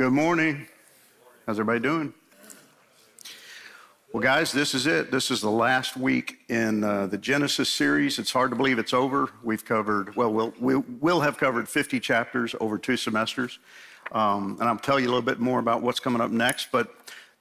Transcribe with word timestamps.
Good 0.00 0.14
morning. 0.14 0.66
How's 1.46 1.60
everybody 1.60 1.80
doing? 1.80 2.14
Well, 4.14 4.22
guys, 4.22 4.50
this 4.50 4.74
is 4.74 4.86
it. 4.86 5.10
This 5.10 5.30
is 5.30 5.42
the 5.42 5.50
last 5.50 5.94
week 5.94 6.38
in 6.48 6.82
uh, 6.82 7.04
the 7.04 7.18
Genesis 7.18 7.68
series. 7.68 8.18
It's 8.18 8.32
hard 8.32 8.48
to 8.48 8.56
believe 8.56 8.78
it's 8.78 8.94
over. 8.94 9.28
We've 9.42 9.62
covered, 9.62 10.16
well, 10.16 10.32
we'll, 10.32 10.54
we 10.58 10.76
will 10.76 11.20
have 11.20 11.36
covered 11.36 11.68
50 11.68 12.00
chapters 12.00 12.54
over 12.60 12.78
two 12.78 12.96
semesters. 12.96 13.58
Um, 14.12 14.56
and 14.58 14.70
I'll 14.70 14.78
tell 14.78 14.98
you 14.98 15.04
a 15.04 15.10
little 15.10 15.20
bit 15.20 15.38
more 15.38 15.58
about 15.58 15.82
what's 15.82 16.00
coming 16.00 16.22
up 16.22 16.30
next. 16.30 16.72
But 16.72 16.94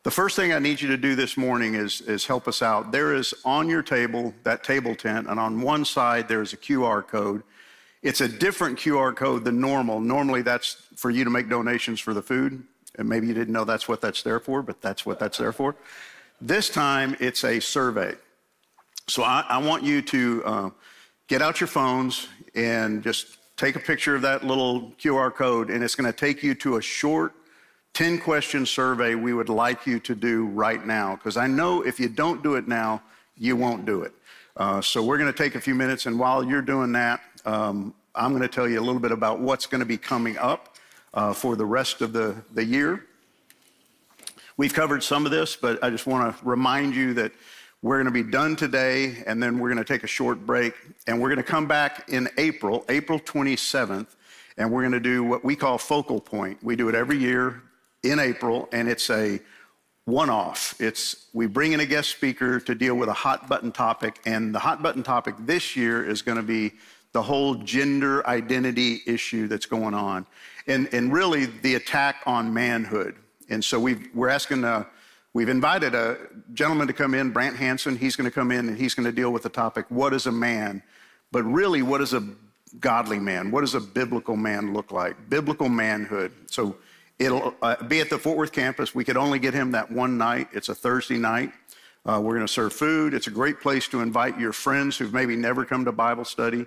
the 0.04 0.12
first 0.12 0.36
thing 0.36 0.52
I 0.52 0.60
need 0.60 0.82
you 0.82 0.90
to 0.90 0.98
do 0.98 1.16
this 1.16 1.38
morning 1.38 1.76
is, 1.76 2.02
is 2.02 2.26
help 2.26 2.46
us 2.46 2.62
out. 2.62 2.92
There 2.92 3.16
is 3.16 3.34
on 3.46 3.70
your 3.70 3.84
table, 3.84 4.34
that 4.44 4.66
table 4.66 4.96
tent, 4.96 5.30
and 5.30 5.40
on 5.40 5.62
one 5.62 5.86
side, 5.86 6.28
there's 6.28 6.52
a 6.52 6.58
QR 6.58 7.08
code. 7.08 7.42
It's 8.02 8.22
a 8.22 8.28
different 8.28 8.80
QR 8.80 9.16
code 9.16 9.44
than 9.44 9.60
normal. 9.60 10.00
Normally, 10.00 10.42
that's 10.42 10.78
for 10.96 11.10
you 11.10 11.24
to 11.24 11.30
make 11.30 11.50
donations 11.50 12.00
for 12.00 12.14
the 12.14 12.22
food. 12.22 12.64
And 12.98 13.08
maybe 13.08 13.28
you 13.28 13.34
didn't 13.34 13.54
know 13.54 13.66
that's 13.66 13.88
what 13.88 14.02
that's 14.02 14.24
there 14.24 14.40
for, 14.40 14.62
but 14.62 14.82
that's 14.82 15.06
what 15.06 15.20
that's 15.20 15.38
there 15.38 15.52
for. 15.52 15.76
This 16.42 16.70
time, 16.70 17.16
it's 17.20 17.44
a 17.44 17.60
survey. 17.60 18.16
So 19.08 19.24
I, 19.24 19.46
I 19.48 19.58
want 19.58 19.84
you 19.84 20.02
to 20.04 20.44
uh, 20.46 20.70
get 21.28 21.42
out 21.42 21.60
your 21.60 21.68
phones 21.68 22.28
and 22.56 23.04
just 23.04 23.38
take 23.58 23.76
a 23.76 23.80
picture 23.80 24.16
of 24.16 24.22
that 24.22 24.46
little 24.46 24.92
QR 24.92 25.34
code, 25.34 25.70
and 25.70 25.84
it's 25.84 25.96
going 25.96 26.12
to 26.12 26.18
take 26.18 26.42
you 26.42 26.56
to 26.56 26.78
a 26.78 26.82
short 26.82 27.34
10 27.94 28.20
question 28.20 28.66
survey 28.66 29.16
we 29.16 29.34
would 29.34 29.50
like 29.50 29.86
you 29.86 30.00
to 30.00 30.16
do 30.16 30.46
right 30.48 30.86
now. 30.86 31.16
Because 31.16 31.36
I 31.36 31.48
know 31.48 31.82
if 31.82 32.00
you 32.00 32.08
don't 32.08 32.42
do 32.42 32.56
it 32.56 32.68
now, 32.68 33.02
you 33.36 33.56
won't 33.56 33.86
do 33.86 34.04
it. 34.04 34.14
Uh, 34.56 34.82
so 34.82 35.04
we're 35.04 35.18
going 35.18 35.32
to 35.32 35.38
take 35.38 35.56
a 35.56 35.62
few 35.62 35.76
minutes, 35.76 36.06
and 36.06 36.18
while 36.18 36.44
you're 36.44 36.62
doing 36.62 36.92
that, 36.94 37.22
um, 37.50 37.96
I'm 38.14 38.30
going 38.30 38.44
to 38.44 38.48
tell 38.48 38.70
you 38.70 38.80
a 38.80 38.86
little 38.86 39.00
bit 39.00 39.12
about 39.12 39.40
what's 39.40 39.66
going 39.66 39.80
to 39.80 39.86
be 39.86 39.98
coming 39.98 40.38
up 40.38 40.76
uh, 41.16 41.34
for 41.34 41.56
the 41.56 41.66
rest 41.66 42.02
of 42.02 42.14
the, 42.14 42.36
the 42.54 42.64
year. 42.64 43.06
We've 44.56 44.74
covered 44.74 45.02
some 45.02 45.26
of 45.26 45.32
this, 45.32 45.56
but 45.56 45.84
I 45.84 45.90
just 45.90 46.06
want 46.06 46.38
to 46.38 46.46
remind 46.46 46.96
you 46.96 47.16
that 47.16 47.32
we're 47.82 47.96
going 47.96 48.14
to 48.14 48.24
be 48.24 48.30
done 48.30 48.56
today, 48.56 49.24
and 49.26 49.42
then 49.42 49.58
we're 49.58 49.70
going 49.70 49.84
to 49.84 49.94
take 49.94 50.04
a 50.04 50.08
short 50.08 50.46
break, 50.46 50.76
and 51.08 51.20
we're 51.20 51.30
going 51.30 51.38
to 51.38 51.52
come 51.52 51.66
back 51.66 52.10
in 52.10 52.30
April, 52.38 52.86
April 52.88 53.20
27th, 53.20 54.16
and 54.58 54.72
we're 54.72 54.82
going 54.82 54.92
to 54.92 55.00
do 55.00 55.24
what 55.24 55.44
we 55.44 55.56
call 55.56 55.80
focal 55.80 56.20
point. 56.20 56.62
We 56.62 56.76
do 56.76 56.88
it 56.88 56.94
every 56.94 57.18
year 57.18 57.64
in 58.04 58.20
April, 58.20 58.70
and 58.72 58.88
it's 58.88 59.10
a 59.10 59.40
one 60.06 60.30
off. 60.30 60.76
It's 60.80 61.28
we 61.34 61.48
bring 61.48 61.72
in 61.72 61.80
a 61.80 61.86
guest 61.86 62.10
speaker 62.10 62.60
to 62.60 62.76
deal 62.76 62.94
with 62.96 63.10
a 63.10 63.14
hot 63.14 63.50
button 63.50 63.72
topic, 63.72 64.20
and 64.26 64.54
the 64.54 64.60
hot 64.60 64.84
button 64.84 65.02
topic 65.02 65.34
this 65.40 65.76
year 65.76 66.08
is 66.08 66.22
going 66.22 66.38
to 66.38 66.44
be 66.44 66.74
the 67.12 67.22
whole 67.22 67.56
gender 67.56 68.26
identity 68.28 69.02
issue 69.06 69.48
that's 69.48 69.66
going 69.66 69.94
on, 69.94 70.26
and, 70.68 70.88
and 70.94 71.12
really 71.12 71.46
the 71.46 71.76
attack 71.76 72.18
on 72.26 72.54
manhood. 72.54 73.16
And 73.50 73.64
so 73.64 73.80
we 73.80 73.98
are 74.16 74.30
asking, 74.30 74.64
uh, 74.64 74.86
we've 75.34 75.50
invited 75.50 75.96
a 75.96 76.18
gentleman 76.54 76.88
to 76.88 76.94
come 76.94 77.16
in, 77.16 77.32
Brant 77.32 77.56
Hanson. 77.56 77.98
He's 77.98 78.16
going 78.16 78.30
to 78.30 78.34
come 78.34 78.52
in 78.52 78.70
and 78.70 78.78
he's 78.78 78.94
going 78.94 79.06
to 79.06 79.12
deal 79.12 79.32
with 79.32 79.44
the 79.44 79.50
topic, 79.50 79.86
what 79.90 80.14
is 80.14 80.28
a 80.28 80.32
man? 80.32 80.84
But 81.32 81.44
really, 81.44 81.82
what 81.82 82.02
is 82.02 82.14
a 82.14 82.24
godly 82.80 83.20
man? 83.20 83.50
What 83.50 83.62
does 83.62 83.74
a 83.74 83.80
biblical 83.80 84.36
man 84.36 84.74
look 84.74 84.92
like? 84.92 85.30
Biblical 85.30 85.70
manhood. 85.70 86.32
So 86.48 86.76
it'll 87.18 87.56
uh, 87.64 87.84
be 87.84 88.02
at 88.02 88.12
the 88.12 88.20
Fort 88.20 88.38
Worth 88.38 88.52
campus. 88.52 88.94
We 88.94 89.04
could 89.04 89.18
only 89.18 89.40
get 89.40 89.56
him 89.56 89.72
that 89.72 89.92
one 89.92 90.18
night. 90.18 90.50
It's 90.52 90.70
a 90.70 90.76
Thursday 90.76 91.18
night. 91.18 91.52
Uh, 92.06 92.20
we're 92.24 92.36
going 92.36 92.46
to 92.46 92.54
serve 92.54 92.74
food. 92.74 93.14
It's 93.16 93.28
a 93.28 93.32
great 93.32 93.60
place 93.60 93.88
to 93.90 94.02
invite 94.02 94.40
your 94.40 94.54
friends 94.54 94.98
who've 94.98 95.14
maybe 95.14 95.36
never 95.36 95.66
come 95.66 95.86
to 95.86 95.92
Bible 95.92 96.26
study 96.26 96.66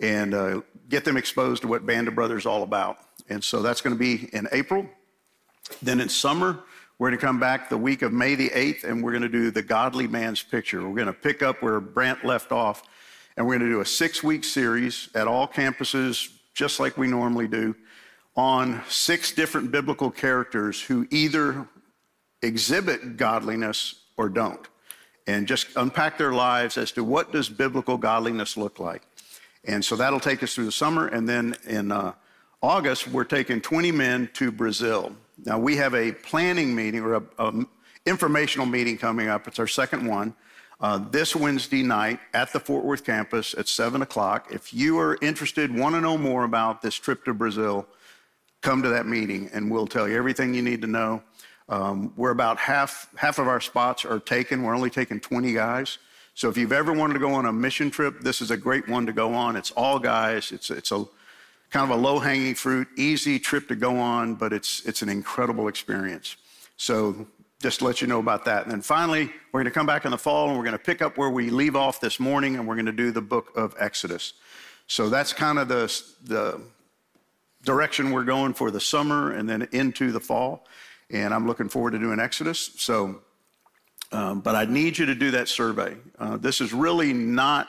and 0.00 0.34
uh, 0.34 0.60
get 0.88 1.04
them 1.04 1.16
exposed 1.16 1.62
to 1.62 1.68
what 1.68 1.86
Band 1.86 2.08
of 2.08 2.14
Brothers 2.14 2.42
is 2.42 2.46
all 2.46 2.62
about. 2.62 2.98
And 3.28 3.42
so 3.42 3.62
that's 3.62 3.80
going 3.80 3.94
to 3.94 3.98
be 3.98 4.28
in 4.32 4.48
April. 4.52 4.88
Then 5.82 6.00
in 6.00 6.08
summer, 6.08 6.60
we're 6.98 7.08
going 7.08 7.18
to 7.18 7.24
come 7.26 7.40
back 7.40 7.68
the 7.68 7.78
week 7.78 8.02
of 8.02 8.12
May 8.12 8.34
the 8.34 8.50
8th, 8.50 8.84
and 8.84 9.02
we're 9.02 9.12
going 9.12 9.22
to 9.22 9.28
do 9.28 9.50
the 9.50 9.62
Godly 9.62 10.06
Man's 10.06 10.42
Picture. 10.42 10.86
We're 10.86 10.96
going 10.96 11.06
to 11.06 11.12
pick 11.12 11.42
up 11.42 11.62
where 11.62 11.80
Brant 11.80 12.24
left 12.24 12.52
off, 12.52 12.82
and 13.36 13.46
we're 13.46 13.58
going 13.58 13.70
to 13.70 13.74
do 13.74 13.80
a 13.80 13.86
six 13.86 14.22
week 14.22 14.44
series 14.44 15.08
at 15.14 15.26
all 15.26 15.46
campuses, 15.46 16.28
just 16.54 16.80
like 16.80 16.98
we 16.98 17.06
normally 17.06 17.48
do, 17.48 17.74
on 18.36 18.82
six 18.88 19.32
different 19.32 19.70
biblical 19.70 20.10
characters 20.10 20.80
who 20.82 21.06
either 21.10 21.66
exhibit 22.42 23.16
godliness 23.16 23.94
or 24.16 24.28
don't 24.28 24.68
and 25.26 25.46
just 25.46 25.68
unpack 25.76 26.18
their 26.18 26.32
lives 26.32 26.76
as 26.76 26.92
to 26.92 27.04
what 27.04 27.32
does 27.32 27.48
biblical 27.48 27.96
godliness 27.96 28.56
look 28.56 28.78
like 28.78 29.02
and 29.64 29.84
so 29.84 29.96
that'll 29.96 30.20
take 30.20 30.42
us 30.42 30.54
through 30.54 30.64
the 30.64 30.72
summer 30.72 31.06
and 31.08 31.28
then 31.28 31.54
in 31.66 31.92
uh, 31.92 32.12
august 32.62 33.08
we're 33.08 33.24
taking 33.24 33.60
20 33.60 33.92
men 33.92 34.28
to 34.34 34.50
brazil 34.50 35.14
now, 35.46 35.58
we 35.58 35.76
have 35.76 35.94
a 35.94 36.12
planning 36.12 36.74
meeting 36.74 37.02
or 37.02 37.22
an 37.38 37.66
informational 38.04 38.66
meeting 38.66 38.98
coming 38.98 39.28
up. 39.28 39.48
It's 39.48 39.58
our 39.58 39.66
second 39.66 40.06
one. 40.06 40.34
Uh, 40.80 40.98
this 41.10 41.36
Wednesday 41.36 41.82
night 41.82 42.20
at 42.32 42.52
the 42.52 42.60
Fort 42.60 42.84
Worth 42.84 43.04
campus 43.04 43.54
at 43.56 43.68
7 43.68 44.00
o'clock. 44.02 44.48
If 44.50 44.72
you 44.72 44.98
are 44.98 45.18
interested, 45.20 45.74
want 45.74 45.94
to 45.94 46.00
know 46.00 46.16
more 46.16 46.44
about 46.44 46.80
this 46.80 46.94
trip 46.94 47.24
to 47.26 47.34
Brazil, 47.34 47.86
come 48.62 48.82
to 48.82 48.88
that 48.88 49.06
meeting 49.06 49.50
and 49.52 49.70
we'll 49.70 49.86
tell 49.86 50.08
you 50.08 50.16
everything 50.16 50.54
you 50.54 50.62
need 50.62 50.80
to 50.82 50.86
know. 50.86 51.22
Um, 51.68 52.12
we're 52.16 52.30
about 52.30 52.58
half, 52.58 53.08
half 53.16 53.38
of 53.38 53.46
our 53.46 53.60
spots 53.60 54.04
are 54.04 54.18
taken. 54.18 54.62
We're 54.62 54.74
only 54.74 54.90
taking 54.90 55.20
20 55.20 55.52
guys. 55.52 55.98
So 56.34 56.48
if 56.48 56.56
you've 56.56 56.72
ever 56.72 56.92
wanted 56.92 57.14
to 57.14 57.20
go 57.20 57.34
on 57.34 57.46
a 57.46 57.52
mission 57.52 57.90
trip, 57.90 58.20
this 58.20 58.40
is 58.40 58.50
a 58.50 58.56
great 58.56 58.88
one 58.88 59.06
to 59.06 59.12
go 59.12 59.34
on. 59.34 59.56
It's 59.56 59.70
all 59.72 59.98
guys. 59.98 60.52
It's, 60.52 60.70
it's 60.70 60.92
a 60.92 61.04
kind 61.70 61.90
of 61.90 61.98
a 61.98 62.00
low 62.00 62.18
hanging 62.18 62.54
fruit, 62.54 62.88
easy 62.96 63.38
trip 63.38 63.68
to 63.68 63.76
go 63.76 63.98
on, 63.98 64.34
but 64.34 64.52
it's, 64.52 64.84
it's 64.86 65.02
an 65.02 65.08
incredible 65.08 65.68
experience. 65.68 66.36
So 66.76 67.26
just 67.60 67.80
to 67.80 67.84
let 67.84 68.00
you 68.00 68.06
know 68.06 68.20
about 68.20 68.46
that. 68.46 68.62
And 68.62 68.72
then 68.72 68.80
finally, 68.80 69.30
we're 69.52 69.60
going 69.60 69.70
to 69.70 69.70
come 69.70 69.86
back 69.86 70.04
in 70.04 70.10
the 70.10 70.18
fall 70.18 70.48
and 70.48 70.56
we're 70.56 70.64
going 70.64 70.72
to 70.72 70.82
pick 70.82 71.02
up 71.02 71.18
where 71.18 71.30
we 71.30 71.50
leave 71.50 71.76
off 71.76 72.00
this 72.00 72.18
morning 72.18 72.56
and 72.56 72.66
we're 72.66 72.74
going 72.74 72.86
to 72.86 72.92
do 72.92 73.10
the 73.10 73.20
book 73.20 73.52
of 73.54 73.74
Exodus. 73.78 74.32
So 74.86 75.08
that's 75.08 75.32
kind 75.32 75.58
of 75.58 75.68
the, 75.68 76.02
the 76.24 76.60
direction 77.62 78.10
we're 78.10 78.24
going 78.24 78.54
for 78.54 78.70
the 78.70 78.80
summer 78.80 79.32
and 79.32 79.48
then 79.48 79.68
into 79.72 80.10
the 80.10 80.20
fall. 80.20 80.66
And 81.10 81.34
I'm 81.34 81.46
looking 81.46 81.68
forward 81.68 81.92
to 81.92 81.98
doing 81.98 82.18
Exodus. 82.18 82.70
So, 82.76 83.20
um, 84.12 84.40
but 84.40 84.54
I 84.54 84.64
need 84.64 84.98
you 84.98 85.06
to 85.06 85.14
do 85.14 85.30
that 85.32 85.48
survey. 85.48 85.96
Uh, 86.18 86.36
this 86.36 86.60
is 86.60 86.72
really 86.72 87.12
not 87.12 87.68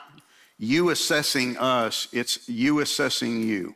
you 0.58 0.90
assessing 0.90 1.56
us, 1.58 2.08
it's 2.12 2.48
you 2.48 2.80
assessing 2.80 3.42
you. 3.42 3.74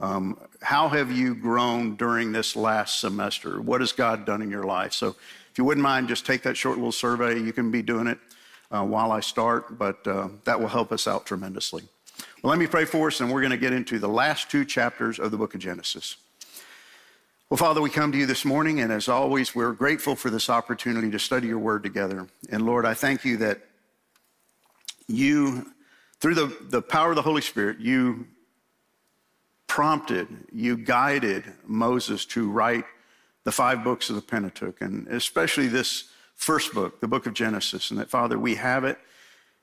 Um, 0.00 0.38
how 0.62 0.88
have 0.88 1.12
you 1.12 1.34
grown 1.34 1.96
during 1.96 2.32
this 2.32 2.56
last 2.56 3.00
semester? 3.00 3.60
What 3.60 3.80
has 3.80 3.92
God 3.92 4.24
done 4.24 4.42
in 4.42 4.50
your 4.50 4.64
life? 4.64 4.92
So, 4.92 5.14
if 5.50 5.58
you 5.58 5.64
wouldn't 5.64 5.82
mind, 5.82 6.08
just 6.08 6.24
take 6.24 6.42
that 6.44 6.56
short 6.56 6.76
little 6.76 6.92
survey. 6.92 7.38
You 7.38 7.52
can 7.52 7.70
be 7.70 7.82
doing 7.82 8.06
it 8.06 8.18
uh, 8.70 8.82
while 8.84 9.12
I 9.12 9.20
start, 9.20 9.78
but 9.78 10.06
uh, 10.06 10.28
that 10.44 10.58
will 10.58 10.68
help 10.68 10.90
us 10.90 11.06
out 11.06 11.26
tremendously. 11.26 11.82
Well, 12.42 12.50
let 12.50 12.58
me 12.58 12.66
pray 12.66 12.86
for 12.86 13.08
us, 13.08 13.20
and 13.20 13.30
we're 13.30 13.42
going 13.42 13.52
to 13.52 13.58
get 13.58 13.72
into 13.72 13.98
the 13.98 14.08
last 14.08 14.50
two 14.50 14.64
chapters 14.64 15.18
of 15.18 15.30
the 15.30 15.36
book 15.36 15.54
of 15.54 15.60
Genesis. 15.60 16.16
Well, 17.52 17.58
Father, 17.58 17.82
we 17.82 17.90
come 17.90 18.12
to 18.12 18.16
you 18.16 18.24
this 18.24 18.46
morning, 18.46 18.80
and 18.80 18.90
as 18.90 19.10
always, 19.10 19.54
we're 19.54 19.72
grateful 19.72 20.16
for 20.16 20.30
this 20.30 20.48
opportunity 20.48 21.10
to 21.10 21.18
study 21.18 21.48
your 21.48 21.58
word 21.58 21.82
together. 21.82 22.26
And 22.48 22.64
Lord, 22.64 22.86
I 22.86 22.94
thank 22.94 23.26
you 23.26 23.36
that 23.36 23.60
you, 25.06 25.70
through 26.18 26.34
the, 26.34 26.56
the 26.70 26.80
power 26.80 27.10
of 27.10 27.16
the 27.16 27.20
Holy 27.20 27.42
Spirit, 27.42 27.78
you 27.78 28.26
prompted, 29.66 30.28
you 30.50 30.78
guided 30.78 31.44
Moses 31.66 32.24
to 32.24 32.50
write 32.50 32.86
the 33.44 33.52
five 33.52 33.84
books 33.84 34.08
of 34.08 34.16
the 34.16 34.22
Pentateuch, 34.22 34.80
and 34.80 35.06
especially 35.08 35.68
this 35.68 36.04
first 36.34 36.72
book, 36.72 37.02
the 37.02 37.08
book 37.08 37.26
of 37.26 37.34
Genesis. 37.34 37.90
And 37.90 38.00
that, 38.00 38.08
Father, 38.08 38.38
we 38.38 38.54
have 38.54 38.84
it 38.84 38.96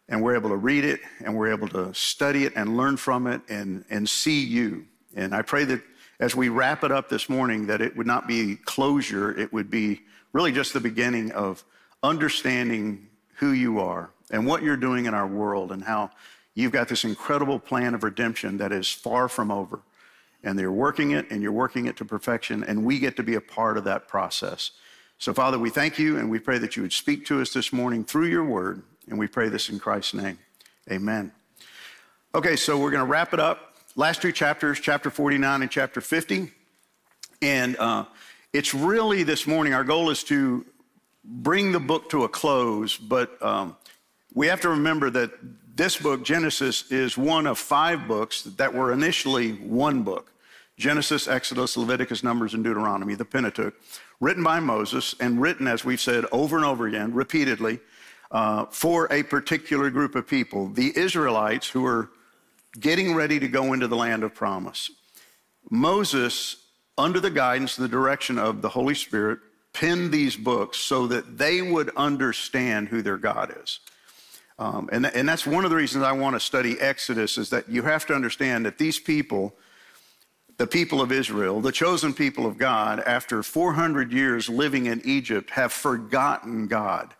and 0.07 0.21
we're 0.21 0.35
able 0.35 0.49
to 0.51 0.57
read 0.57 0.85
it 0.85 0.99
and 1.25 1.35
we're 1.35 1.51
able 1.51 1.67
to 1.69 1.91
study 1.95 2.45
it 2.45 2.53
and 2.55 2.77
learn 2.77 2.97
from 2.97 3.25
it 3.25 3.41
and, 3.49 3.83
and 3.89 4.07
see 4.07 4.43
you. 4.43 4.85
And 5.15 5.33
I 5.33 5.41
pray 5.41 5.63
that 5.63 5.81
as 6.19 6.35
we 6.35 6.49
wrap 6.49 6.83
it 6.83 6.91
up 6.91 7.09
this 7.09 7.29
morning, 7.29 7.67
that 7.67 7.81
it 7.81 7.95
would 7.95 8.07
not 8.07 8.27
be 8.27 8.55
closure, 8.55 9.37
it 9.37 9.53
would 9.53 9.69
be 9.69 10.01
really 10.33 10.51
just 10.51 10.73
the 10.73 10.79
beginning 10.79 11.31
of 11.31 11.63
understanding 12.03 13.07
who 13.35 13.51
you 13.51 13.79
are 13.79 14.11
and 14.31 14.45
what 14.45 14.61
you're 14.61 14.77
doing 14.77 15.05
in 15.05 15.13
our 15.13 15.27
world 15.27 15.71
and 15.71 15.83
how 15.83 16.09
you've 16.53 16.71
got 16.71 16.87
this 16.87 17.03
incredible 17.03 17.59
plan 17.59 17.93
of 17.93 18.03
redemption 18.03 18.57
that 18.57 18.71
is 18.71 18.91
far 18.91 19.29
from 19.29 19.49
over 19.49 19.81
and 20.43 20.57
they're 20.57 20.71
working 20.71 21.11
it 21.11 21.29
and 21.31 21.41
you're 21.41 21.51
working 21.51 21.85
it 21.85 21.97
to 21.97 22.05
perfection, 22.05 22.63
and 22.63 22.85
we 22.85 22.99
get 22.99 23.15
to 23.17 23.23
be 23.23 23.35
a 23.35 23.41
part 23.41 23.77
of 23.77 23.83
that 23.83 24.07
process. 24.07 24.71
So, 25.17 25.33
Father, 25.33 25.59
we 25.59 25.69
thank 25.69 25.99
you 25.99 26.17
and 26.17 26.29
we 26.29 26.39
pray 26.39 26.57
that 26.59 26.77
you 26.77 26.81
would 26.81 26.93
speak 26.93 27.25
to 27.25 27.41
us 27.41 27.51
this 27.51 27.73
morning 27.73 28.05
through 28.05 28.27
your 28.27 28.45
word, 28.45 28.83
and 29.09 29.19
we 29.19 29.27
pray 29.27 29.49
this 29.49 29.69
in 29.69 29.79
Christ's 29.79 30.13
name. 30.13 30.39
Amen. 30.89 31.31
Okay, 32.33 32.55
so 32.55 32.77
we're 32.77 32.91
going 32.91 33.05
to 33.05 33.11
wrap 33.11 33.33
it 33.33 33.39
up. 33.39 33.68
Last 33.99 34.21
two 34.21 34.31
chapters, 34.31 34.79
chapter 34.79 35.09
49 35.09 35.61
and 35.61 35.69
chapter 35.69 35.99
50. 35.99 36.53
And 37.41 37.75
uh, 37.75 38.05
it's 38.53 38.73
really 38.73 39.23
this 39.23 39.45
morning, 39.45 39.73
our 39.73 39.83
goal 39.83 40.09
is 40.09 40.23
to 40.23 40.65
bring 41.25 41.73
the 41.73 41.81
book 41.81 42.09
to 42.11 42.23
a 42.23 42.29
close, 42.29 42.95
but 42.95 43.37
um, 43.43 43.75
we 44.33 44.47
have 44.47 44.61
to 44.61 44.69
remember 44.69 45.09
that 45.09 45.31
this 45.75 45.97
book, 45.97 46.23
Genesis, 46.23 46.89
is 46.89 47.17
one 47.17 47.45
of 47.45 47.59
five 47.59 48.07
books 48.07 48.43
that 48.43 48.73
were 48.73 48.93
initially 48.93 49.51
one 49.55 50.03
book. 50.03 50.31
Genesis, 50.77 51.27
Exodus, 51.27 51.75
Leviticus, 51.75 52.23
Numbers, 52.23 52.53
and 52.53 52.63
Deuteronomy, 52.63 53.15
the 53.15 53.25
Pentateuch, 53.25 53.73
written 54.21 54.45
by 54.45 54.61
Moses 54.61 55.13
and 55.19 55.41
written, 55.41 55.67
as 55.67 55.83
we've 55.83 55.99
said 55.99 56.23
over 56.31 56.55
and 56.55 56.65
over 56.65 56.87
again, 56.87 57.13
repeatedly, 57.13 57.81
uh, 58.31 58.63
for 58.67 59.11
a 59.11 59.23
particular 59.23 59.89
group 59.89 60.15
of 60.15 60.25
people, 60.25 60.69
the 60.69 60.97
Israelites 60.97 61.67
who 61.67 61.85
are 61.85 62.11
getting 62.77 63.15
ready 63.15 63.39
to 63.39 63.47
go 63.47 63.73
into 63.73 63.87
the 63.87 63.95
land 63.95 64.23
of 64.23 64.33
promise. 64.33 64.91
Moses, 65.69 66.67
under 66.97 67.19
the 67.19 67.31
guidance 67.31 67.77
and 67.77 67.85
the 67.85 67.89
direction 67.89 68.37
of 68.37 68.61
the 68.61 68.69
Holy 68.69 68.95
Spirit, 68.95 69.39
penned 69.73 70.11
these 70.11 70.35
books 70.35 70.77
so 70.77 71.07
that 71.07 71.37
they 71.37 71.61
would 71.61 71.89
understand 71.95 72.89
who 72.89 73.01
their 73.01 73.17
God 73.17 73.55
is. 73.63 73.79
Um, 74.57 74.89
and, 74.91 75.05
and 75.05 75.27
that's 75.27 75.47
one 75.47 75.63
of 75.63 75.69
the 75.69 75.77
reasons 75.77 76.03
I 76.03 76.11
want 76.11 76.35
to 76.35 76.39
study 76.39 76.79
Exodus 76.79 77.37
is 77.37 77.49
that 77.51 77.69
you 77.69 77.83
have 77.83 78.05
to 78.07 78.13
understand 78.13 78.65
that 78.65 78.77
these 78.77 78.99
people, 78.99 79.55
the 80.57 80.67
people 80.67 81.01
of 81.01 81.13
Israel, 81.13 81.61
the 81.61 81.71
chosen 81.71 82.13
people 82.13 82.45
of 82.45 82.57
God, 82.57 82.99
after 82.99 83.41
400 83.41 84.11
years 84.11 84.49
living 84.49 84.87
in 84.87 85.01
Egypt, 85.05 85.51
have 85.51 85.71
forgotten 85.71 86.67
God. 86.67 87.13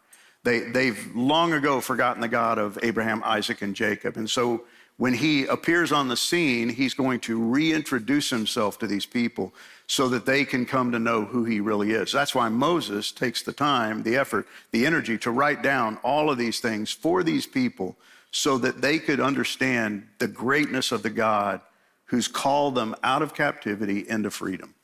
They, 0.43 0.59
they've 0.59 1.15
long 1.15 1.53
ago 1.53 1.79
forgotten 1.79 2.21
the 2.21 2.27
God 2.27 2.57
of 2.57 2.77
Abraham, 2.83 3.21
Isaac, 3.23 3.61
and 3.61 3.73
Jacob. 3.73 4.17
And 4.17 4.29
so 4.29 4.63
when 4.99 5.13
he 5.13 5.45
appears 5.45 5.93
on 5.93 6.09
the 6.09 6.17
scene, 6.17 6.67
he's 6.67 6.93
going 6.93 7.21
to 7.21 7.41
reintroduce 7.41 8.29
himself 8.29 8.77
to 8.77 8.85
these 8.85 9.05
people 9.05 9.53
so 9.87 10.09
that 10.09 10.25
they 10.25 10.43
can 10.43 10.65
come 10.65 10.91
to 10.91 10.99
know 10.99 11.23
who 11.23 11.45
he 11.45 11.61
really 11.61 11.91
is. 11.91 12.11
That's 12.11 12.35
why 12.35 12.49
Moses 12.49 13.13
takes 13.13 13.41
the 13.41 13.53
time, 13.53 14.03
the 14.03 14.17
effort, 14.17 14.45
the 14.71 14.85
energy 14.85 15.17
to 15.19 15.31
write 15.31 15.63
down 15.63 15.97
all 16.03 16.29
of 16.29 16.37
these 16.37 16.59
things 16.59 16.91
for 16.91 17.23
these 17.23 17.47
people 17.47 17.95
so 18.31 18.57
that 18.57 18.81
they 18.81 18.99
could 18.99 19.21
understand 19.21 20.05
the 20.17 20.27
greatness 20.27 20.91
of 20.91 21.01
the 21.01 21.09
God 21.09 21.61
who's 22.03 22.27
called 22.27 22.75
them 22.75 22.93
out 23.01 23.21
of 23.21 23.33
captivity 23.33 24.05
into 24.09 24.29
freedom. 24.29 24.75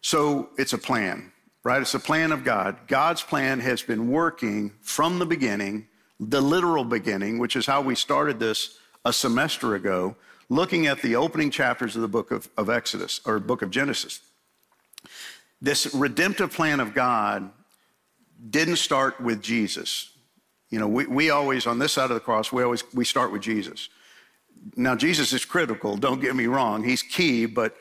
So 0.00 0.50
it's 0.56 0.74
a 0.74 0.78
plan, 0.78 1.32
right? 1.64 1.82
It's 1.82 1.94
a 1.94 1.98
plan 1.98 2.30
of 2.30 2.44
God. 2.44 2.76
God's 2.86 3.22
plan 3.22 3.58
has 3.58 3.82
been 3.82 4.12
working 4.12 4.70
from 4.80 5.18
the 5.18 5.26
beginning, 5.26 5.88
the 6.20 6.40
literal 6.40 6.84
beginning, 6.84 7.40
which 7.40 7.56
is 7.56 7.66
how 7.66 7.82
we 7.82 7.96
started 7.96 8.38
this 8.38 8.78
a 9.04 9.12
semester 9.12 9.74
ago 9.74 10.16
looking 10.48 10.86
at 10.86 11.02
the 11.02 11.16
opening 11.16 11.50
chapters 11.50 11.96
of 11.96 12.02
the 12.02 12.08
book 12.08 12.30
of, 12.30 12.48
of 12.56 12.68
Exodus 12.68 13.20
or 13.24 13.38
book 13.38 13.62
of 13.62 13.70
Genesis. 13.70 14.20
This 15.60 15.94
redemptive 15.94 16.52
plan 16.52 16.80
of 16.80 16.94
God 16.94 17.50
didn't 18.50 18.76
start 18.76 19.20
with 19.20 19.42
Jesus. 19.42 20.10
You 20.70 20.78
know, 20.78 20.88
we, 20.88 21.06
we 21.06 21.30
always, 21.30 21.66
on 21.66 21.78
this 21.78 21.92
side 21.92 22.10
of 22.10 22.14
the 22.14 22.20
cross, 22.20 22.52
we 22.52 22.62
always, 22.62 22.82
we 22.92 23.04
start 23.04 23.32
with 23.32 23.42
Jesus. 23.42 23.88
Now, 24.76 24.96
Jesus 24.96 25.32
is 25.32 25.44
critical, 25.44 25.96
don't 25.96 26.20
get 26.20 26.34
me 26.34 26.46
wrong. 26.46 26.82
He's 26.82 27.02
key, 27.02 27.46
but 27.46 27.76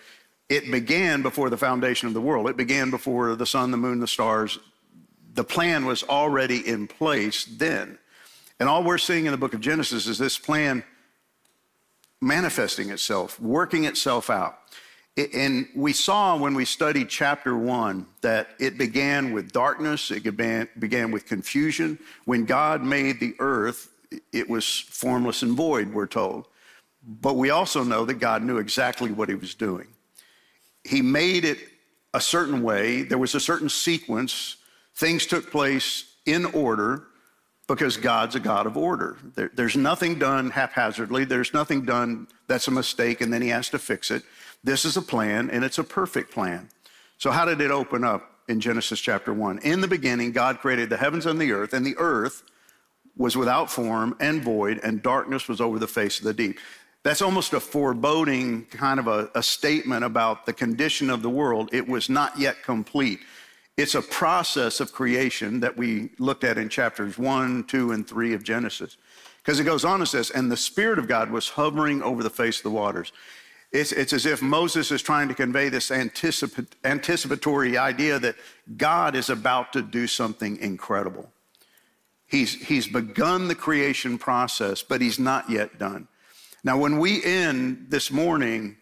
it 0.50 0.70
began 0.70 1.22
before 1.22 1.50
the 1.50 1.58
foundation 1.58 2.08
of 2.08 2.14
the 2.14 2.22
world. 2.22 2.50
It 2.50 2.58
began 2.58 2.90
before 2.90 3.36
the 3.36 3.46
sun, 3.46 3.72
the 3.72 3.78
moon, 3.78 4.00
the 4.00 4.08
stars. 4.08 4.60
The 5.34 5.44
plan 5.44 5.86
was 5.86 6.04
already 6.04 6.68
in 6.68 6.88
place 6.88 7.46
then. 7.46 7.98
And 8.60 8.70
all 8.70 8.84
we're 8.84 8.98
seeing 8.98 9.26
in 9.26 9.32
the 9.32 9.38
book 9.38 9.54
of 9.54 9.62
Genesis 9.62 10.06
is 10.08 10.18
this 10.18 10.38
plan 10.38 10.84
manifesting 12.24 12.90
itself, 12.90 13.40
working 13.40 13.86
itself 13.86 14.30
out. 14.30 14.60
And 15.16 15.68
we 15.76 15.94
saw 15.94 16.36
when 16.36 16.56
we 16.56 16.66
studied 16.66 17.08
chapter 17.08 17.56
one 17.56 18.08
that 18.22 18.50
it 18.60 18.80
began 18.80 19.32
with 19.32 19.52
darkness, 19.52 20.10
it 20.10 20.24
began, 20.24 21.12
with 21.12 21.28
confusion. 21.28 22.00
When 22.26 22.46
God 22.46 22.84
made 22.84 23.20
the 23.20 23.36
earth, 23.38 23.90
it 24.32 24.50
was 24.50 24.80
formless 24.80 25.44
and 25.44 25.52
void, 25.52 25.94
we're 25.94 26.08
told. 26.08 26.48
But 27.06 27.36
we 27.36 27.52
also 27.52 27.84
know 27.84 28.06
that 28.06 28.16
God 28.16 28.42
knew 28.42 28.58
exactly 28.58 29.12
what 29.12 29.30
he 29.30 29.36
was 29.36 29.54
doing. 29.54 29.88
He 30.84 31.02
made 31.02 31.46
it 31.46 31.60
a 32.16 32.22
certain 32.22 32.64
way, 32.64 33.04
there 33.04 33.18
was 33.18 33.36
a 33.36 33.40
certain 33.40 33.70
sequence, 33.70 34.58
things 34.96 35.26
took 35.26 35.52
place 35.52 36.06
in 36.26 36.46
order 36.46 37.08
because 37.68 37.98
God's 37.98 38.36
a 38.36 38.40
God 38.40 38.66
of 38.66 38.76
order. 38.76 39.18
There, 39.36 39.52
there's 39.54 39.76
nothing 39.76 40.20
done 40.20 40.50
haphazardly, 40.50 41.26
there's 41.26 41.54
nothing 41.54 41.86
done 41.86 42.28
that's 42.48 42.68
a 42.68 42.72
mistake 42.72 43.22
and 43.22 43.32
then 43.32 43.42
he 43.42 43.50
has 43.50 43.70
to 43.70 43.80
fix 43.80 44.12
it. 44.12 44.24
This 44.64 44.86
is 44.86 44.98
a 44.98 45.02
plan 45.02 45.50
and 45.50 45.64
it's 45.64 45.78
a 45.78 45.84
perfect 45.84 46.32
plan. 46.32 46.70
So, 47.18 47.32
how 47.32 47.46
did 47.46 47.62
it 47.62 47.72
open 47.72 48.04
up 48.04 48.30
in 48.50 48.60
Genesis 48.60 49.00
chapter 49.00 49.34
1? 49.34 49.60
In 49.60 49.82
the 49.82 49.88
beginning, 49.88 50.32
God 50.32 50.60
created 50.60 50.90
the 50.90 50.98
heavens 50.98 51.26
and 51.26 51.40
the 51.40 51.52
earth, 51.52 51.74
and 51.74 51.86
the 51.86 51.96
earth 51.98 52.44
was 53.16 53.38
without 53.38 53.72
form 53.72 54.16
and 54.20 54.44
void, 54.44 54.80
and 54.84 55.02
darkness 55.02 55.48
was 55.48 55.62
over 55.62 55.80
the 55.80 55.88
face 55.88 56.18
of 56.18 56.26
the 56.26 56.34
deep. 56.34 56.60
That's 57.04 57.22
almost 57.22 57.54
a 57.54 57.60
foreboding 57.60 58.66
kind 58.66 59.00
of 59.00 59.08
a, 59.08 59.30
a 59.36 59.44
statement 59.44 60.04
about 60.04 60.46
the 60.46 60.54
condition 60.54 61.10
of 61.10 61.22
the 61.22 61.30
world. 61.30 61.70
It 61.72 61.88
was 61.88 62.10
not 62.10 62.40
yet 62.40 62.64
complete. 62.64 63.20
It's 63.76 63.96
a 63.96 64.02
process 64.02 64.80
of 64.80 64.94
creation 64.94 65.62
that 65.62 65.76
we 65.76 66.12
looked 66.20 66.44
at 66.44 66.58
in 66.58 66.70
chapters 66.70 67.18
one, 67.18 67.64
two, 67.64 67.92
and 67.92 68.08
three 68.08 68.34
of 68.34 68.44
Genesis. 68.44 68.98
Because 69.38 69.60
it 69.60 69.64
goes 69.64 69.84
on 69.84 70.00
and 70.00 70.08
says, 70.08 70.30
and 70.30 70.52
the 70.52 70.58
Spirit 70.58 71.00
of 71.00 71.08
God 71.08 71.32
was 71.32 71.50
hovering 71.50 72.02
over 72.02 72.24
the 72.24 72.30
face 72.30 72.58
of 72.58 72.64
the 72.64 72.70
waters. 72.70 73.12
It's, 73.72 73.92
it's 73.92 74.14
as 74.14 74.28
if 74.28 74.42
Moses 74.42 74.92
is 74.92 75.02
trying 75.02 75.28
to 75.28 75.34
convey 75.34 75.70
this 75.70 75.90
anticip- 75.90 76.68
anticipatory 76.84 77.78
idea 77.78 78.20
that 78.20 78.36
God 78.78 79.16
is 79.16 79.30
about 79.30 79.74
to 79.74 79.82
do 79.82 80.06
something 80.06 80.58
incredible. 80.58 81.32
He's, 82.28 82.54
he's 82.54 82.88
begun 82.88 83.48
the 83.48 83.56
creation 83.56 84.20
process, 84.20 84.84
but 84.84 85.02
he's 85.02 85.18
not 85.18 85.50
yet 85.50 85.80
done. 85.80 86.08
Now, 86.64 86.78
when 86.78 87.00
we 87.00 87.24
end 87.24 87.88
this 87.90 88.12
morning 88.12 88.78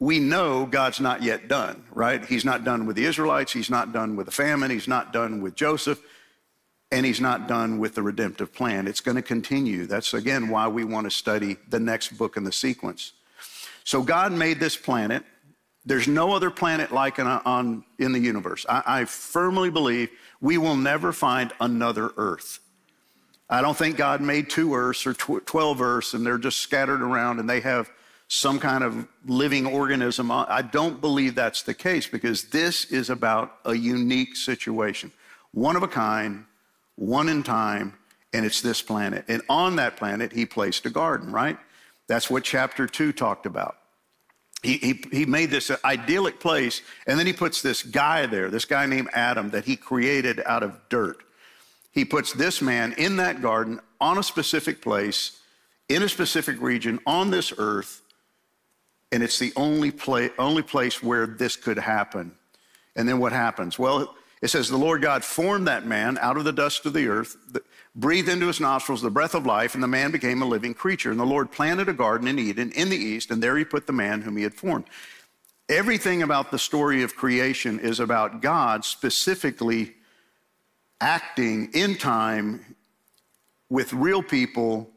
we 0.00 0.20
know 0.20 0.64
God's 0.64 1.00
not 1.00 1.22
yet 1.22 1.48
done, 1.48 1.84
right? 1.92 2.24
He's 2.24 2.44
not 2.44 2.64
done 2.64 2.86
with 2.86 2.96
the 2.96 3.04
Israelites. 3.04 3.52
He's 3.52 3.70
not 3.70 3.92
done 3.92 4.14
with 4.14 4.26
the 4.26 4.32
famine. 4.32 4.70
He's 4.70 4.86
not 4.86 5.12
done 5.12 5.42
with 5.42 5.54
Joseph. 5.54 6.00
And 6.90 7.04
he's 7.04 7.20
not 7.20 7.48
done 7.48 7.78
with 7.78 7.94
the 7.94 8.02
redemptive 8.02 8.52
plan. 8.52 8.86
It's 8.86 9.00
going 9.00 9.16
to 9.16 9.22
continue. 9.22 9.86
That's, 9.86 10.14
again, 10.14 10.48
why 10.48 10.68
we 10.68 10.84
want 10.84 11.04
to 11.04 11.10
study 11.10 11.56
the 11.68 11.80
next 11.80 12.16
book 12.16 12.36
in 12.36 12.44
the 12.44 12.52
sequence. 12.52 13.12
So 13.84 14.02
God 14.02 14.32
made 14.32 14.60
this 14.60 14.76
planet. 14.76 15.24
There's 15.84 16.08
no 16.08 16.32
other 16.32 16.50
planet 16.50 16.92
like 16.92 17.18
it 17.18 17.26
on, 17.26 17.84
in 17.98 18.12
the 18.12 18.20
universe. 18.20 18.64
I, 18.68 18.82
I 18.86 19.04
firmly 19.04 19.70
believe 19.70 20.10
we 20.40 20.58
will 20.58 20.76
never 20.76 21.12
find 21.12 21.52
another 21.60 22.12
Earth. 22.16 22.60
I 23.50 23.62
don't 23.62 23.76
think 23.76 23.96
God 23.96 24.20
made 24.20 24.50
two 24.50 24.74
Earths 24.74 25.06
or 25.06 25.14
12 25.14 25.80
Earths 25.80 26.14
and 26.14 26.24
they're 26.24 26.38
just 26.38 26.58
scattered 26.58 27.00
around 27.00 27.40
and 27.40 27.48
they 27.48 27.60
have 27.60 27.90
some 28.28 28.60
kind 28.60 28.84
of 28.84 29.08
living 29.26 29.66
organism. 29.66 30.30
I 30.30 30.62
don't 30.62 31.00
believe 31.00 31.34
that's 31.34 31.62
the 31.62 31.74
case 31.74 32.06
because 32.06 32.44
this 32.44 32.84
is 32.86 33.08
about 33.08 33.56
a 33.64 33.74
unique 33.74 34.36
situation, 34.36 35.10
one 35.52 35.76
of 35.76 35.82
a 35.82 35.88
kind, 35.88 36.44
one 36.96 37.30
in 37.30 37.42
time, 37.42 37.94
and 38.34 38.44
it's 38.44 38.60
this 38.60 38.82
planet. 38.82 39.24
And 39.28 39.40
on 39.48 39.76
that 39.76 39.96
planet, 39.96 40.32
he 40.32 40.44
placed 40.44 40.84
a 40.84 40.90
garden, 40.90 41.32
right? 41.32 41.58
That's 42.06 42.28
what 42.28 42.44
chapter 42.44 42.86
two 42.86 43.12
talked 43.12 43.46
about. 43.46 43.76
He, 44.62 44.76
he, 44.78 45.04
he 45.10 45.24
made 45.24 45.50
this 45.50 45.70
idyllic 45.84 46.38
place, 46.40 46.82
and 47.06 47.18
then 47.18 47.26
he 47.26 47.32
puts 47.32 47.62
this 47.62 47.82
guy 47.82 48.26
there, 48.26 48.50
this 48.50 48.64
guy 48.64 48.86
named 48.86 49.08
Adam, 49.14 49.50
that 49.50 49.64
he 49.64 49.76
created 49.76 50.42
out 50.44 50.62
of 50.62 50.78
dirt. 50.90 51.22
He 51.92 52.04
puts 52.04 52.32
this 52.32 52.60
man 52.60 52.92
in 52.98 53.16
that 53.16 53.40
garden 53.40 53.80
on 54.00 54.18
a 54.18 54.22
specific 54.22 54.82
place, 54.82 55.40
in 55.88 56.02
a 56.02 56.08
specific 56.08 56.60
region, 56.60 56.98
on 57.06 57.30
this 57.30 57.52
earth, 57.56 58.02
and 59.10 59.22
it's 59.22 59.38
the 59.38 59.52
only, 59.56 59.90
place, 59.90 60.30
only 60.38 60.62
place 60.62 61.02
where 61.02 61.26
this 61.26 61.56
could 61.56 61.78
happen. 61.78 62.32
And 62.96 63.08
then 63.08 63.18
what 63.18 63.32
happens? 63.32 63.78
Well, 63.78 64.14
it 64.42 64.48
says, 64.48 64.68
The 64.68 64.76
Lord 64.76 65.02
God 65.02 65.24
formed 65.24 65.66
that 65.66 65.86
man 65.86 66.18
out 66.20 66.36
of 66.36 66.44
the 66.44 66.52
dust 66.52 66.84
of 66.86 66.92
the 66.92 67.08
earth, 67.08 67.36
breathed 67.94 68.28
into 68.28 68.46
his 68.46 68.60
nostrils 68.60 69.02
the 69.02 69.10
breath 69.10 69.34
of 69.34 69.46
life, 69.46 69.74
and 69.74 69.82
the 69.82 69.88
man 69.88 70.10
became 70.10 70.42
a 70.42 70.46
living 70.46 70.74
creature. 70.74 71.10
And 71.10 71.18
the 71.18 71.24
Lord 71.24 71.50
planted 71.50 71.88
a 71.88 71.92
garden 71.92 72.28
in 72.28 72.38
Eden 72.38 72.70
in 72.72 72.90
the 72.90 72.96
east, 72.96 73.30
and 73.30 73.42
there 73.42 73.56
he 73.56 73.64
put 73.64 73.86
the 73.86 73.92
man 73.92 74.22
whom 74.22 74.36
he 74.36 74.42
had 74.42 74.54
formed. 74.54 74.84
Everything 75.68 76.22
about 76.22 76.50
the 76.50 76.58
story 76.58 77.02
of 77.02 77.14
creation 77.14 77.78
is 77.80 78.00
about 78.00 78.40
God 78.40 78.84
specifically 78.84 79.94
acting 81.00 81.70
in 81.74 81.96
time 81.96 82.76
with 83.68 83.92
real 83.92 84.22
people 84.22 84.88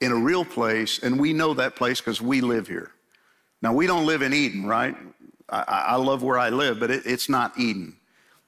in 0.00 0.12
a 0.12 0.16
real 0.16 0.44
place, 0.44 0.98
and 1.02 1.18
we 1.18 1.32
know 1.32 1.54
that 1.54 1.76
place 1.76 2.00
because 2.00 2.20
we 2.20 2.40
live 2.40 2.68
here. 2.68 2.92
Now, 3.60 3.72
we 3.72 3.86
don't 3.86 4.06
live 4.06 4.22
in 4.22 4.32
Eden, 4.32 4.66
right? 4.66 4.96
I, 5.48 5.62
I 5.88 5.96
love 5.96 6.22
where 6.22 6.38
I 6.38 6.50
live, 6.50 6.78
but 6.78 6.90
it, 6.90 7.06
it's 7.06 7.28
not 7.28 7.58
Eden. 7.58 7.96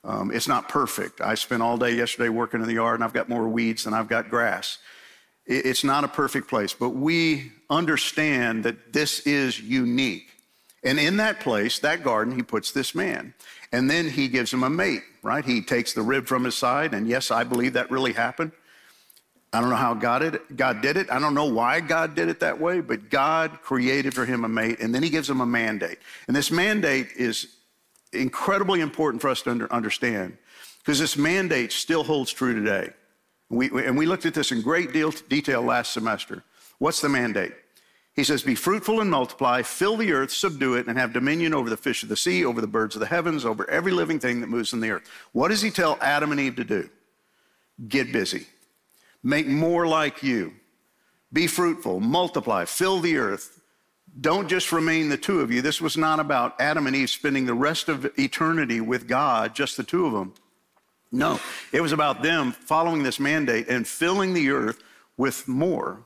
Um, 0.05 0.31
it's 0.33 0.49
not 0.49 0.69
perfect. 0.69 1.21
I 1.21 1.35
spent 1.35 1.63
all 1.63 1.77
day 1.77 1.95
yesterday 1.95 2.29
working 2.29 2.61
in 2.61 2.67
the 2.67 2.75
yard, 2.75 2.95
and 2.95 3.05
I've 3.05 3.13
got 3.13 3.29
more 3.29 3.49
weeds 3.49 3.85
than 3.85 3.95
I've 3.95 4.09
got 4.09 4.31
grass. 4.31 4.79
It, 5.47 5.67
it's 5.67 5.85
not 5.85 6.05
a 6.05 6.09
perfect 6.09 6.49
place, 6.49 6.73
but 6.73 6.91
we 6.91 7.53
understand 7.69 8.65
that 8.65 8.93
this 8.93 9.21
is 9.21 9.61
unique. 9.61 10.29
And 10.83 10.99
in 10.99 11.19
that 11.19 11.41
place, 11.41 11.79
that 11.81 12.03
garden, 12.03 12.35
he 12.35 12.43
puts 12.43 12.73
this 12.73 12.95
man. 12.95 13.35
And 13.73 13.91
then 13.91 14.09
he 14.09 14.29
gives 14.29 14.53
him 14.53 14.63
a 14.63 14.71
mate, 14.71 15.03
right? 15.23 15.45
He 15.45 15.61
takes 15.61 15.93
the 15.93 16.03
rib 16.03 16.27
from 16.27 16.45
his 16.45 16.55
side, 16.55 16.95
and 16.95 17.07
yes, 17.07 17.31
I 17.31 17.45
believe 17.45 17.75
that 17.75 17.91
really 17.91 18.13
happened. 18.13 18.53
I 19.53 19.61
don't 19.61 19.71
know 19.71 19.77
how 19.77 19.95
God 19.95 20.21
did 20.21 20.35
it. 20.37 20.57
God 20.57 20.81
did 20.81 20.97
it. 20.97 21.11
I 21.11 21.19
don't 21.19 21.35
know 21.35 21.47
why 21.47 21.81
God 21.81 22.15
did 22.15 22.29
it 22.29 22.41
that 22.41 22.61
way, 22.61 22.81
but 22.81 23.11
God 23.11 23.59
created 23.63 24.15
for 24.15 24.25
him 24.25 24.45
a 24.45 24.49
mate, 24.49 24.79
and 24.81 24.95
then 24.95 25.03
he 25.03 25.11
gives 25.11 25.29
him 25.29 25.41
a 25.41 25.47
mandate. 25.47 25.99
And 26.29 26.37
this 26.37 26.53
mandate 26.53 27.09
is 27.17 27.49
incredibly 28.13 28.81
important 28.81 29.21
for 29.21 29.29
us 29.29 29.43
to 29.43 29.51
under, 29.51 29.73
understand 29.73 30.37
because 30.79 30.99
this 31.01 31.17
mandate 31.17 31.73
still 31.73 32.05
holds 32.05 32.33
true 32.33 32.55
today. 32.55 32.91
We, 33.49 33.69
and 33.85 33.99
we 33.99 34.07
looked 34.07 34.25
at 34.25 34.35
this 34.35 34.53
in 34.53 34.63
great 34.63 34.93
deal, 34.93 35.11
detail 35.29 35.63
last 35.63 35.93
semester. 35.93 36.45
What's 36.79 37.01
the 37.01 37.09
mandate? 37.09 37.53
He 38.15 38.23
says, 38.23 38.43
Be 38.43 38.55
fruitful 38.55 39.01
and 39.01 39.11
multiply, 39.11 39.63
fill 39.63 39.97
the 39.97 40.13
earth, 40.13 40.31
subdue 40.31 40.75
it, 40.75 40.87
and 40.87 40.97
have 40.97 41.13
dominion 41.13 41.55
over 41.55 41.69
the 41.69 41.77
fish 41.77 42.05
of 42.05 42.09
the 42.09 42.17
sea, 42.17 42.45
over 42.45 42.61
the 42.61 42.69
birds 42.69 42.95
of 42.95 43.01
the 43.01 43.07
heavens, 43.07 43.45
over 43.45 43.69
every 43.69 43.91
living 43.91 44.21
thing 44.21 44.41
that 44.41 44.47
moves 44.47 44.73
in 44.73 44.81
the 44.81 44.91
earth. 44.91 45.11
What 45.33 45.49
does 45.49 45.61
he 45.61 45.71
tell 45.71 45.99
Adam 46.01 46.31
and 46.31 46.41
Eve 46.41 46.57
to 46.57 46.65
do? 46.65 46.89
Get 47.89 48.13
busy 48.13 48.47
make 49.23 49.47
more 49.47 49.87
like 49.87 50.23
you. 50.23 50.55
Be 51.33 51.47
fruitful, 51.47 52.01
multiply, 52.01 52.65
fill 52.65 53.01
the 53.01 53.17
earth. 53.17 53.61
Don't 54.21 54.49
just 54.49 54.73
remain 54.73 55.09
the 55.09 55.17
two 55.17 55.41
of 55.41 55.53
you. 55.53 55.63
This 55.63 55.81
was 55.81 55.97
not 55.97 56.19
about 56.19 56.61
Adam 56.61 56.87
and 56.87 56.97
Eve 56.97 57.11
spending 57.11 57.47
the 57.47 57.55
rest 57.55 57.89
of 57.89 58.11
eternity 58.19 58.81
with 58.81 59.07
God, 59.07 59.55
just 59.55 59.77
the 59.77 59.85
two 59.85 60.07
of 60.07 60.13
them. 60.13 60.35
No, 61.13 61.41
it 61.73 61.81
was 61.81 61.93
about 61.93 62.23
them 62.23 62.53
following 62.53 63.03
this 63.03 63.21
mandate 63.21 63.69
and 63.69 63.87
filling 63.87 64.33
the 64.33 64.51
earth 64.51 64.83
with 65.17 65.47
more 65.47 66.03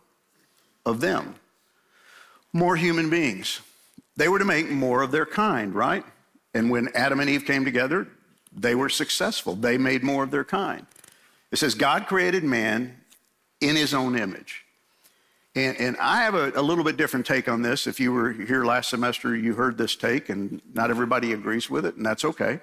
of 0.84 1.00
them, 1.00 1.34
more 2.52 2.76
human 2.76 3.08
beings. 3.10 3.60
They 4.16 4.28
were 4.28 4.38
to 4.38 4.44
make 4.44 4.70
more 4.70 5.02
of 5.02 5.10
their 5.10 5.26
kind, 5.26 5.74
right? 5.74 6.04
And 6.52 6.70
when 6.70 6.88
Adam 6.94 7.20
and 7.20 7.28
Eve 7.28 7.44
came 7.44 7.64
together, 7.64 8.06
they 8.52 8.74
were 8.74 8.88
successful. 8.88 9.56
They 9.56 9.76
made 9.76 10.02
more 10.02 10.22
of 10.22 10.30
their 10.30 10.44
kind. 10.44 10.86
It 11.50 11.58
says, 11.58 11.74
God 11.74 12.06
created 12.06 12.44
man 12.44 12.96
in 13.68 13.76
his 13.76 13.94
own 13.94 14.18
image. 14.18 14.64
And, 15.56 15.78
and 15.78 15.96
I 15.98 16.22
have 16.22 16.34
a, 16.34 16.52
a, 16.56 16.62
little 16.62 16.82
bit 16.82 16.96
different 16.96 17.26
take 17.26 17.48
on 17.48 17.62
this. 17.62 17.86
If 17.86 18.00
you 18.00 18.12
were 18.12 18.32
here 18.32 18.64
last 18.64 18.90
semester, 18.90 19.36
you 19.36 19.54
heard 19.54 19.78
this 19.78 19.94
take, 19.94 20.28
and 20.28 20.60
not 20.74 20.90
everybody 20.90 21.32
agrees 21.32 21.70
with 21.70 21.86
it, 21.86 21.94
and 21.94 22.04
that's 22.04 22.24
okay. 22.24 22.60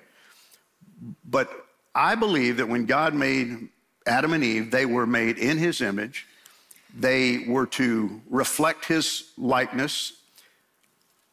But 1.25 1.49
I 1.95 2.15
believe 2.15 2.57
that 2.57 2.67
when 2.67 2.85
God 2.85 3.13
made 3.13 3.69
Adam 4.05 4.33
and 4.33 4.43
Eve, 4.43 4.71
they 4.71 4.85
were 4.85 5.07
made 5.07 5.37
in 5.37 5.57
his 5.57 5.79
image. 5.79 6.27
They 6.97 7.45
were 7.47 7.67
to 7.67 8.21
reflect 8.29 8.85
his 8.85 9.31
likeness, 9.37 10.13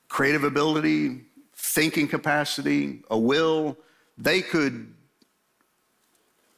creative 0.08 0.44
ability, 0.44 1.22
thinking 1.56 2.06
capacity, 2.06 3.00
a 3.10 3.18
will. 3.18 3.76
They 4.16 4.42
could 4.42 4.94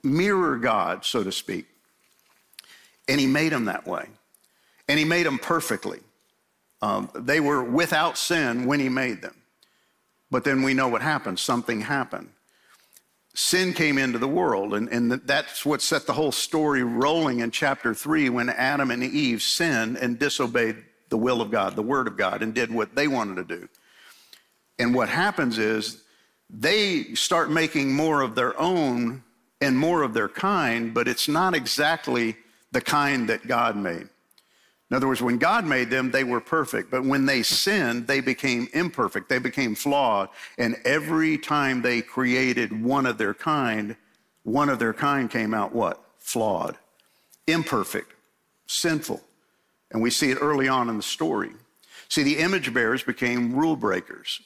mirror 0.02 0.58
God, 0.58 1.06
so 1.06 1.24
to 1.24 1.32
speak. 1.32 1.69
And 3.10 3.20
he 3.20 3.26
made 3.26 3.52
them 3.52 3.66
that 3.66 3.86
way. 3.86 4.06
And 4.88 4.98
he 4.98 5.04
made 5.04 5.26
them 5.26 5.38
perfectly. 5.38 6.00
Um, 6.80 7.10
they 7.14 7.40
were 7.40 7.62
without 7.62 8.16
sin 8.16 8.64
when 8.64 8.80
he 8.80 8.88
made 8.88 9.20
them. 9.20 9.34
But 10.30 10.44
then 10.44 10.62
we 10.62 10.72
know 10.72 10.88
what 10.88 11.02
happened. 11.02 11.38
Something 11.38 11.82
happened. 11.82 12.30
Sin 13.34 13.72
came 13.74 13.98
into 13.98 14.18
the 14.18 14.28
world, 14.28 14.74
and, 14.74 14.88
and 14.88 15.12
that's 15.12 15.66
what 15.66 15.82
set 15.82 16.06
the 16.06 16.12
whole 16.12 16.32
story 16.32 16.82
rolling 16.82 17.40
in 17.40 17.50
chapter 17.50 17.94
three 17.94 18.28
when 18.28 18.48
Adam 18.48 18.90
and 18.90 19.02
Eve 19.02 19.42
sinned 19.42 19.96
and 19.96 20.18
disobeyed 20.18 20.76
the 21.10 21.18
will 21.18 21.40
of 21.40 21.50
God, 21.50 21.76
the 21.76 21.82
word 21.82 22.06
of 22.06 22.16
God, 22.16 22.42
and 22.42 22.54
did 22.54 22.72
what 22.72 22.94
they 22.94 23.08
wanted 23.08 23.36
to 23.36 23.56
do. 23.56 23.68
And 24.78 24.94
what 24.94 25.08
happens 25.08 25.58
is 25.58 26.02
they 26.48 27.14
start 27.14 27.50
making 27.50 27.92
more 27.92 28.20
of 28.22 28.34
their 28.34 28.58
own 28.58 29.22
and 29.60 29.76
more 29.76 30.02
of 30.02 30.14
their 30.14 30.28
kind, 30.28 30.94
but 30.94 31.06
it's 31.06 31.28
not 31.28 31.54
exactly 31.54 32.36
the 32.72 32.80
kind 32.80 33.28
that 33.28 33.46
God 33.46 33.76
made. 33.76 34.08
In 34.90 34.96
other 34.96 35.06
words, 35.06 35.22
when 35.22 35.38
God 35.38 35.64
made 35.64 35.88
them, 35.88 36.10
they 36.10 36.24
were 36.24 36.40
perfect. 36.40 36.90
But 36.90 37.04
when 37.04 37.24
they 37.24 37.42
sinned, 37.44 38.08
they 38.08 38.20
became 38.20 38.68
imperfect. 38.72 39.28
They 39.28 39.38
became 39.38 39.76
flawed. 39.76 40.30
And 40.58 40.76
every 40.84 41.38
time 41.38 41.80
they 41.80 42.02
created 42.02 42.82
one 42.82 43.06
of 43.06 43.16
their 43.16 43.34
kind, 43.34 43.96
one 44.42 44.68
of 44.68 44.80
their 44.80 44.92
kind 44.92 45.30
came 45.30 45.54
out 45.54 45.72
what? 45.72 46.02
Flawed, 46.18 46.76
imperfect, 47.46 48.12
sinful. 48.66 49.20
And 49.92 50.02
we 50.02 50.10
see 50.10 50.30
it 50.30 50.38
early 50.40 50.66
on 50.68 50.88
in 50.88 50.96
the 50.96 51.02
story. 51.02 51.52
See, 52.08 52.24
the 52.24 52.38
image 52.38 52.74
bearers 52.74 53.04
became 53.04 53.54
rule 53.54 53.76
breakers. 53.76 54.40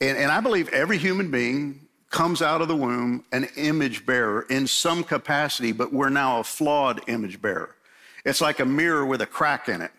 And, 0.00 0.18
and 0.18 0.32
I 0.32 0.40
believe 0.40 0.68
every 0.70 0.98
human 0.98 1.30
being 1.30 1.83
comes 2.14 2.40
out 2.40 2.62
of 2.62 2.68
the 2.68 2.76
womb 2.76 3.24
an 3.32 3.48
image 3.56 4.06
bearer 4.06 4.42
in 4.48 4.68
some 4.68 5.02
capacity, 5.02 5.72
but 5.72 5.92
we're 5.92 6.08
now 6.08 6.38
a 6.38 6.44
flawed 6.44 7.00
image 7.08 7.42
bearer. 7.42 7.74
It's 8.24 8.40
like 8.40 8.60
a 8.60 8.64
mirror 8.64 9.04
with 9.04 9.20
a 9.20 9.26
crack 9.26 9.68
in 9.68 9.82
it. 9.82 9.90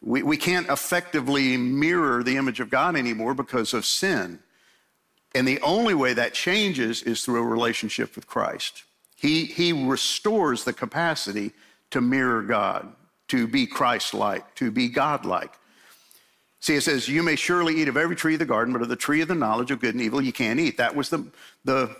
We, 0.00 0.22
we 0.22 0.38
can't 0.38 0.66
effectively 0.70 1.58
mirror 1.58 2.22
the 2.22 2.38
image 2.38 2.60
of 2.60 2.70
God 2.70 2.96
anymore 2.96 3.34
because 3.34 3.74
of 3.74 3.84
sin. 3.84 4.38
And 5.34 5.46
the 5.46 5.60
only 5.60 5.92
way 5.92 6.14
that 6.14 6.32
changes 6.32 7.02
is 7.02 7.22
through 7.22 7.42
a 7.42 7.46
relationship 7.46 8.16
with 8.16 8.26
Christ. 8.26 8.84
He, 9.14 9.44
he 9.44 9.74
restores 9.74 10.64
the 10.64 10.72
capacity 10.72 11.52
to 11.90 12.00
mirror 12.00 12.40
God, 12.40 12.90
to 13.28 13.46
be 13.46 13.66
Christ 13.66 14.14
like, 14.14 14.54
to 14.54 14.70
be 14.70 14.88
God 14.88 15.26
like. 15.26 15.52
See, 16.64 16.76
it 16.76 16.80
says, 16.80 17.10
You 17.10 17.22
may 17.22 17.36
surely 17.36 17.82
eat 17.82 17.88
of 17.88 17.98
every 17.98 18.16
tree 18.16 18.32
of 18.32 18.38
the 18.38 18.46
garden, 18.46 18.72
but 18.72 18.80
of 18.80 18.88
the 18.88 18.96
tree 18.96 19.20
of 19.20 19.28
the 19.28 19.34
knowledge 19.34 19.70
of 19.70 19.80
good 19.80 19.94
and 19.94 20.02
evil 20.02 20.22
you 20.22 20.32
can't 20.32 20.58
eat. 20.58 20.78
That 20.78 20.96
was 20.96 21.10
the, 21.10 21.26
the 21.66 21.94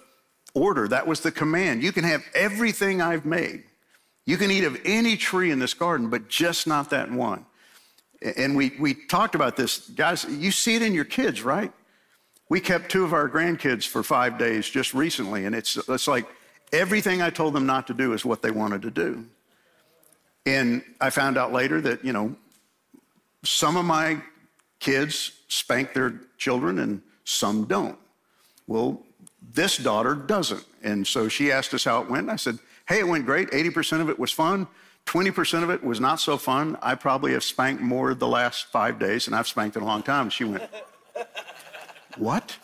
order, 0.54 0.88
that 0.88 1.06
was 1.06 1.21
the 1.21 1.30
command. 1.30 1.83
You 1.83 1.92
can 1.92 2.02
have 2.02 2.25
everything 2.35 3.02
I've 3.02 3.26
made. 3.26 3.64
You 4.25 4.38
can 4.38 4.50
eat 4.50 4.64
of 4.64 4.80
any 4.87 5.18
tree 5.18 5.50
in 5.50 5.59
this 5.59 5.75
garden, 5.75 6.09
but 6.09 6.28
just 6.28 6.66
not 6.66 6.88
that 6.88 7.12
one. 7.12 7.44
And 8.38 8.56
we, 8.56 8.73
we 8.78 8.94
talked 8.94 9.35
about 9.35 9.54
this. 9.54 9.87
Guys, 9.90 10.25
you 10.30 10.50
see 10.50 10.76
it 10.76 10.80
in 10.80 10.94
your 10.94 11.04
kids, 11.04 11.42
right? 11.42 11.71
We 12.49 12.59
kept 12.59 12.90
two 12.90 13.04
of 13.04 13.12
our 13.12 13.28
grandkids 13.28 13.87
for 13.87 14.02
five 14.02 14.38
days 14.38 14.66
just 14.66 14.94
recently, 14.94 15.44
and 15.44 15.54
it's, 15.54 15.76
it's 15.76 16.09
like 16.09 16.26
everything 16.73 17.21
I 17.21 17.28
told 17.28 17.52
them 17.52 17.66
not 17.66 17.87
to 17.88 17.92
do 17.92 18.14
is 18.14 18.25
what 18.25 18.40
they 18.40 18.50
wanted 18.50 18.80
to 18.80 18.90
do. 18.90 19.26
And 20.47 20.83
I 21.02 21.11
found 21.11 21.37
out 21.37 21.52
later 21.52 21.83
that, 21.83 22.02
you 22.02 22.14
know, 22.14 22.35
some 23.42 23.76
of 23.76 23.85
my 23.85 24.23
kids 24.84 25.32
spank 25.48 25.94
their 25.94 26.20
children 26.36 26.78
and 26.78 27.00
some 27.24 27.64
don't. 27.64 27.98
Well, 28.66 29.02
this 29.54 29.78
daughter 29.78 30.14
doesn't. 30.14 30.64
And 30.82 31.06
so 31.06 31.26
she 31.28 31.50
asked 31.50 31.72
us 31.72 31.84
how 31.84 32.02
it 32.02 32.10
went. 32.10 32.28
I 32.28 32.36
said, 32.36 32.58
Hey, 32.86 33.00
it 33.00 33.08
went 33.08 33.24
great. 33.24 33.50
80% 33.50 34.02
of 34.02 34.10
it 34.10 34.18
was 34.18 34.30
fun. 34.30 34.66
20% 35.06 35.62
of 35.62 35.70
it 35.70 35.82
was 35.82 36.00
not 36.00 36.20
so 36.20 36.36
fun. 36.36 36.76
I 36.82 36.94
probably 36.94 37.32
have 37.32 37.44
spanked 37.44 37.82
more 37.82 38.14
the 38.14 38.28
last 38.28 38.66
five 38.66 38.98
days, 38.98 39.26
and 39.26 39.34
I've 39.34 39.48
spanked 39.48 39.76
in 39.76 39.82
a 39.82 39.86
long 39.86 40.02
time. 40.02 40.28
She 40.28 40.44
went, 40.44 40.64
What? 42.18 42.56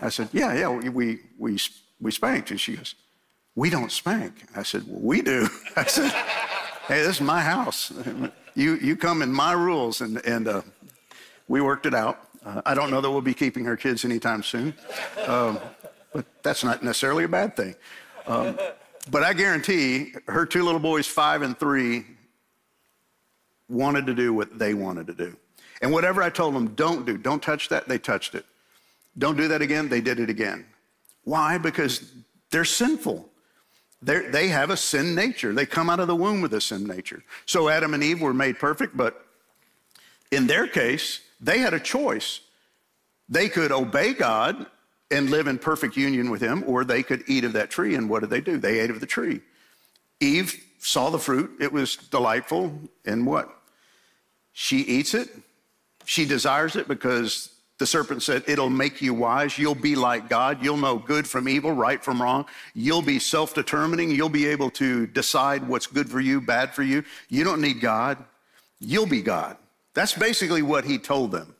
I 0.00 0.08
said, 0.08 0.30
Yeah, 0.32 0.54
yeah, 0.54 0.68
we, 0.68 1.20
we, 1.38 1.58
we, 2.00 2.10
spanked. 2.10 2.50
And 2.50 2.60
she 2.60 2.76
goes, 2.76 2.94
We 3.54 3.68
don't 3.68 3.92
spank. 3.92 4.32
I 4.56 4.62
said, 4.62 4.84
Well, 4.86 5.00
we 5.00 5.20
do. 5.20 5.46
I 5.76 5.84
said, 5.84 6.10
Hey, 6.88 7.02
this 7.02 7.16
is 7.16 7.20
my 7.20 7.42
house. 7.42 7.92
You, 8.54 8.76
you 8.76 8.96
come 8.96 9.20
in 9.20 9.30
my 9.32 9.52
rules. 9.52 10.00
And, 10.00 10.24
and 10.26 10.48
uh, 10.48 10.62
we 11.48 11.60
worked 11.60 11.86
it 11.86 11.94
out. 11.94 12.28
Uh, 12.44 12.62
I 12.66 12.74
don't 12.74 12.90
know 12.90 13.00
that 13.00 13.10
we'll 13.10 13.20
be 13.20 13.34
keeping 13.34 13.66
our 13.68 13.76
kids 13.76 14.04
anytime 14.04 14.42
soon, 14.42 14.74
um, 15.26 15.58
but 16.12 16.26
that's 16.42 16.64
not 16.64 16.82
necessarily 16.82 17.24
a 17.24 17.28
bad 17.28 17.56
thing. 17.56 17.74
Um, 18.26 18.58
but 19.10 19.22
I 19.22 19.32
guarantee 19.32 20.14
her 20.28 20.46
two 20.46 20.62
little 20.62 20.80
boys, 20.80 21.06
five 21.06 21.42
and 21.42 21.58
three, 21.58 22.04
wanted 23.68 24.06
to 24.06 24.14
do 24.14 24.32
what 24.32 24.58
they 24.58 24.74
wanted 24.74 25.06
to 25.08 25.14
do. 25.14 25.36
And 25.80 25.92
whatever 25.92 26.22
I 26.22 26.30
told 26.30 26.54
them, 26.54 26.68
don't 26.74 27.04
do, 27.04 27.16
don't 27.16 27.42
touch 27.42 27.68
that, 27.68 27.88
they 27.88 27.98
touched 27.98 28.34
it. 28.34 28.44
Don't 29.18 29.36
do 29.36 29.48
that 29.48 29.62
again, 29.62 29.88
they 29.88 30.00
did 30.00 30.20
it 30.20 30.30
again. 30.30 30.66
Why? 31.24 31.58
Because 31.58 32.12
they're 32.50 32.64
sinful. 32.64 33.28
They're, 34.00 34.30
they 34.30 34.48
have 34.48 34.70
a 34.70 34.76
sin 34.76 35.14
nature. 35.14 35.52
They 35.52 35.66
come 35.66 35.88
out 35.88 36.00
of 36.00 36.08
the 36.08 36.16
womb 36.16 36.40
with 36.40 36.54
a 36.54 36.60
sin 36.60 36.84
nature. 36.84 37.22
So 37.46 37.68
Adam 37.68 37.94
and 37.94 38.02
Eve 38.02 38.20
were 38.20 38.34
made 38.34 38.58
perfect, 38.58 38.96
but 38.96 39.26
in 40.30 40.46
their 40.46 40.66
case, 40.66 41.20
they 41.42 41.58
had 41.58 41.74
a 41.74 41.80
choice. 41.80 42.40
They 43.28 43.48
could 43.48 43.72
obey 43.72 44.14
God 44.14 44.66
and 45.10 45.28
live 45.28 45.46
in 45.46 45.58
perfect 45.58 45.96
union 45.96 46.30
with 46.30 46.40
Him, 46.40 46.64
or 46.66 46.84
they 46.84 47.02
could 47.02 47.24
eat 47.26 47.44
of 47.44 47.52
that 47.52 47.70
tree. 47.70 47.94
And 47.94 48.08
what 48.08 48.20
did 48.20 48.30
they 48.30 48.40
do? 48.40 48.56
They 48.56 48.80
ate 48.80 48.90
of 48.90 49.00
the 49.00 49.06
tree. 49.06 49.40
Eve 50.20 50.62
saw 50.78 51.10
the 51.10 51.18
fruit, 51.18 51.50
it 51.60 51.72
was 51.72 51.96
delightful, 51.96 52.78
and 53.04 53.26
what? 53.26 53.54
She 54.52 54.78
eats 54.78 55.14
it. 55.14 55.28
She 56.04 56.24
desires 56.24 56.76
it 56.76 56.88
because 56.88 57.50
the 57.78 57.86
serpent 57.86 58.22
said, 58.22 58.44
It'll 58.46 58.70
make 58.70 59.00
you 59.00 59.14
wise. 59.14 59.58
You'll 59.58 59.74
be 59.74 59.96
like 59.96 60.28
God. 60.28 60.62
You'll 60.62 60.76
know 60.76 60.98
good 60.98 61.26
from 61.26 61.48
evil, 61.48 61.72
right 61.72 62.02
from 62.02 62.20
wrong. 62.20 62.46
You'll 62.74 63.02
be 63.02 63.18
self 63.18 63.54
determining. 63.54 64.10
You'll 64.10 64.28
be 64.28 64.46
able 64.46 64.70
to 64.70 65.06
decide 65.06 65.66
what's 65.66 65.86
good 65.86 66.10
for 66.10 66.20
you, 66.20 66.40
bad 66.40 66.74
for 66.74 66.82
you. 66.82 67.04
You 67.28 67.44
don't 67.44 67.60
need 67.60 67.80
God. 67.80 68.22
You'll 68.78 69.06
be 69.06 69.22
God. 69.22 69.56
That's 69.94 70.14
basically 70.14 70.62
what 70.62 70.84
he 70.84 70.98
told 70.98 71.32
them. 71.32 71.54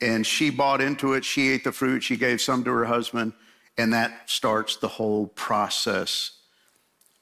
And 0.00 0.26
she 0.26 0.50
bought 0.50 0.80
into 0.80 1.14
it. 1.14 1.24
She 1.24 1.50
ate 1.50 1.64
the 1.64 1.72
fruit. 1.72 2.02
She 2.02 2.16
gave 2.16 2.40
some 2.40 2.64
to 2.64 2.70
her 2.70 2.84
husband. 2.84 3.32
And 3.78 3.92
that 3.92 4.28
starts 4.30 4.76
the 4.76 4.88
whole 4.88 5.28
process 5.28 6.32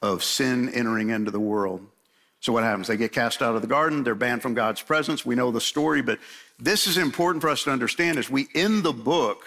of 0.03 0.25
sin 0.25 0.69
entering 0.71 1.11
into 1.11 1.31
the 1.31 1.41
world. 1.41 1.87
So 2.41 2.53
what 2.53 2.65
happens? 2.65 2.89
They 2.89 2.97
get 2.97 3.13
cast 3.13 3.41
out 3.41 3.55
of 3.55 3.63
the 3.63 3.69
garden, 3.69 4.03
they're 4.03 4.17
banned 4.17 4.43
from 4.43 4.55
God's 4.55 4.83
presence. 4.83 5.25
We 5.25 5.37
know 5.37 5.53
the 5.53 5.61
story, 5.61 6.03
but 6.03 6.19
this 6.59 6.89
is 6.89 6.99
important 6.99 7.41
for 7.41 7.49
us 7.49 7.63
to 7.65 7.71
understand 7.71 8.19
as 8.19 8.29
we 8.29 8.49
end 8.53 8.83
the 8.83 8.93
book, 8.93 9.45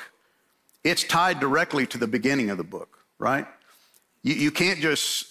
it's 0.86 1.04
tied 1.04 1.42
directly 1.42 1.86
to 1.88 1.98
the 1.98 2.08
beginning 2.08 2.50
of 2.50 2.58
the 2.58 2.64
book, 2.64 3.00
right? 3.20 3.46
You, 4.24 4.36
you 4.36 4.52
can't 4.52 4.80
just 4.80 5.28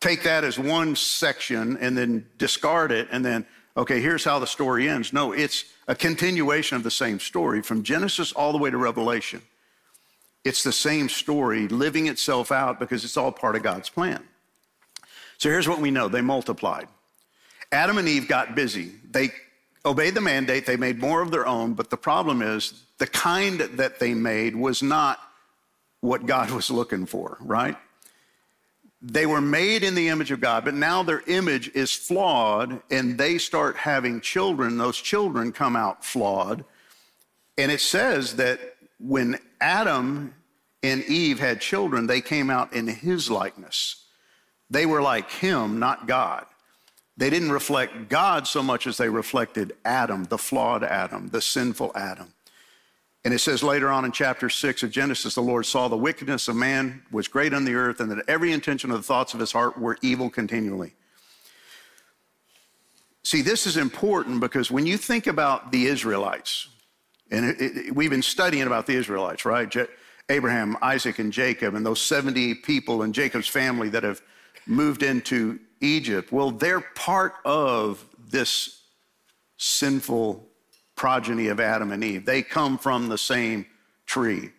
take 0.00 0.22
that 0.22 0.42
as 0.42 0.58
one 0.58 0.96
section 0.96 1.76
and 1.76 1.96
then 1.96 2.26
discard 2.38 2.90
it 2.90 3.08
and 3.12 3.22
then, 3.22 3.46
okay, 3.76 4.00
here's 4.00 4.24
how 4.24 4.38
the 4.38 4.46
story 4.46 4.88
ends. 4.88 5.12
No, 5.12 5.32
it's 5.32 5.64
a 5.88 5.94
continuation 5.94 6.76
of 6.76 6.82
the 6.82 6.90
same 6.90 7.18
story 7.18 7.62
from 7.62 7.82
Genesis 7.82 8.32
all 8.32 8.52
the 8.52 8.58
way 8.58 8.70
to 8.70 8.76
Revelation. 8.76 9.42
It's 10.44 10.62
the 10.62 10.72
same 10.72 11.08
story 11.08 11.68
living 11.68 12.06
itself 12.06 12.50
out 12.50 12.80
because 12.80 13.04
it's 13.04 13.16
all 13.16 13.32
part 13.32 13.56
of 13.56 13.62
God's 13.62 13.88
plan. 13.88 14.22
So 15.38 15.48
here's 15.48 15.68
what 15.68 15.80
we 15.80 15.90
know 15.90 16.08
they 16.08 16.20
multiplied. 16.20 16.88
Adam 17.70 17.98
and 17.98 18.08
Eve 18.08 18.28
got 18.28 18.54
busy. 18.54 18.92
They 19.10 19.30
obeyed 19.84 20.14
the 20.14 20.20
mandate, 20.20 20.66
they 20.66 20.76
made 20.76 21.00
more 21.00 21.22
of 21.22 21.30
their 21.30 21.46
own, 21.46 21.74
but 21.74 21.90
the 21.90 21.96
problem 21.96 22.42
is 22.42 22.84
the 22.98 23.06
kind 23.06 23.60
that 23.60 23.98
they 23.98 24.14
made 24.14 24.54
was 24.54 24.82
not 24.82 25.18
what 26.00 26.26
God 26.26 26.50
was 26.50 26.70
looking 26.70 27.06
for, 27.06 27.38
right? 27.40 27.76
They 29.02 29.26
were 29.26 29.40
made 29.40 29.82
in 29.82 29.96
the 29.96 30.08
image 30.08 30.30
of 30.30 30.40
God, 30.40 30.64
but 30.64 30.74
now 30.74 31.02
their 31.02 31.22
image 31.26 31.68
is 31.74 31.92
flawed 31.92 32.80
and 32.88 33.18
they 33.18 33.36
start 33.36 33.76
having 33.76 34.20
children. 34.20 34.78
Those 34.78 34.98
children 34.98 35.50
come 35.50 35.74
out 35.74 36.04
flawed. 36.04 36.64
And 37.58 37.72
it 37.72 37.80
says 37.80 38.36
that 38.36 38.60
when 39.00 39.40
Adam 39.60 40.34
and 40.84 41.02
Eve 41.04 41.40
had 41.40 41.60
children, 41.60 42.06
they 42.06 42.20
came 42.20 42.48
out 42.48 42.72
in 42.72 42.86
his 42.86 43.28
likeness. 43.28 44.04
They 44.70 44.86
were 44.86 45.02
like 45.02 45.30
him, 45.30 45.80
not 45.80 46.06
God. 46.06 46.46
They 47.16 47.28
didn't 47.28 47.52
reflect 47.52 48.08
God 48.08 48.46
so 48.46 48.62
much 48.62 48.86
as 48.86 48.96
they 48.96 49.08
reflected 49.08 49.74
Adam, 49.84 50.24
the 50.24 50.38
flawed 50.38 50.82
Adam, 50.84 51.28
the 51.28 51.42
sinful 51.42 51.92
Adam. 51.94 52.32
And 53.24 53.32
it 53.32 53.38
says 53.38 53.62
later 53.62 53.88
on 53.88 54.04
in 54.04 54.10
chapter 54.10 54.48
6 54.48 54.82
of 54.82 54.90
Genesis, 54.90 55.34
the 55.36 55.42
Lord 55.42 55.64
saw 55.64 55.86
the 55.88 55.96
wickedness 55.96 56.48
of 56.48 56.56
man 56.56 57.02
was 57.12 57.28
great 57.28 57.54
on 57.54 57.64
the 57.64 57.74
earth, 57.74 58.00
and 58.00 58.10
that 58.10 58.24
every 58.26 58.52
intention 58.52 58.90
of 58.90 58.96
the 58.96 59.02
thoughts 59.02 59.32
of 59.32 59.40
his 59.40 59.52
heart 59.52 59.78
were 59.78 59.96
evil 60.02 60.28
continually. 60.28 60.94
See, 63.22 63.42
this 63.42 63.66
is 63.66 63.76
important 63.76 64.40
because 64.40 64.70
when 64.70 64.86
you 64.86 64.96
think 64.96 65.28
about 65.28 65.70
the 65.70 65.86
Israelites, 65.86 66.68
and 67.30 67.44
it, 67.44 67.60
it, 67.60 67.94
we've 67.94 68.10
been 68.10 68.22
studying 68.22 68.66
about 68.66 68.86
the 68.86 68.94
Israelites, 68.94 69.44
right? 69.44 69.68
Je- 69.68 69.86
Abraham, 70.28 70.76
Isaac, 70.82 71.20
and 71.20 71.32
Jacob, 71.32 71.74
and 71.74 71.86
those 71.86 72.00
70 72.00 72.56
people 72.56 73.02
in 73.04 73.12
Jacob's 73.12 73.48
family 73.48 73.88
that 73.90 74.02
have 74.02 74.20
moved 74.66 75.04
into 75.04 75.60
Egypt. 75.80 76.32
Well, 76.32 76.50
they're 76.50 76.80
part 76.80 77.34
of 77.44 78.04
this 78.18 78.82
sinful 79.56 80.48
progeny 81.02 81.48
of 81.48 81.58
Adam 81.58 81.90
and 81.90 82.04
Eve. 82.04 82.24
They 82.24 82.42
come 82.42 82.78
from 82.78 83.08
the 83.08 83.18
same 83.18 83.66
tree. 84.06 84.50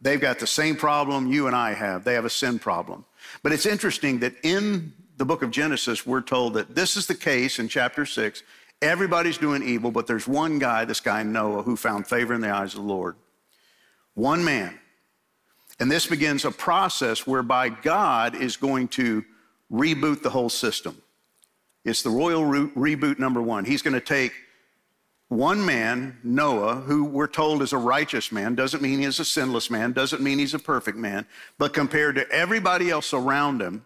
They've 0.00 0.18
got 0.18 0.38
the 0.38 0.46
same 0.46 0.76
problem 0.76 1.26
you 1.26 1.46
and 1.46 1.54
I 1.54 1.74
have. 1.74 2.04
They 2.04 2.14
have 2.14 2.24
a 2.24 2.30
sin 2.30 2.58
problem. 2.58 3.04
But 3.42 3.52
it's 3.52 3.66
interesting 3.66 4.18
that 4.20 4.32
in 4.42 4.94
the 5.18 5.26
book 5.26 5.42
of 5.42 5.50
Genesis, 5.50 6.06
we're 6.06 6.22
told 6.22 6.54
that 6.54 6.74
this 6.74 6.96
is 6.96 7.06
the 7.06 7.14
case 7.14 7.58
in 7.58 7.68
chapter 7.68 8.06
six. 8.06 8.42
Everybody's 8.80 9.36
doing 9.36 9.62
evil, 9.62 9.90
but 9.90 10.06
there's 10.06 10.26
one 10.26 10.58
guy, 10.58 10.86
this 10.86 11.00
guy 11.00 11.22
Noah, 11.22 11.62
who 11.62 11.76
found 11.76 12.06
favor 12.06 12.32
in 12.32 12.40
the 12.40 12.48
eyes 12.48 12.72
of 12.72 12.80
the 12.80 12.86
Lord. 12.86 13.16
One 14.14 14.42
man. 14.42 14.80
And 15.80 15.92
this 15.92 16.06
begins 16.06 16.46
a 16.46 16.50
process 16.50 17.26
whereby 17.26 17.68
God 17.68 18.34
is 18.34 18.56
going 18.56 18.88
to 18.88 19.22
reboot 19.70 20.22
the 20.22 20.30
whole 20.30 20.48
system. 20.48 20.96
It's 21.84 22.02
the 22.02 22.08
royal 22.08 22.46
re- 22.46 22.94
reboot 22.96 23.18
number 23.18 23.42
one. 23.42 23.66
He's 23.66 23.82
going 23.82 23.92
to 23.92 24.00
take 24.00 24.32
one 25.28 25.64
man, 25.64 26.18
Noah, 26.22 26.76
who 26.76 27.04
we're 27.04 27.26
told 27.26 27.62
is 27.62 27.72
a 27.72 27.78
righteous 27.78 28.30
man, 28.30 28.54
doesn't 28.54 28.82
mean 28.82 29.00
he's 29.00 29.20
a 29.20 29.24
sinless 29.24 29.70
man, 29.70 29.92
doesn't 29.92 30.22
mean 30.22 30.38
he's 30.38 30.54
a 30.54 30.58
perfect 30.58 30.98
man, 30.98 31.26
but 31.58 31.72
compared 31.72 32.14
to 32.16 32.30
everybody 32.30 32.90
else 32.90 33.12
around 33.12 33.60
him 33.62 33.84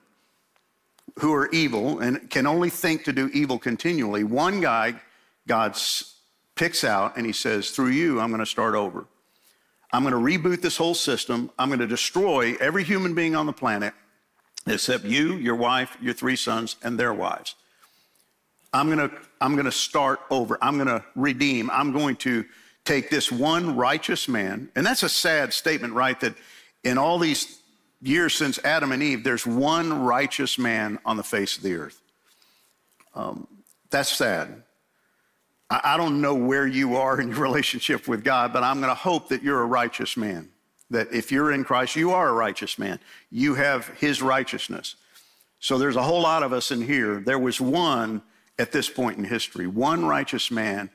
who 1.20 1.32
are 1.32 1.48
evil 1.50 2.00
and 2.00 2.28
can 2.30 2.46
only 2.46 2.70
think 2.70 3.04
to 3.04 3.12
do 3.12 3.28
evil 3.32 3.58
continually, 3.58 4.24
one 4.24 4.60
guy 4.60 4.94
God 5.46 5.76
picks 6.54 6.84
out 6.84 7.16
and 7.16 7.24
he 7.24 7.32
says, 7.32 7.70
Through 7.70 7.90
you, 7.90 8.20
I'm 8.20 8.28
going 8.28 8.40
to 8.40 8.46
start 8.46 8.74
over. 8.74 9.06
I'm 9.92 10.04
going 10.04 10.12
to 10.12 10.38
reboot 10.38 10.60
this 10.60 10.76
whole 10.76 10.94
system. 10.94 11.50
I'm 11.58 11.68
going 11.68 11.80
to 11.80 11.86
destroy 11.86 12.56
every 12.60 12.84
human 12.84 13.14
being 13.14 13.34
on 13.34 13.46
the 13.46 13.52
planet 13.52 13.94
except 14.66 15.04
you, 15.04 15.34
your 15.34 15.56
wife, 15.56 15.96
your 16.00 16.12
three 16.12 16.36
sons, 16.36 16.76
and 16.82 16.98
their 16.98 17.14
wives. 17.14 17.54
I'm 18.72 18.88
gonna, 18.88 19.11
I'm 19.40 19.57
gonna 19.57 19.72
start 19.72 20.20
over. 20.31 20.59
I'm 20.62 20.78
gonna 20.78 21.04
redeem. 21.14 21.70
I'm 21.70 21.92
going 21.92 22.16
to 22.16 22.44
take 22.85 23.11
this 23.11 23.31
one 23.31 23.76
righteous 23.76 24.28
man, 24.28 24.70
and 24.76 24.85
that's 24.85 25.02
a 25.02 25.09
sad 25.09 25.52
statement, 25.52 25.94
right? 25.94 26.18
That 26.20 26.35
in 26.85 26.98
all 26.98 27.18
these 27.18 27.61
years 28.00 28.35
since 28.35 28.59
Adam 28.64 28.92
and 28.92 29.02
Eve, 29.02 29.24
there's 29.24 29.46
one 29.46 30.02
righteous 30.02 30.59
man 30.59 30.98
on 31.04 31.16
the 31.16 31.22
face 31.22 31.57
of 31.57 31.62
the 31.62 31.74
earth. 31.74 32.00
Um, 33.14 33.46
that's 33.90 34.11
sad. 34.11 34.62
I, 35.70 35.81
I 35.85 35.96
don't 35.96 36.20
know 36.20 36.35
where 36.35 36.66
you 36.66 36.96
are 36.96 37.20
in 37.20 37.28
your 37.28 37.38
relationship 37.42 38.07
with 38.07 38.22
God, 38.24 38.52
but 38.52 38.62
I'm 38.62 38.81
gonna 38.81 38.94
hope 38.94 39.28
that 39.31 39.42
you're 39.42 39.62
a 39.62 39.66
righteous 39.66 40.16
man 40.16 40.50
that 40.90 41.12
if 41.12 41.31
you're 41.31 41.52
in 41.52 41.64
Christ, 41.64 41.96
you 41.96 42.12
are 42.12 42.28
a 42.28 42.33
righteous 42.33 42.78
man. 42.78 42.98
You 43.31 43.54
have 43.54 43.88
his 43.88 44.22
righteousness. 44.22 44.96
So 45.61 45.78
there's 45.78 45.96
a 45.96 46.02
whole 46.02 46.22
lot 46.22 46.42
of 46.42 46.52
us 46.52 46.70
in 46.70 46.81
here. 46.81 47.20
There 47.20 47.38
was 47.38 47.61
one 47.61 48.22
at 48.58 48.72
this 48.72 48.88
point 48.88 49.18
in 49.18 49.24
history, 49.24 49.66
one 49.66 50.04
righteous 50.04 50.50
man. 50.50 50.90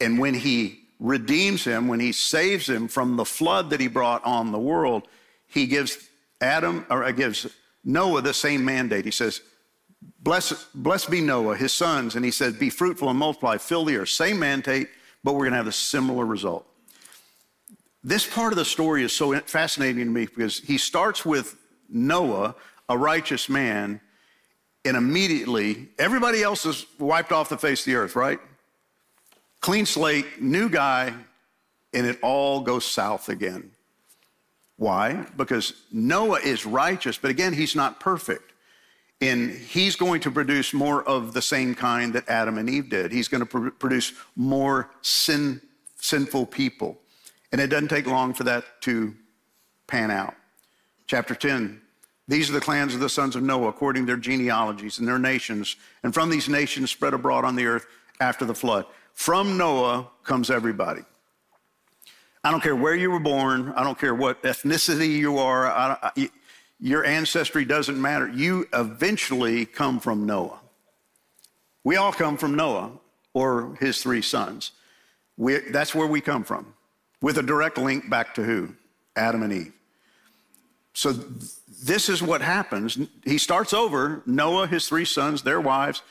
And 0.00 0.18
when 0.18 0.34
he 0.34 0.80
redeems 1.00 1.64
him, 1.64 1.88
when 1.88 2.00
he 2.00 2.12
saves 2.12 2.68
him 2.68 2.88
from 2.88 3.16
the 3.16 3.24
flood 3.24 3.70
that 3.70 3.80
he 3.80 3.88
brought 3.88 4.24
on 4.24 4.52
the 4.52 4.58
world, 4.58 5.06
he 5.46 5.66
gives 5.66 6.08
Adam, 6.40 6.86
or 6.90 7.10
gives 7.12 7.46
Noah 7.84 8.22
the 8.22 8.34
same 8.34 8.64
mandate. 8.64 9.04
He 9.04 9.10
says, 9.10 9.40
Blessed, 10.20 10.66
blessed 10.74 11.10
be 11.10 11.20
Noah, 11.20 11.56
his 11.56 11.72
sons. 11.72 12.14
And 12.14 12.24
he 12.24 12.30
says, 12.30 12.54
Be 12.54 12.70
fruitful 12.70 13.08
and 13.10 13.18
multiply, 13.18 13.56
fill 13.56 13.84
the 13.84 13.96
earth. 13.96 14.10
Same 14.10 14.38
mandate, 14.38 14.88
but 15.24 15.32
we're 15.32 15.40
going 15.40 15.52
to 15.52 15.58
have 15.58 15.66
a 15.66 15.72
similar 15.72 16.24
result. 16.24 16.66
This 18.04 18.26
part 18.26 18.52
of 18.52 18.58
the 18.58 18.64
story 18.64 19.02
is 19.02 19.12
so 19.12 19.38
fascinating 19.40 20.04
to 20.04 20.10
me 20.10 20.26
because 20.26 20.60
he 20.60 20.78
starts 20.78 21.24
with 21.24 21.56
Noah, 21.88 22.54
a 22.88 22.96
righteous 22.96 23.48
man, 23.48 24.00
and 24.88 24.96
immediately 24.96 25.86
everybody 25.98 26.42
else 26.42 26.64
is 26.64 26.86
wiped 26.98 27.30
off 27.30 27.50
the 27.50 27.58
face 27.58 27.80
of 27.80 27.84
the 27.84 27.94
earth, 27.94 28.16
right? 28.16 28.40
Clean 29.60 29.84
slate, 29.84 30.40
new 30.40 30.70
guy, 30.70 31.12
and 31.92 32.06
it 32.06 32.18
all 32.22 32.62
goes 32.62 32.86
south 32.86 33.28
again. 33.28 33.70
Why? 34.76 35.26
Because 35.36 35.74
Noah 35.92 36.40
is 36.40 36.64
righteous, 36.64 37.18
but 37.18 37.30
again, 37.30 37.52
he's 37.52 37.76
not 37.76 38.00
perfect. 38.00 38.54
And 39.20 39.50
he's 39.50 39.94
going 39.94 40.22
to 40.22 40.30
produce 40.30 40.72
more 40.72 41.06
of 41.06 41.34
the 41.34 41.42
same 41.42 41.74
kind 41.74 42.14
that 42.14 42.26
Adam 42.26 42.56
and 42.56 42.70
Eve 42.70 42.88
did. 42.88 43.12
He's 43.12 43.28
going 43.28 43.40
to 43.40 43.46
pr- 43.46 43.68
produce 43.68 44.14
more 44.36 44.90
sin, 45.02 45.60
sinful 45.96 46.46
people. 46.46 46.96
And 47.52 47.60
it 47.60 47.66
doesn't 47.66 47.88
take 47.88 48.06
long 48.06 48.32
for 48.32 48.44
that 48.44 48.64
to 48.82 49.14
pan 49.86 50.10
out. 50.10 50.34
Chapter 51.08 51.34
10 51.34 51.82
These 52.28 52.50
are 52.50 52.52
the 52.52 52.60
clans 52.60 52.94
of 52.94 53.00
the 53.00 53.08
sons 53.08 53.34
of 53.34 53.42
Noah 53.42 53.68
according 53.68 54.02
to 54.02 54.06
their 54.06 54.16
genealogies 54.16 54.98
and 54.98 55.08
their 55.08 55.18
nations, 55.18 55.76
and 56.02 56.12
from 56.12 56.28
these 56.28 56.48
nations 56.48 56.90
spread 56.90 57.14
abroad 57.14 57.44
on 57.44 57.56
the 57.56 57.66
earth 57.66 57.86
after 58.20 58.44
the 58.44 58.54
flood. 58.54 58.84
From 59.14 59.56
Noah 59.56 60.08
comes 60.24 60.50
everybody. 60.50 61.02
I 62.44 62.50
don't 62.50 62.62
care 62.62 62.76
where 62.76 62.94
you 62.94 63.10
were 63.10 63.18
born, 63.18 63.72
I 63.74 63.82
don't 63.82 63.98
care 63.98 64.14
what 64.14 64.42
ethnicity 64.42 65.08
you 65.08 65.38
are, 65.38 65.66
I, 65.66 65.96
I, 66.02 66.30
your 66.78 67.04
ancestry 67.04 67.64
doesn't 67.64 68.00
matter. 68.00 68.28
You 68.28 68.66
eventually 68.72 69.66
come 69.66 69.98
from 69.98 70.26
Noah. 70.26 70.60
We 71.82 71.96
all 71.96 72.12
come 72.12 72.36
from 72.36 72.54
Noah 72.54 72.92
or 73.34 73.76
his 73.80 74.02
three 74.02 74.22
sons. 74.22 74.72
We, 75.36 75.58
that's 75.70 75.94
where 75.94 76.06
we 76.06 76.20
come 76.20 76.44
from 76.44 76.74
with 77.20 77.38
a 77.38 77.42
direct 77.42 77.78
link 77.78 78.08
back 78.08 78.34
to 78.34 78.44
who? 78.44 78.74
Adam 79.16 79.42
and 79.42 79.52
Eve. 79.52 79.72
So 80.92 81.14
this 81.82 82.08
is 82.08 82.22
what 82.22 82.40
happens. 82.40 82.98
He 83.24 83.38
starts 83.38 83.72
over 83.72 84.22
Noah, 84.26 84.66
his 84.66 84.88
three 84.88 85.04
sons, 85.04 85.42
their 85.42 85.60
wives, 85.60 86.02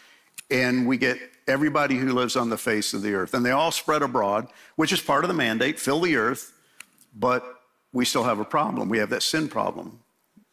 and 0.50 0.88
we 0.88 0.98
get 0.98 1.20
everybody 1.48 1.96
who 1.96 2.14
lives 2.14 2.36
on 2.36 2.50
the 2.50 2.58
face 2.58 2.94
of 2.94 3.02
the 3.02 3.14
earth. 3.14 3.34
And 3.34 3.46
they 3.46 3.52
all 3.52 3.72
spread 3.72 4.02
abroad, 4.02 4.48
which 4.76 4.92
is 4.92 5.02
part 5.02 5.24
of 5.24 5.28
the 5.28 5.34
mandate 5.34 5.80
fill 5.80 6.02
the 6.02 6.16
earth, 6.16 6.54
but 7.16 7.62
we 7.94 8.06
still 8.06 8.24
have 8.24 8.40
a 8.40 8.46
problem. 8.46 8.90
We 8.90 8.98
have 9.00 9.10
that 9.10 9.24
sin 9.24 9.48
problem. 9.48 10.00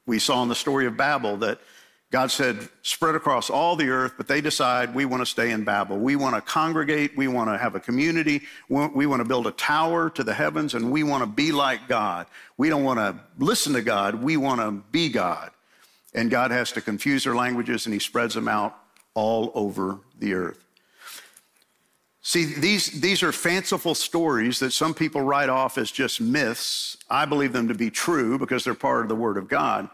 We 0.07 0.19
saw 0.19 0.43
in 0.43 0.49
the 0.49 0.55
story 0.55 0.87
of 0.87 0.97
Babel 0.97 1.37
that 1.39 1.61
God 2.11 2.31
said, 2.31 2.69
spread 2.83 3.17
across 3.17 3.51
all 3.51 3.75
the 3.75 3.89
earth, 3.89 4.13
but 4.17 4.29
they 4.29 4.41
decide 4.41 4.95
we 4.95 5.05
want 5.05 5.21
to 5.21 5.27
stay 5.27 5.51
in 5.51 5.65
Babel. 5.65 5.99
We 5.99 6.15
want 6.15 6.37
to 6.37 6.41
congregate. 6.41 7.17
We 7.17 7.27
want 7.27 7.51
to 7.51 7.59
have 7.59 7.75
a 7.75 7.81
community. 7.81 8.43
We 8.69 9.07
want 9.07 9.21
to 9.21 9.25
build 9.25 9.49
a 9.49 9.51
tower 9.51 10.11
to 10.11 10.23
the 10.23 10.33
heavens, 10.33 10.75
and 10.75 10.93
we 10.93 11.03
want 11.03 11.25
to 11.25 11.27
be 11.27 11.51
like 11.51 11.89
God. 11.89 12.27
We 12.57 12.69
don't 12.69 12.85
want 12.85 13.01
to 13.01 13.19
listen 13.45 13.73
to 13.73 13.83
God. 13.83 14.23
We 14.23 14.37
want 14.37 14.61
to 14.61 14.71
be 14.93 15.09
God. 15.09 15.51
and 16.15 16.31
God 16.31 16.51
has 16.51 16.73
to 16.73 16.81
confuse 16.81 17.25
their 17.25 17.35
languages 17.35 17.87
and 17.87 17.93
he 17.93 17.99
spreads 17.99 18.35
them 18.35 18.49
out 18.49 18.79
all 19.15 19.51
over 19.55 19.99
the 20.19 20.35
earth. 20.35 20.65
See, 22.23 22.45
these, 22.45 23.01
these 23.03 23.23
are 23.23 23.33
fanciful 23.33 23.95
stories 23.95 24.59
that 24.61 24.73
some 24.73 24.95
people 24.95 25.21
write 25.21 25.51
off 25.51 25.77
as 25.77 25.91
just 25.91 26.21
myths. 26.23 26.97
I 27.11 27.27
believe 27.27 27.53
them 27.53 27.69
to 27.69 27.75
be 27.75 27.91
true 27.91 28.39
because 28.39 28.65
they're 28.65 28.75
part 28.75 29.03
of 29.03 29.09
the 29.09 29.15
Word 29.15 29.37
of 29.37 29.47
God. 29.47 29.91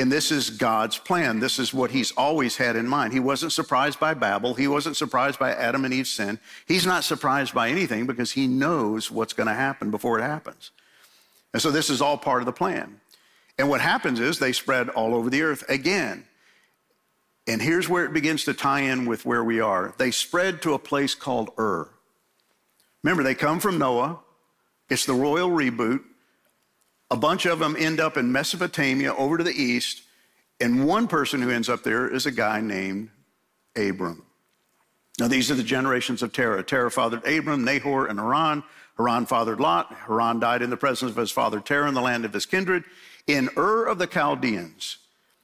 And 0.00 0.10
this 0.10 0.32
is 0.32 0.48
God's 0.48 0.96
plan. 0.96 1.40
This 1.40 1.58
is 1.58 1.74
what 1.74 1.90
He's 1.90 2.10
always 2.12 2.56
had 2.56 2.74
in 2.74 2.88
mind. 2.88 3.12
He 3.12 3.20
wasn't 3.20 3.52
surprised 3.52 4.00
by 4.00 4.14
Babel. 4.14 4.54
He 4.54 4.66
wasn't 4.66 4.96
surprised 4.96 5.38
by 5.38 5.52
Adam 5.52 5.84
and 5.84 5.92
Eve's 5.92 6.10
sin. 6.10 6.40
He's 6.66 6.86
not 6.86 7.04
surprised 7.04 7.52
by 7.52 7.68
anything 7.68 8.06
because 8.06 8.32
He 8.32 8.46
knows 8.46 9.10
what's 9.10 9.34
going 9.34 9.48
to 9.48 9.52
happen 9.52 9.90
before 9.90 10.18
it 10.18 10.22
happens. 10.22 10.70
And 11.52 11.60
so 11.60 11.70
this 11.70 11.90
is 11.90 12.00
all 12.00 12.16
part 12.16 12.40
of 12.40 12.46
the 12.46 12.52
plan. 12.52 12.98
And 13.58 13.68
what 13.68 13.82
happens 13.82 14.20
is 14.20 14.38
they 14.38 14.52
spread 14.52 14.88
all 14.88 15.14
over 15.14 15.28
the 15.28 15.42
earth 15.42 15.68
again. 15.68 16.24
And 17.46 17.60
here's 17.60 17.86
where 17.86 18.06
it 18.06 18.14
begins 18.14 18.44
to 18.44 18.54
tie 18.54 18.80
in 18.80 19.04
with 19.04 19.26
where 19.26 19.44
we 19.44 19.60
are. 19.60 19.94
They 19.98 20.12
spread 20.12 20.62
to 20.62 20.72
a 20.72 20.78
place 20.78 21.14
called 21.14 21.50
Ur. 21.58 21.90
Remember, 23.02 23.22
they 23.22 23.34
come 23.34 23.60
from 23.60 23.76
Noah. 23.76 24.20
It's 24.88 25.04
the 25.04 25.12
royal 25.12 25.50
reboot. 25.50 26.04
A 27.10 27.16
bunch 27.16 27.46
of 27.46 27.58
them 27.58 27.76
end 27.78 28.00
up 28.00 28.16
in 28.16 28.30
Mesopotamia 28.30 29.14
over 29.14 29.38
to 29.38 29.44
the 29.44 29.50
east. 29.50 30.02
And 30.60 30.86
one 30.86 31.08
person 31.08 31.42
who 31.42 31.50
ends 31.50 31.68
up 31.68 31.82
there 31.82 32.08
is 32.08 32.26
a 32.26 32.30
guy 32.30 32.60
named 32.60 33.10
Abram. 33.76 34.24
Now, 35.18 35.28
these 35.28 35.50
are 35.50 35.54
the 35.54 35.62
generations 35.62 36.22
of 36.22 36.32
Terah. 36.32 36.62
Terah 36.62 36.90
fathered 36.90 37.26
Abram, 37.26 37.64
Nahor, 37.64 38.06
and 38.06 38.18
Haran. 38.18 38.62
Haran 38.96 39.26
fathered 39.26 39.60
Lot. 39.60 39.92
Haran 40.06 40.40
died 40.40 40.62
in 40.62 40.70
the 40.70 40.76
presence 40.76 41.10
of 41.10 41.16
his 41.16 41.30
father 41.30 41.60
Terah 41.60 41.88
in 41.88 41.94
the 41.94 42.00
land 42.00 42.24
of 42.24 42.32
his 42.32 42.46
kindred. 42.46 42.84
In 43.26 43.50
Ur 43.56 43.84
of 43.84 43.98
the 43.98 44.06
Chaldeans, 44.06 44.98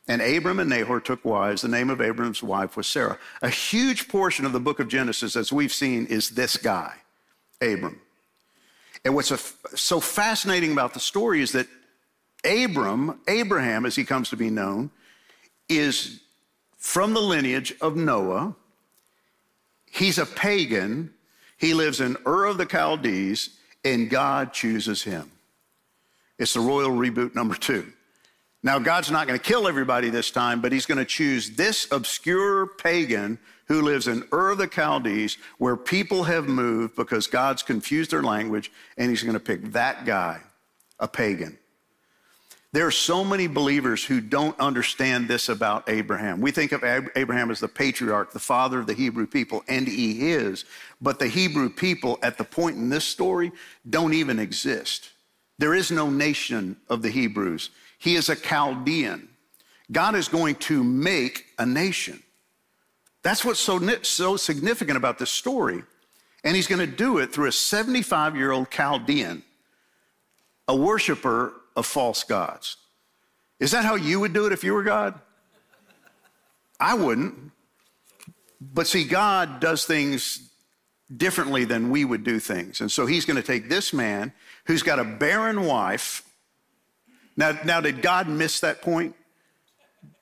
and 0.09 0.23
Abram 0.23 0.61
and 0.61 0.71
Nahor 0.71 1.01
took 1.01 1.25
wives. 1.25 1.63
The 1.63 1.69
name 1.69 1.91
of 1.91 2.01
Abram's 2.01 2.43
wife 2.43 2.77
was 2.77 2.87
Sarah. 2.87 3.19
A 3.43 3.49
huge 3.49 4.09
portion 4.09 4.47
of 4.47 4.53
the 4.53 4.61
book 4.61 4.79
of 4.79 4.89
Genesis, 4.89 5.37
as 5.37 5.53
we've 5.53 5.73
seen, 5.73 6.07
is 6.07 6.31
this 6.31 6.57
guy, 6.57 6.95
Abram. 7.61 8.01
And 9.07 9.15
what's 9.15 9.31
so 9.77 10.01
fascinating 10.01 10.73
about 10.73 10.93
the 10.93 10.99
story 10.99 11.41
is 11.41 11.53
that 11.53 11.69
Abram, 12.45 13.21
Abraham, 13.29 13.87
as 13.87 13.95
he 13.95 14.05
comes 14.05 14.31
to 14.31 14.37
be 14.37 14.51
known, 14.51 14.91
is 15.69 16.23
from 16.77 17.15
the 17.15 17.21
lineage 17.21 17.73
of 17.81 17.95
Noah. 17.95 18.57
He's 19.89 20.19
a 20.19 20.27
pagan. 20.27 21.15
He 21.57 21.73
lives 21.73 22.01
in 22.01 22.17
Ur 22.27 22.47
of 22.47 22.59
the 22.59 22.67
Chaldees, 22.67 23.51
and 23.85 24.11
God 24.11 24.53
chooses 24.53 25.05
him. 25.05 25.31
It's 26.37 26.55
the 26.55 26.61
royal 26.61 26.91
reboot 26.91 27.33
number 27.33 27.55
two. 27.55 27.93
Now, 28.67 28.81
God's 28.81 29.13
not 29.13 29.29
going 29.29 29.39
to 29.39 29.45
kill 29.45 29.69
everybody 29.69 30.11
this 30.11 30.33
time, 30.33 30.61
but 30.61 30.73
He's 30.73 30.87
going 30.87 30.99
to 30.99 31.05
choose 31.05 31.51
this 31.51 31.87
obscure 31.93 32.67
pagan 32.67 33.39
who 33.67 33.81
lives 33.81 34.09
in 34.09 34.25
Ur 34.33 34.51
of 34.51 34.59
the 34.59 34.67
Chaldees, 34.67 35.39
where 35.59 35.77
people 35.77 36.25
have 36.25 36.49
moved 36.49 36.97
because 36.97 37.29
God's 37.29 37.63
confused 37.63 38.11
their 38.11 38.25
language, 38.25 38.73
and 38.99 39.09
He's 39.09 39.23
going 39.23 39.35
to 39.35 39.41
pick 39.41 39.71
that 39.71 40.05
guy, 40.05 40.41
a 40.99 41.07
pagan. 41.07 41.57
There 42.73 42.85
are 42.85 42.91
so 42.91 43.23
many 43.23 43.47
believers 43.47 44.05
who 44.05 44.21
don't 44.21 44.59
understand 44.59 45.29
this 45.29 45.49
about 45.49 45.89
Abraham. 45.89 46.41
We 46.41 46.51
think 46.51 46.73
of 46.73 46.83
Abraham 46.83 47.53
as 47.53 47.61
the 47.61 47.69
patriarch, 47.69 48.33
the 48.33 48.41
father 48.41 48.81
of 48.81 48.89
the 48.89 48.95
Hebrew 48.95 49.29
people, 49.29 49.63
and 49.69 49.87
he 49.87 50.33
is. 50.33 50.65
But 51.01 51.21
the 51.21 51.29
Hebrew 51.29 51.71
people 51.71 52.19
at 52.21 52.37
the 52.37 52.43
point 52.43 52.79
in 52.79 52.89
this 52.89 53.05
story 53.05 53.53
don't 53.89 54.13
even 54.13 54.41
exist. 54.41 55.11
There 55.57 55.73
is 55.73 55.93
no 55.93 56.11
nation 56.11 56.79
of 56.89 57.03
the 57.03 57.11
Hebrews. 57.11 57.71
He 57.99 58.15
is 58.15 58.29
a 58.29 58.37
Chaldean. 58.37 59.29
God 59.91 60.15
is 60.15 60.29
going 60.29 60.57
to 60.57 60.83
make 60.83 61.47
a 61.59 61.67
nation. 61.67 62.23
That's 63.23 63.45
what's 63.45 63.61
so, 63.61 63.81
so 64.03 64.37
significant 64.37 64.97
about 64.97 65.19
this 65.19 65.31
story. 65.31 65.83
And 66.45 66.55
he's 66.55 66.67
going 66.67 66.79
to 66.79 66.87
do 66.87 67.19
it 67.19 67.33
through 67.33 67.49
a 67.49 67.53
75 67.53 68.37
year 68.37 68.53
old 68.53 68.71
Chaldean, 68.71 69.43
a 70.69 70.77
worshiper 70.77 71.53
of 71.75 71.87
false 71.87 72.25
gods. 72.25 72.77
Is 73.59 73.71
that 73.73 73.85
how 73.85 73.95
you 73.95 74.21
would 74.21 74.33
do 74.33 74.47
it 74.47 74.53
if 74.53 74.63
you 74.63 74.75
were 74.75 74.83
God? 74.83 75.19
I 76.79 76.95
wouldn't. 76.95 77.53
But 78.61 78.87
see, 78.87 79.05
God 79.05 79.61
does 79.61 79.85
things 79.85 80.51
differently 81.15 81.65
than 81.65 81.91
we 81.91 82.05
would 82.05 82.25
do 82.25 82.39
things. 82.39 82.81
And 82.81 82.91
so 82.91 83.07
he's 83.07 83.25
going 83.25 83.37
to 83.37 83.47
take 83.47 83.69
this 83.69 83.93
man 83.93 84.33
who's 84.67 84.83
got 84.83 84.99
a 84.99 85.05
barren 85.05 85.65
wife 85.65 86.23
now, 87.37 87.59
now, 87.65 87.81
did 87.81 88.01
God 88.01 88.29
miss 88.29 88.61
that 88.61 88.81
point? 88.81 89.15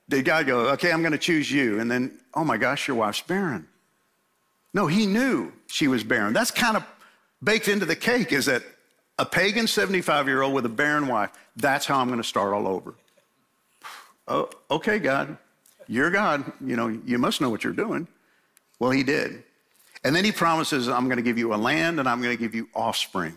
Did 0.09 0.25
God 0.25 0.47
go, 0.47 0.71
okay, 0.71 0.93
I'm 0.93 1.01
going 1.01 1.13
to 1.13 1.19
choose 1.19 1.51
you? 1.51 1.81
And 1.81 1.91
then, 1.91 2.19
oh 2.35 2.45
my 2.45 2.57
gosh, 2.57 2.89
your 2.89 2.97
wife's 2.97 3.23
barren. 3.23 3.67
No, 4.73 4.87
he 4.87 5.07
knew 5.07 5.53
she 5.69 5.87
was 5.87 6.03
barren. 6.03 6.33
That's 6.33 6.51
kind 6.51 6.77
of 6.77 6.85
baked 7.43 7.69
into 7.69 7.87
the 7.87 7.97
cake 7.97 8.33
is 8.33 8.47
that 8.47 8.63
a 9.19 9.25
pagan 9.25 9.67
75 9.67 10.27
year 10.27 10.43
old 10.43 10.55
with 10.55 10.67
a 10.67 10.71
barren 10.71 11.07
wife, 11.07 11.31
that's 11.57 11.87
how 11.87 12.01
I'm 12.01 12.09
going 12.09 12.21
to 12.21 12.27
start 12.29 12.53
all 12.53 12.67
over. 12.67 12.95
Oh, 14.27 14.51
okay, 14.71 14.99
God, 14.99 15.37
you're 15.87 16.11
God. 16.11 16.51
You 16.65 16.77
know, 16.77 16.89
you 16.89 17.19
must 17.19 17.41
know 17.41 17.51
what 17.51 17.63
you're 17.63 17.73
doing. 17.73 18.09
Well, 18.81 18.91
he 18.91 19.05
did. 19.05 19.45
And 20.03 20.15
then 20.15 20.25
he 20.25 20.33
promises, 20.33 20.89
I'm 20.89 21.05
going 21.05 21.17
to 21.17 21.23
give 21.23 21.39
you 21.39 21.55
a 21.55 21.57
land 21.57 22.01
and 22.01 22.09
I'm 22.09 22.21
going 22.21 22.37
to 22.37 22.41
give 22.41 22.55
you 22.55 22.69
offspring. 22.75 23.35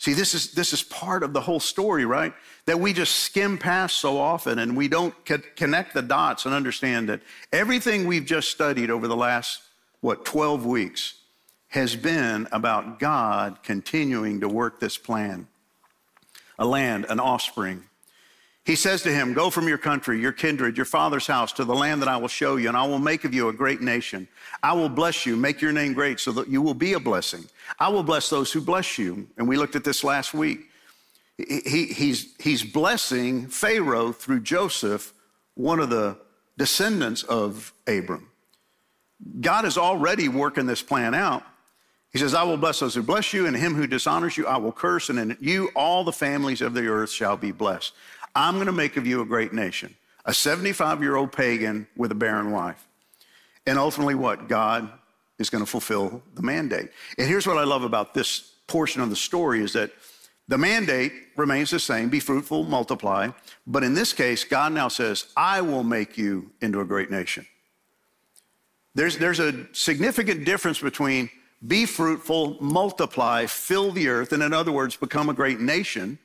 See, 0.00 0.14
this 0.14 0.32
is, 0.32 0.52
this 0.52 0.72
is 0.72 0.82
part 0.82 1.22
of 1.22 1.34
the 1.34 1.42
whole 1.42 1.60
story, 1.60 2.06
right? 2.06 2.32
That 2.64 2.80
we 2.80 2.94
just 2.94 3.16
skim 3.16 3.58
past 3.58 3.96
so 3.96 4.16
often 4.16 4.58
and 4.58 4.74
we 4.74 4.88
don't 4.88 5.14
connect 5.56 5.92
the 5.92 6.00
dots 6.00 6.46
and 6.46 6.54
understand 6.54 7.10
that 7.10 7.20
everything 7.52 8.06
we've 8.06 8.24
just 8.24 8.48
studied 8.48 8.90
over 8.90 9.06
the 9.06 9.16
last, 9.16 9.60
what, 10.00 10.24
12 10.24 10.64
weeks 10.64 11.16
has 11.68 11.96
been 11.96 12.48
about 12.50 12.98
God 12.98 13.62
continuing 13.62 14.40
to 14.40 14.48
work 14.48 14.80
this 14.80 14.96
plan 14.96 15.46
a 16.58 16.64
land, 16.64 17.04
an 17.10 17.20
offspring, 17.20 17.84
he 18.64 18.76
says 18.76 19.02
to 19.02 19.12
him, 19.12 19.32
Go 19.32 19.50
from 19.50 19.68
your 19.68 19.78
country, 19.78 20.20
your 20.20 20.32
kindred, 20.32 20.76
your 20.76 20.86
father's 20.86 21.26
house 21.26 21.52
to 21.54 21.64
the 21.64 21.74
land 21.74 22.02
that 22.02 22.08
I 22.08 22.16
will 22.18 22.28
show 22.28 22.56
you, 22.56 22.68
and 22.68 22.76
I 22.76 22.86
will 22.86 22.98
make 22.98 23.24
of 23.24 23.32
you 23.32 23.48
a 23.48 23.52
great 23.52 23.80
nation. 23.80 24.28
I 24.62 24.74
will 24.74 24.88
bless 24.88 25.24
you, 25.24 25.36
make 25.36 25.60
your 25.60 25.72
name 25.72 25.94
great 25.94 26.20
so 26.20 26.32
that 26.32 26.48
you 26.48 26.60
will 26.60 26.74
be 26.74 26.92
a 26.92 27.00
blessing. 27.00 27.44
I 27.78 27.88
will 27.88 28.02
bless 28.02 28.28
those 28.28 28.52
who 28.52 28.60
bless 28.60 28.98
you. 28.98 29.28
And 29.38 29.48
we 29.48 29.56
looked 29.56 29.76
at 29.76 29.84
this 29.84 30.04
last 30.04 30.34
week. 30.34 30.60
He, 31.38 31.86
he's, 31.86 32.34
he's 32.38 32.62
blessing 32.62 33.48
Pharaoh 33.48 34.12
through 34.12 34.40
Joseph, 34.40 35.14
one 35.54 35.80
of 35.80 35.88
the 35.88 36.18
descendants 36.58 37.22
of 37.22 37.72
Abram. 37.86 38.28
God 39.40 39.64
is 39.64 39.78
already 39.78 40.28
working 40.28 40.66
this 40.66 40.82
plan 40.82 41.14
out. 41.14 41.42
He 42.12 42.18
says, 42.18 42.34
I 42.34 42.42
will 42.42 42.56
bless 42.56 42.80
those 42.80 42.94
who 42.94 43.02
bless 43.02 43.32
you, 43.32 43.46
and 43.46 43.56
him 43.56 43.74
who 43.74 43.86
dishonors 43.86 44.36
you, 44.36 44.46
I 44.46 44.56
will 44.56 44.72
curse, 44.72 45.10
and 45.10 45.18
in 45.18 45.36
you 45.40 45.70
all 45.76 46.02
the 46.02 46.12
families 46.12 46.60
of 46.60 46.74
the 46.74 46.86
earth 46.88 47.10
shall 47.10 47.36
be 47.36 47.52
blessed. 47.52 47.94
I'm 48.34 48.54
going 48.54 48.66
to 48.66 48.72
make 48.72 48.96
of 48.96 49.06
you 49.06 49.20
a 49.22 49.26
great 49.26 49.52
nation. 49.52 49.94
A 50.24 50.34
75 50.34 51.02
year 51.02 51.16
old 51.16 51.32
pagan 51.32 51.86
with 51.96 52.12
a 52.12 52.14
barren 52.14 52.50
wife. 52.50 52.86
And 53.66 53.78
ultimately, 53.78 54.14
what? 54.14 54.48
God 54.48 54.90
is 55.38 55.50
going 55.50 55.64
to 55.64 55.70
fulfill 55.70 56.22
the 56.34 56.42
mandate. 56.42 56.90
And 57.18 57.26
here's 57.26 57.46
what 57.46 57.58
I 57.58 57.64
love 57.64 57.82
about 57.82 58.14
this 58.14 58.52
portion 58.66 59.02
of 59.02 59.10
the 59.10 59.16
story 59.16 59.60
is 59.62 59.72
that 59.72 59.90
the 60.48 60.58
mandate 60.58 61.12
remains 61.36 61.70
the 61.70 61.78
same 61.78 62.08
be 62.08 62.20
fruitful, 62.20 62.64
multiply. 62.64 63.30
But 63.66 63.84
in 63.84 63.94
this 63.94 64.12
case, 64.12 64.44
God 64.44 64.72
now 64.72 64.88
says, 64.88 65.26
I 65.36 65.60
will 65.60 65.84
make 65.84 66.18
you 66.18 66.50
into 66.60 66.80
a 66.80 66.84
great 66.84 67.10
nation. 67.10 67.46
There's, 68.94 69.16
there's 69.16 69.38
a 69.38 69.66
significant 69.72 70.44
difference 70.44 70.80
between 70.80 71.30
be 71.66 71.86
fruitful, 71.86 72.56
multiply, 72.60 73.46
fill 73.46 73.92
the 73.92 74.08
earth, 74.08 74.32
and 74.32 74.42
in 74.42 74.52
other 74.52 74.72
words, 74.72 74.96
become 74.96 75.28
a 75.28 75.34
great 75.34 75.60
nation 75.60 76.18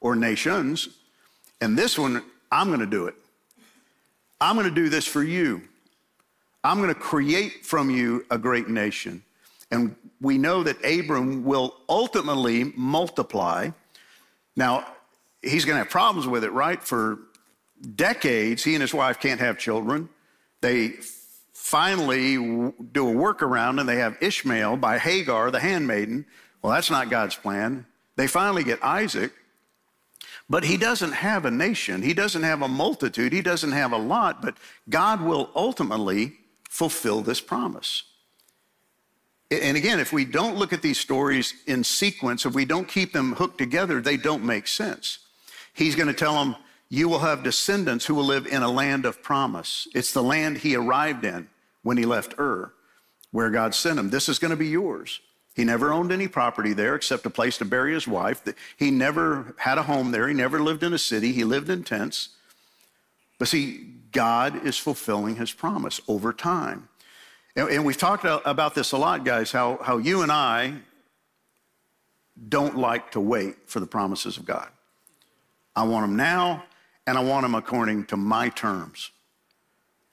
or 0.00 0.16
nations, 0.16 0.88
and 1.60 1.76
this 1.76 1.98
one, 1.98 2.22
I'm 2.50 2.68
going 2.68 2.80
to 2.80 2.86
do 2.86 3.06
it. 3.06 3.14
I'm 4.40 4.56
going 4.56 4.68
to 4.68 4.74
do 4.74 4.88
this 4.88 5.06
for 5.06 5.22
you. 5.22 5.62
I'm 6.62 6.78
going 6.78 6.92
to 6.92 7.00
create 7.00 7.64
from 7.64 7.90
you 7.90 8.24
a 8.30 8.38
great 8.38 8.68
nation. 8.68 9.22
And 9.70 9.96
we 10.20 10.38
know 10.38 10.62
that 10.62 10.76
Abram 10.84 11.44
will 11.44 11.74
ultimately 11.88 12.72
multiply. 12.76 13.70
Now, 14.56 14.86
he's 15.42 15.64
going 15.64 15.74
to 15.74 15.84
have 15.84 15.90
problems 15.90 16.26
with 16.26 16.44
it, 16.44 16.52
right? 16.52 16.82
For 16.82 17.18
decades, 17.94 18.64
he 18.64 18.74
and 18.74 18.82
his 18.82 18.94
wife 18.94 19.20
can't 19.20 19.40
have 19.40 19.58
children. 19.58 20.08
They 20.60 20.94
finally 21.52 22.36
do 22.36 23.08
a 23.08 23.12
workaround 23.12 23.80
and 23.80 23.88
they 23.88 23.96
have 23.96 24.16
Ishmael 24.20 24.76
by 24.76 24.98
Hagar, 24.98 25.50
the 25.50 25.60
handmaiden. 25.60 26.26
Well, 26.62 26.72
that's 26.72 26.90
not 26.90 27.10
God's 27.10 27.36
plan. 27.36 27.86
They 28.16 28.26
finally 28.26 28.64
get 28.64 28.82
Isaac. 28.82 29.32
But 30.48 30.64
he 30.64 30.76
doesn't 30.76 31.12
have 31.12 31.44
a 31.44 31.50
nation, 31.50 32.02
he 32.02 32.14
doesn't 32.14 32.44
have 32.44 32.62
a 32.62 32.68
multitude, 32.68 33.32
he 33.32 33.42
doesn't 33.42 33.72
have 33.72 33.92
a 33.92 33.98
lot, 33.98 34.40
but 34.40 34.56
God 34.88 35.20
will 35.20 35.50
ultimately 35.56 36.34
fulfill 36.68 37.20
this 37.20 37.40
promise. 37.40 38.04
And 39.50 39.76
again, 39.76 40.00
if 40.00 40.12
we 40.12 40.24
don't 40.24 40.56
look 40.56 40.72
at 40.72 40.82
these 40.82 40.98
stories 40.98 41.54
in 41.66 41.84
sequence, 41.84 42.46
if 42.46 42.54
we 42.54 42.64
don't 42.64 42.88
keep 42.88 43.12
them 43.12 43.34
hooked 43.34 43.58
together, 43.58 44.00
they 44.00 44.16
don't 44.16 44.44
make 44.44 44.66
sense. 44.66 45.18
He's 45.72 45.94
going 45.96 46.08
to 46.08 46.14
tell 46.14 46.34
them, 46.34 46.56
you 46.88 47.08
will 47.08 47.18
have 47.20 47.42
descendants 47.42 48.06
who 48.06 48.14
will 48.14 48.24
live 48.24 48.46
in 48.46 48.62
a 48.62 48.70
land 48.70 49.04
of 49.04 49.22
promise. 49.22 49.88
It's 49.94 50.12
the 50.12 50.22
land 50.22 50.58
he 50.58 50.76
arrived 50.76 51.24
in 51.24 51.48
when 51.82 51.96
he 51.96 52.04
left 52.04 52.34
Ur, 52.38 52.72
where 53.32 53.50
God 53.50 53.74
sent 53.74 53.98
him. 53.98 54.10
This 54.10 54.28
is 54.28 54.38
going 54.38 54.52
to 54.52 54.56
be 54.56 54.68
yours. 54.68 55.20
He 55.56 55.64
never 55.64 55.90
owned 55.90 56.12
any 56.12 56.28
property 56.28 56.74
there 56.74 56.94
except 56.94 57.24
a 57.24 57.30
place 57.30 57.56
to 57.58 57.64
bury 57.64 57.94
his 57.94 58.06
wife. 58.06 58.42
He 58.76 58.90
never 58.90 59.54
had 59.56 59.78
a 59.78 59.82
home 59.82 60.12
there. 60.12 60.28
He 60.28 60.34
never 60.34 60.60
lived 60.60 60.82
in 60.82 60.92
a 60.92 60.98
city. 60.98 61.32
He 61.32 61.44
lived 61.44 61.70
in 61.70 61.82
tents. 61.82 62.28
But 63.38 63.48
see, 63.48 63.94
God 64.12 64.66
is 64.66 64.76
fulfilling 64.76 65.36
his 65.36 65.52
promise 65.52 65.98
over 66.08 66.34
time. 66.34 66.90
And, 67.56 67.86
we've 67.86 67.96
talked 67.96 68.26
about 68.26 68.74
this 68.74 68.92
a 68.92 68.98
lot, 68.98 69.24
guys, 69.24 69.50
how, 69.50 69.78
how 69.82 69.96
you 69.96 70.20
and 70.20 70.30
I 70.30 70.74
don't 72.50 72.76
like 72.76 73.12
to 73.12 73.20
wait 73.20 73.56
for 73.64 73.80
the 73.80 73.86
promises 73.86 74.36
of 74.36 74.44
God. 74.44 74.68
I 75.74 75.84
want 75.84 76.04
them 76.04 76.16
now, 76.16 76.64
and 77.06 77.16
I 77.16 77.22
want 77.22 77.44
them 77.44 77.54
according 77.54 78.06
to 78.06 78.16
my 78.18 78.50
terms. 78.50 79.10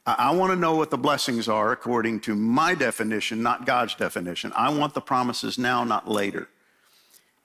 I, 0.05 0.31
want 0.31 0.51
to 0.51 0.57
know 0.57 0.75
what 0.75 0.91
the 0.91 0.97
blessings 0.97 1.47
are 1.47 1.71
according 1.71 2.19
to 2.21 2.35
my 2.35 2.75
definition, 2.75 3.41
not 3.41 3.65
God's 3.65 3.95
definition. 3.95 4.51
I 4.55 4.69
want 4.69 4.93
the 4.93 5.01
promises 5.01 5.57
now, 5.57 5.85
not 5.85 6.09
later. 6.09 6.49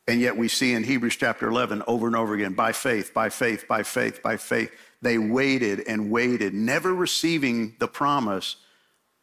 And 0.09 0.21
yet 0.21 0.37
we 0.37 0.49
see 0.49 0.73
in 0.73 0.83
Hebrews 0.83 1.17
chapter 1.17 1.49
11 1.49 1.85
over 1.87 2.07
and 2.07 2.17
over 2.17 2.35
again 2.35 2.55
by 2.55 2.73
faith, 2.73 3.15
by 3.15 3.29
faith, 3.29 3.69
by 3.69 3.83
faith, 3.83 4.23
by 4.23 4.37
faith. 4.37 4.73
They 5.03 5.19
waited 5.19 5.85
and 5.87 6.11
waited, 6.11 6.53
never 6.53 6.95
receiving 6.95 7.77
the 7.79 7.87
promise, 7.87 8.57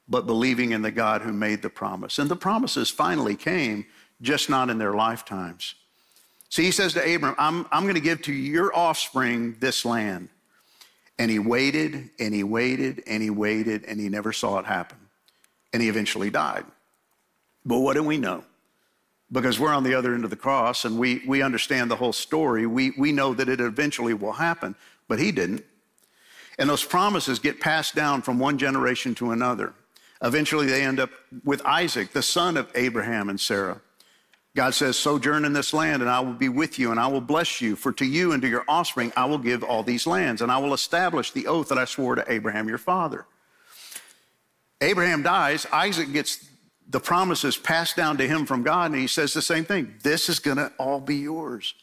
but 0.07 0.27
believing 0.27 0.71
in 0.71 0.81
the 0.81 0.91
God 0.91 1.21
who 1.21 1.33
made 1.33 1.61
the 1.61 1.69
promise. 1.69 2.19
And 2.19 2.29
the 2.29 2.35
promises 2.35 2.89
finally 2.89 3.35
came, 3.35 3.85
just 4.21 4.49
not 4.49 4.69
in 4.69 4.77
their 4.77 4.93
lifetimes. 4.93 5.75
See, 6.49 6.63
he 6.63 6.71
says 6.71 6.93
to 6.93 7.15
Abram, 7.15 7.35
I'm, 7.37 7.65
I'm 7.71 7.83
going 7.83 7.95
to 7.95 7.99
give 8.01 8.21
to 8.23 8.33
your 8.33 8.73
offspring 8.73 9.57
this 9.59 9.83
land. 9.83 10.29
And 11.17 11.31
he 11.31 11.39
waited 11.39 12.09
and 12.19 12.33
he 12.33 12.43
waited 12.43 13.03
and 13.07 13.23
he 13.23 13.29
waited 13.29 13.85
and 13.85 13.99
he 13.99 14.09
never 14.09 14.33
saw 14.33 14.59
it 14.59 14.65
happen. 14.65 14.97
And 15.71 15.81
he 15.81 15.89
eventually 15.89 16.29
died. 16.29 16.65
But 17.65 17.79
what 17.79 17.95
do 17.95 18.03
we 18.03 18.17
know? 18.17 18.43
Because 19.31 19.59
we're 19.59 19.73
on 19.73 19.83
the 19.83 19.95
other 19.95 20.13
end 20.13 20.23
of 20.23 20.29
the 20.29 20.35
cross 20.35 20.85
and 20.85 20.99
we, 20.99 21.23
we 21.25 21.41
understand 21.41 21.89
the 21.89 21.95
whole 21.95 22.13
story. 22.13 22.67
We, 22.67 22.91
we 22.97 23.11
know 23.11 23.33
that 23.33 23.49
it 23.49 23.59
eventually 23.59 24.13
will 24.13 24.33
happen, 24.33 24.75
but 25.07 25.19
he 25.19 25.31
didn't. 25.31 25.65
And 26.59 26.69
those 26.69 26.83
promises 26.83 27.39
get 27.39 27.59
passed 27.59 27.95
down 27.95 28.21
from 28.21 28.39
one 28.39 28.57
generation 28.57 29.15
to 29.15 29.31
another. 29.31 29.73
Eventually, 30.21 30.67
they 30.67 30.83
end 30.83 30.99
up 30.99 31.09
with 31.43 31.61
Isaac, 31.65 32.13
the 32.13 32.21
son 32.21 32.55
of 32.55 32.71
Abraham 32.75 33.29
and 33.29 33.39
Sarah. 33.39 33.81
God 34.55 34.73
says, 34.73 34.97
Sojourn 34.97 35.43
in 35.43 35.51
this 35.51 35.73
land, 35.73 36.01
and 36.01 36.09
I 36.09 36.21
will 36.21 36.33
be 36.33 36.47
with 36.47 36.79
you, 36.79 36.91
and 36.91 36.99
I 36.99 37.07
will 37.07 37.21
bless 37.21 37.59
you. 37.59 37.75
For 37.75 37.91
to 37.93 38.05
you 38.05 38.31
and 38.31 38.41
to 38.41 38.47
your 38.47 38.63
offspring 38.69 39.11
I 39.15 39.25
will 39.25 39.37
give 39.37 39.63
all 39.63 39.83
these 39.83 40.07
lands, 40.07 40.41
and 40.41 40.49
I 40.49 40.57
will 40.57 40.73
establish 40.73 41.31
the 41.31 41.47
oath 41.47 41.67
that 41.69 41.77
I 41.77 41.85
swore 41.85 42.15
to 42.15 42.31
Abraham 42.31 42.69
your 42.69 42.77
father. 42.77 43.25
Abraham 44.79 45.23
dies, 45.23 45.67
Isaac 45.71 46.11
gets 46.11 46.47
the 46.87 46.99
promises 46.99 47.57
passed 47.57 47.95
down 47.95 48.17
to 48.17 48.27
him 48.27 48.45
from 48.45 48.63
God, 48.63 48.91
and 48.91 48.99
he 48.99 49.07
says 49.07 49.33
the 49.33 49.41
same 49.41 49.65
thing 49.65 49.95
this 50.03 50.29
is 50.29 50.39
going 50.39 50.57
to 50.57 50.71
all 50.77 51.01
be 51.01 51.17
yours. 51.17 51.73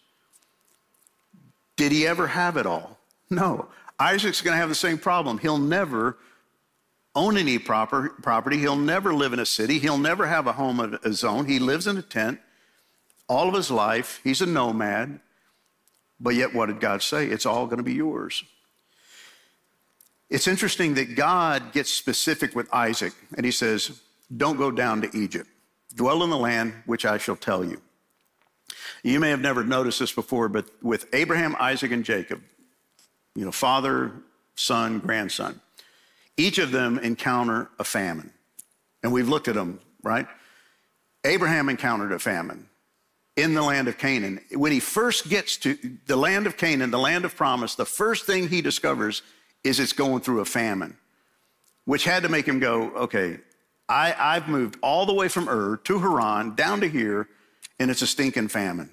Did 1.76 1.92
he 1.92 2.06
ever 2.06 2.26
have 2.26 2.56
it 2.56 2.66
all? 2.66 2.98
No. 3.28 3.68
Isaac's 3.98 4.40
going 4.40 4.54
to 4.54 4.58
have 4.58 4.68
the 4.68 4.74
same 4.74 4.98
problem. 4.98 5.38
He'll 5.38 5.58
never 5.58 6.16
own 7.14 7.36
any 7.36 7.58
proper, 7.58 8.10
property. 8.22 8.58
He'll 8.58 8.76
never 8.76 9.12
live 9.12 9.32
in 9.32 9.40
a 9.40 9.46
city. 9.46 9.78
He'll 9.78 9.98
never 9.98 10.26
have 10.26 10.46
a 10.46 10.52
home 10.52 10.80
of 10.80 11.02
his 11.02 11.24
own. 11.24 11.46
He 11.46 11.58
lives 11.58 11.86
in 11.86 11.98
a 11.98 12.02
tent 12.02 12.40
all 13.32 13.48
of 13.48 13.54
his 13.54 13.70
life. 13.70 14.20
He's 14.22 14.42
a 14.42 14.46
nomad. 14.46 15.18
But 16.20 16.34
yet, 16.34 16.54
what 16.54 16.66
did 16.66 16.80
God 16.80 17.02
say? 17.02 17.26
It's 17.26 17.46
all 17.46 17.64
going 17.64 17.78
to 17.78 17.82
be 17.82 17.94
yours. 17.94 18.44
It's 20.28 20.46
interesting 20.46 20.94
that 20.94 21.16
God 21.16 21.72
gets 21.72 21.90
specific 21.90 22.54
with 22.54 22.72
Isaac 22.72 23.14
and 23.34 23.44
he 23.44 23.52
says, 23.52 24.00
Don't 24.34 24.58
go 24.58 24.70
down 24.70 25.00
to 25.02 25.16
Egypt. 25.16 25.48
Dwell 25.94 26.22
in 26.22 26.30
the 26.30 26.36
land 26.36 26.74
which 26.84 27.04
I 27.04 27.18
shall 27.18 27.36
tell 27.36 27.64
you. 27.64 27.80
You 29.02 29.18
may 29.18 29.30
have 29.30 29.40
never 29.40 29.64
noticed 29.64 29.98
this 29.98 30.12
before, 30.12 30.48
but 30.48 30.66
with 30.82 31.06
Abraham, 31.14 31.56
Isaac, 31.58 31.90
and 31.90 32.04
Jacob, 32.04 32.40
you 33.34 33.44
know, 33.44 33.52
father, 33.52 34.12
son, 34.54 35.00
grandson, 35.00 35.60
each 36.36 36.58
of 36.58 36.70
them 36.70 36.98
encounter 36.98 37.68
a 37.78 37.84
famine. 37.84 38.30
And 39.02 39.12
we've 39.12 39.28
looked 39.28 39.48
at 39.48 39.54
them, 39.54 39.80
right? 40.02 40.26
Abraham 41.24 41.68
encountered 41.68 42.12
a 42.12 42.18
famine 42.18 42.68
in 43.36 43.54
the 43.54 43.62
land 43.62 43.88
of 43.88 43.98
Canaan. 43.98 44.40
When 44.52 44.72
he 44.72 44.80
first 44.80 45.28
gets 45.28 45.56
to 45.58 45.78
the 46.06 46.16
land 46.16 46.46
of 46.46 46.56
Canaan, 46.56 46.90
the 46.90 46.98
land 46.98 47.24
of 47.24 47.36
promise, 47.36 47.74
the 47.74 47.86
first 47.86 48.26
thing 48.26 48.48
he 48.48 48.60
discovers 48.60 49.22
is 49.64 49.80
it's 49.80 49.92
going 49.92 50.20
through 50.20 50.40
a 50.40 50.44
famine, 50.44 50.96
which 51.84 52.04
had 52.04 52.22
to 52.24 52.28
make 52.28 52.46
him 52.46 52.58
go, 52.58 52.90
okay, 52.90 53.38
I, 53.88 54.14
I've 54.18 54.48
moved 54.48 54.78
all 54.82 55.06
the 55.06 55.14
way 55.14 55.28
from 55.28 55.48
Ur 55.48 55.78
to 55.84 55.98
Haran 55.98 56.54
down 56.54 56.80
to 56.80 56.88
here, 56.88 57.28
and 57.78 57.90
it's 57.90 58.02
a 58.02 58.06
stinking 58.06 58.48
famine. 58.48 58.90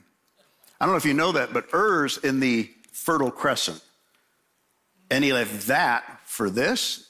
I 0.80 0.86
don't 0.86 0.94
know 0.94 0.98
if 0.98 1.06
you 1.06 1.14
know 1.14 1.32
that, 1.34 1.54
but 1.54 1.66
Ur's 1.74 2.18
in 2.18 2.40
the 2.40 2.70
Fertile 2.92 3.32
Crescent. 3.32 3.82
And 5.12 5.24
he 5.24 5.34
left 5.34 5.68
that 5.68 6.22
for 6.26 6.50
this. 6.50 7.10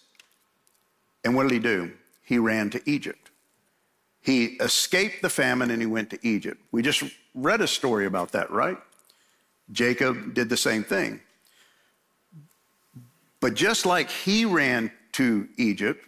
And 1.23 1.35
what 1.35 1.43
did 1.43 1.51
he 1.51 1.59
do? 1.59 1.91
He 2.23 2.39
ran 2.39 2.69
to 2.71 2.89
Egypt. 2.89 3.28
He 4.29 4.45
escaped 4.59 5.23
the 5.23 5.29
famine 5.29 5.71
and 5.71 5.81
he 5.81 5.87
went 5.87 6.11
to 6.11 6.19
Egypt. 6.21 6.61
We 6.71 6.83
just 6.83 7.01
read 7.33 7.61
a 7.61 7.67
story 7.67 8.05
about 8.05 8.31
that, 8.33 8.51
right? 8.51 8.77
Jacob 9.71 10.35
did 10.35 10.49
the 10.49 10.57
same 10.57 10.83
thing. 10.83 11.19
But 13.39 13.55
just 13.55 13.87
like 13.87 14.11
he 14.11 14.45
ran 14.45 14.91
to 15.13 15.49
Egypt, 15.57 16.05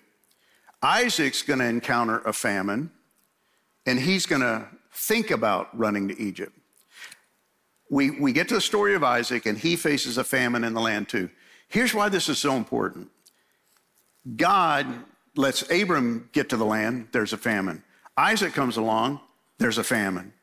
Isaac's 0.83 1.41
going 1.41 1.61
to 1.61 1.65
encounter 1.65 2.19
a 2.19 2.31
famine 2.31 2.91
and 3.87 3.99
he's 3.99 4.27
going 4.27 4.43
to 4.43 4.67
think 4.91 5.31
about 5.31 5.75
running 5.75 6.07
to 6.09 6.21
Egypt. 6.21 6.55
We, 7.89 8.11
we 8.11 8.33
get 8.33 8.47
to 8.49 8.53
the 8.53 8.61
story 8.61 8.93
of 8.93 9.03
Isaac 9.03 9.47
and 9.47 9.57
he 9.57 9.75
faces 9.75 10.19
a 10.19 10.23
famine 10.23 10.63
in 10.63 10.75
the 10.75 10.81
land 10.81 11.09
too. 11.09 11.27
Here's 11.69 11.95
why 11.95 12.07
this 12.07 12.29
is 12.29 12.37
so 12.37 12.55
important 12.55 13.09
God 14.35 14.85
lets 15.35 15.63
Abram 15.71 16.29
get 16.33 16.49
to 16.49 16.57
the 16.57 16.65
land, 16.65 17.07
there's 17.13 17.33
a 17.33 17.37
famine. 17.37 17.81
Isaac 18.17 18.53
comes 18.53 18.77
along, 18.77 19.19
there's 19.57 19.77
a 19.77 19.83
famine. 19.83 20.33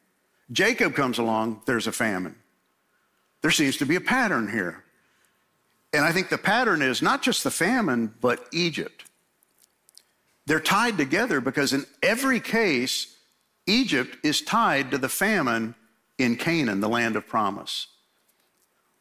Jacob 0.51 0.95
comes 0.95 1.19
along, 1.19 1.63
there's 1.67 1.87
a 1.87 1.93
famine. 1.93 2.37
There 3.43 3.51
seems 3.51 3.77
to 3.79 3.87
be 3.87 3.97
a 3.97 4.01
pattern 4.01 4.51
here. 4.51 4.85
And 5.93 6.05
I 6.05 6.13
think 6.13 6.29
the 6.29 6.39
pattern 6.39 6.83
is 6.83 7.03
not 7.03 7.23
just 7.23 7.45
the 7.45 7.51
famine, 7.51 8.15
but 8.21 8.47
Egypt. 8.53 9.05
They're 10.47 10.61
tied 10.61 10.97
together 10.97 11.41
because 11.41 11.73
in 11.73 11.85
every 12.03 12.41
case, 12.41 13.17
Egypt 13.67 14.17
is 14.23 14.41
tied 14.41 14.91
to 14.91 14.99
the 14.99 15.09
famine 15.09 15.75
in 16.17 16.37
Canaan, 16.37 16.81
the 16.81 16.89
land 16.89 17.17
of 17.17 17.27
promise, 17.27 17.87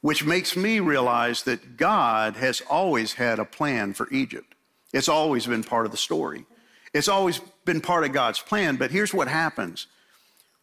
which 0.01 0.25
makes 0.25 0.55
me 0.55 0.79
realize 0.79 1.43
that 1.43 1.77
God 1.77 2.35
has 2.35 2.61
always 2.69 3.13
had 3.13 3.39
a 3.39 3.45
plan 3.45 3.93
for 3.93 4.09
Egypt. 4.11 4.55
It's 4.93 5.09
always 5.09 5.47
been 5.47 5.63
part 5.63 5.85
of 5.85 5.91
the 5.91 5.97
story. 5.97 6.45
It's 6.93 7.07
always 7.07 7.39
been 7.65 7.81
part 7.81 8.03
of 8.03 8.13
God's 8.13 8.39
plan, 8.39 8.77
but 8.77 8.91
here's 8.91 9.13
what 9.13 9.27
happens. 9.27 9.87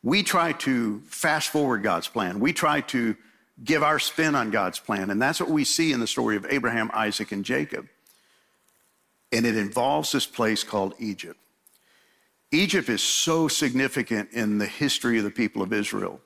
We 0.02 0.22
try 0.22 0.52
to 0.52 1.00
fast 1.06 1.48
forward 1.48 1.82
God's 1.82 2.08
plan. 2.08 2.40
We 2.40 2.52
try 2.52 2.80
to 2.82 3.16
give 3.62 3.82
our 3.82 3.98
spin 3.98 4.34
on 4.34 4.50
God's 4.50 4.78
plan. 4.78 5.10
And 5.10 5.20
that's 5.20 5.40
what 5.40 5.50
we 5.50 5.64
see 5.64 5.92
in 5.92 6.00
the 6.00 6.06
story 6.06 6.36
of 6.36 6.46
Abraham, 6.48 6.90
Isaac, 6.92 7.32
and 7.32 7.44
Jacob. 7.44 7.88
And 9.32 9.46
it 9.46 9.56
involves 9.56 10.12
this 10.12 10.26
place 10.26 10.64
called 10.64 10.94
Egypt. 10.98 11.38
Egypt 12.50 12.88
is 12.88 13.02
so 13.02 13.48
significant 13.48 14.30
in 14.32 14.58
the 14.58 14.66
history 14.66 15.18
of 15.18 15.24
the 15.24 15.30
people 15.30 15.62
of 15.62 15.72
Israel. 15.72 16.20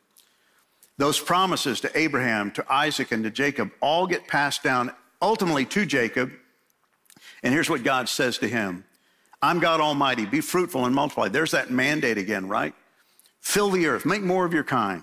Those 0.99 1.21
promises 1.21 1.81
to 1.81 1.99
Abraham, 1.99 2.51
to 2.53 2.73
Isaac, 2.73 3.13
and 3.13 3.25
to 3.25 3.31
Jacob 3.31 3.71
all 3.81 4.07
get 4.07 4.27
passed 4.27 4.63
down 4.63 4.93
ultimately 5.23 5.65
to 5.67 5.87
Jacob. 5.87 6.33
And 7.43 7.55
here's 7.55 7.71
what 7.71 7.85
God 7.85 8.09
says 8.09 8.39
to 8.39 8.49
him 8.49 8.85
I'm 9.41 9.61
God 9.61 9.81
Almighty. 9.81 10.27
Be 10.27 10.41
fruitful 10.41 10.85
and 10.85 10.95
multiply. 10.95 11.29
There's 11.29 11.53
that 11.53 11.71
mandate 11.71 12.19
again, 12.19 12.49
right? 12.49 12.75
Fill 13.41 13.71
the 13.71 13.87
earth, 13.87 14.05
make 14.05 14.23
more 14.23 14.45
of 14.45 14.53
your 14.53 14.65
kind. 14.65 15.03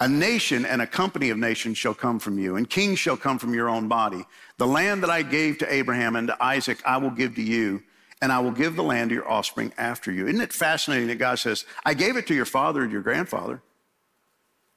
A 0.00 0.08
nation 0.08 0.64
and 0.64 0.80
a 0.80 0.86
company 0.86 1.30
of 1.30 1.38
nations 1.38 1.76
shall 1.76 1.94
come 1.94 2.20
from 2.20 2.38
you, 2.38 2.54
and 2.54 2.70
kings 2.70 3.00
shall 3.00 3.16
come 3.16 3.38
from 3.38 3.52
your 3.52 3.68
own 3.68 3.88
body. 3.88 4.24
The 4.56 4.66
land 4.66 5.02
that 5.02 5.10
I 5.10 5.22
gave 5.22 5.58
to 5.58 5.72
Abraham 5.72 6.14
and 6.14 6.28
to 6.28 6.42
Isaac, 6.42 6.80
I 6.86 6.98
will 6.98 7.10
give 7.10 7.34
to 7.34 7.42
you, 7.42 7.82
and 8.22 8.30
I 8.30 8.38
will 8.38 8.52
give 8.52 8.76
the 8.76 8.84
land 8.84 9.10
to 9.10 9.16
your 9.16 9.28
offspring 9.28 9.72
after 9.76 10.12
you. 10.12 10.28
Isn't 10.28 10.40
it 10.40 10.52
fascinating 10.52 11.08
that 11.08 11.16
God 11.16 11.40
says, 11.40 11.64
I 11.84 11.94
gave 11.94 12.16
it 12.16 12.28
to 12.28 12.34
your 12.34 12.44
father 12.44 12.82
and 12.82 12.92
your 12.92 13.02
grandfather? 13.02 13.60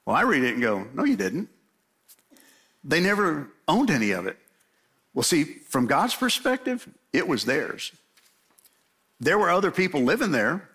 Well, 0.04 0.16
I 0.16 0.22
read 0.22 0.42
it 0.42 0.54
and 0.54 0.62
go, 0.62 0.88
No, 0.92 1.04
you 1.04 1.16
didn't. 1.16 1.48
They 2.82 2.98
never 2.98 3.48
owned 3.68 3.90
any 3.90 4.10
of 4.10 4.26
it. 4.26 4.36
Well, 5.14 5.22
see, 5.22 5.44
from 5.44 5.86
God's 5.86 6.16
perspective, 6.16 6.88
it 7.12 7.28
was 7.28 7.44
theirs. 7.44 7.92
There 9.22 9.38
were 9.38 9.50
other 9.50 9.70
people 9.70 10.02
living 10.02 10.32
there. 10.32 10.68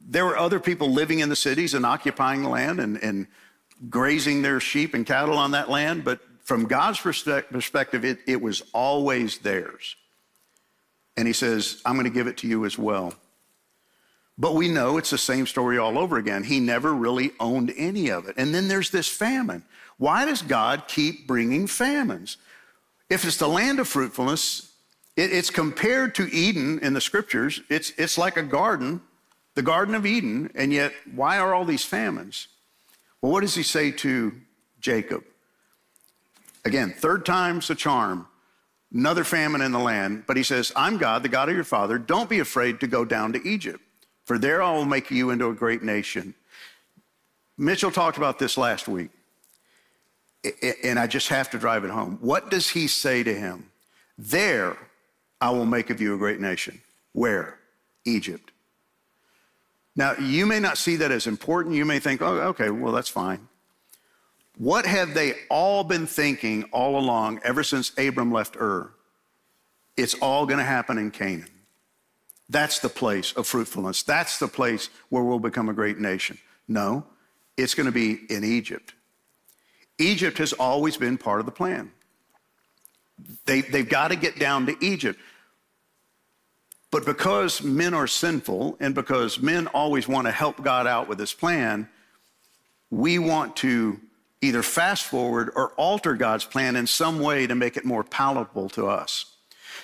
There 0.00 0.24
were 0.24 0.38
other 0.38 0.58
people 0.58 0.90
living 0.90 1.18
in 1.18 1.28
the 1.28 1.36
cities 1.36 1.74
and 1.74 1.84
occupying 1.84 2.42
the 2.42 2.48
land 2.48 2.80
and, 2.80 2.96
and 3.02 3.26
grazing 3.90 4.40
their 4.40 4.60
sheep 4.60 4.94
and 4.94 5.04
cattle 5.04 5.36
on 5.36 5.50
that 5.50 5.68
land. 5.68 6.02
But 6.02 6.20
from 6.42 6.64
God's 6.64 6.98
perspective, 6.98 8.02
it, 8.06 8.20
it 8.26 8.40
was 8.40 8.62
always 8.72 9.36
theirs. 9.38 9.94
And 11.18 11.26
he 11.26 11.34
says, 11.34 11.82
I'm 11.84 11.96
going 11.96 12.04
to 12.04 12.10
give 12.10 12.26
it 12.26 12.38
to 12.38 12.48
you 12.48 12.64
as 12.64 12.78
well. 12.78 13.12
But 14.38 14.54
we 14.54 14.70
know 14.70 14.96
it's 14.96 15.10
the 15.10 15.18
same 15.18 15.46
story 15.46 15.76
all 15.76 15.98
over 15.98 16.16
again. 16.16 16.44
He 16.44 16.60
never 16.60 16.94
really 16.94 17.32
owned 17.38 17.74
any 17.76 18.08
of 18.08 18.26
it. 18.26 18.36
And 18.38 18.54
then 18.54 18.68
there's 18.68 18.88
this 18.88 19.08
famine. 19.08 19.62
Why 19.98 20.24
does 20.24 20.40
God 20.40 20.88
keep 20.88 21.26
bringing 21.26 21.66
famines? 21.66 22.38
If 23.10 23.26
it's 23.26 23.36
the 23.36 23.48
land 23.48 23.80
of 23.80 23.88
fruitfulness, 23.88 24.72
it, 25.16 25.32
it's 25.32 25.50
compared 25.50 26.14
to 26.16 26.32
Eden 26.32 26.78
in 26.80 26.92
the 26.92 27.00
scriptures. 27.00 27.62
It's, 27.68 27.90
it's 27.98 28.18
like 28.18 28.36
a 28.36 28.42
garden, 28.42 29.00
the 29.54 29.62
Garden 29.62 29.94
of 29.94 30.06
Eden, 30.06 30.50
and 30.54 30.72
yet 30.72 30.92
why 31.14 31.38
are 31.38 31.54
all 31.54 31.64
these 31.64 31.84
famines? 31.84 32.48
Well, 33.20 33.32
what 33.32 33.40
does 33.40 33.54
he 33.54 33.62
say 33.62 33.90
to 33.92 34.32
Jacob? 34.80 35.24
Again, 36.64 36.94
third 36.96 37.24
time's 37.24 37.70
a 37.70 37.74
charm. 37.74 38.28
Another 38.92 39.24
famine 39.24 39.62
in 39.62 39.72
the 39.72 39.80
land, 39.80 40.24
but 40.26 40.36
he 40.36 40.42
says, 40.42 40.72
I'm 40.76 40.96
God, 40.96 41.22
the 41.22 41.28
God 41.28 41.48
of 41.48 41.54
your 41.54 41.64
father. 41.64 41.98
Don't 41.98 42.30
be 42.30 42.38
afraid 42.38 42.80
to 42.80 42.86
go 42.86 43.04
down 43.04 43.32
to 43.32 43.48
Egypt, 43.48 43.80
for 44.24 44.38
there 44.38 44.62
I 44.62 44.72
will 44.72 44.84
make 44.84 45.10
you 45.10 45.30
into 45.30 45.48
a 45.48 45.54
great 45.54 45.82
nation. 45.82 46.34
Mitchell 47.58 47.90
talked 47.90 48.16
about 48.16 48.38
this 48.38 48.56
last 48.56 48.86
week, 48.86 49.10
and 50.84 50.98
I 50.98 51.06
just 51.08 51.28
have 51.28 51.50
to 51.50 51.58
drive 51.58 51.84
it 51.84 51.90
home. 51.90 52.18
What 52.20 52.50
does 52.50 52.70
he 52.70 52.86
say 52.86 53.22
to 53.22 53.34
him? 53.34 53.70
There 54.16 54.76
I 55.40 55.50
will 55.50 55.66
make 55.66 55.90
of 55.90 56.00
you 56.00 56.14
a 56.14 56.18
great 56.18 56.40
nation. 56.40 56.80
Where? 57.12 57.58
Egypt. 58.04 58.52
Now, 59.94 60.14
you 60.14 60.46
may 60.46 60.60
not 60.60 60.78
see 60.78 60.96
that 60.96 61.10
as 61.10 61.26
important. 61.26 61.74
You 61.74 61.84
may 61.84 61.98
think, 61.98 62.20
oh, 62.20 62.40
okay, 62.48 62.70
well, 62.70 62.92
that's 62.92 63.08
fine. 63.08 63.48
What 64.58 64.86
have 64.86 65.14
they 65.14 65.34
all 65.50 65.84
been 65.84 66.06
thinking 66.06 66.64
all 66.72 66.98
along 66.98 67.40
ever 67.44 67.62
since 67.62 67.92
Abram 67.98 68.32
left 68.32 68.56
Ur? 68.56 68.90
It's 69.96 70.14
all 70.14 70.46
going 70.46 70.58
to 70.58 70.64
happen 70.64 70.98
in 70.98 71.10
Canaan. 71.10 71.48
That's 72.48 72.78
the 72.78 72.88
place 72.88 73.32
of 73.32 73.46
fruitfulness. 73.46 74.02
That's 74.02 74.38
the 74.38 74.48
place 74.48 74.88
where 75.08 75.22
we'll 75.22 75.38
become 75.38 75.68
a 75.68 75.74
great 75.74 75.98
nation. 75.98 76.38
No, 76.68 77.04
it's 77.56 77.74
going 77.74 77.86
to 77.86 77.92
be 77.92 78.20
in 78.28 78.44
Egypt. 78.44 78.94
Egypt 79.98 80.38
has 80.38 80.52
always 80.52 80.96
been 80.96 81.16
part 81.18 81.40
of 81.40 81.46
the 81.46 81.52
plan. 81.52 81.90
They, 83.44 83.62
they've 83.62 83.88
got 83.88 84.08
to 84.08 84.16
get 84.16 84.38
down 84.38 84.66
to 84.66 84.76
Egypt. 84.84 85.18
But 86.90 87.04
because 87.04 87.62
men 87.62 87.94
are 87.94 88.06
sinful 88.06 88.76
and 88.80 88.94
because 88.94 89.40
men 89.40 89.66
always 89.68 90.06
want 90.06 90.26
to 90.26 90.30
help 90.30 90.62
God 90.62 90.86
out 90.86 91.08
with 91.08 91.18
his 91.18 91.32
plan, 91.32 91.88
we 92.90 93.18
want 93.18 93.56
to 93.56 94.00
either 94.40 94.62
fast 94.62 95.04
forward 95.04 95.50
or 95.56 95.70
alter 95.72 96.14
God's 96.14 96.44
plan 96.44 96.76
in 96.76 96.86
some 96.86 97.20
way 97.20 97.46
to 97.46 97.54
make 97.54 97.76
it 97.76 97.84
more 97.84 98.04
palatable 98.04 98.68
to 98.70 98.86
us. 98.86 99.26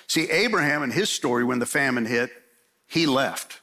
See, 0.07 0.29
Abraham 0.29 0.83
and 0.83 0.93
his 0.93 1.09
story, 1.09 1.43
when 1.43 1.59
the 1.59 1.65
famine 1.65 2.05
hit, 2.05 2.31
he 2.87 3.05
left. 3.05 3.59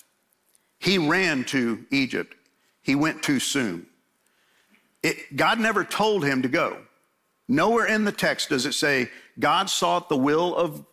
He 0.78 0.98
ran 0.98 1.44
to 1.44 1.84
Egypt. 1.90 2.34
He 2.82 2.94
went 2.94 3.22
too 3.22 3.38
soon. 3.38 3.86
It, 5.02 5.36
God 5.36 5.58
never 5.58 5.84
told 5.84 6.24
him 6.24 6.42
to 6.42 6.48
go. 6.48 6.78
Nowhere 7.48 7.86
in 7.86 8.04
the 8.04 8.12
text 8.12 8.48
does 8.48 8.66
it 8.66 8.74
say 8.74 9.10
God 9.40 9.68
sought 9.70 10.08
the 10.08 10.16
will 10.16 10.54
of, 10.54 10.84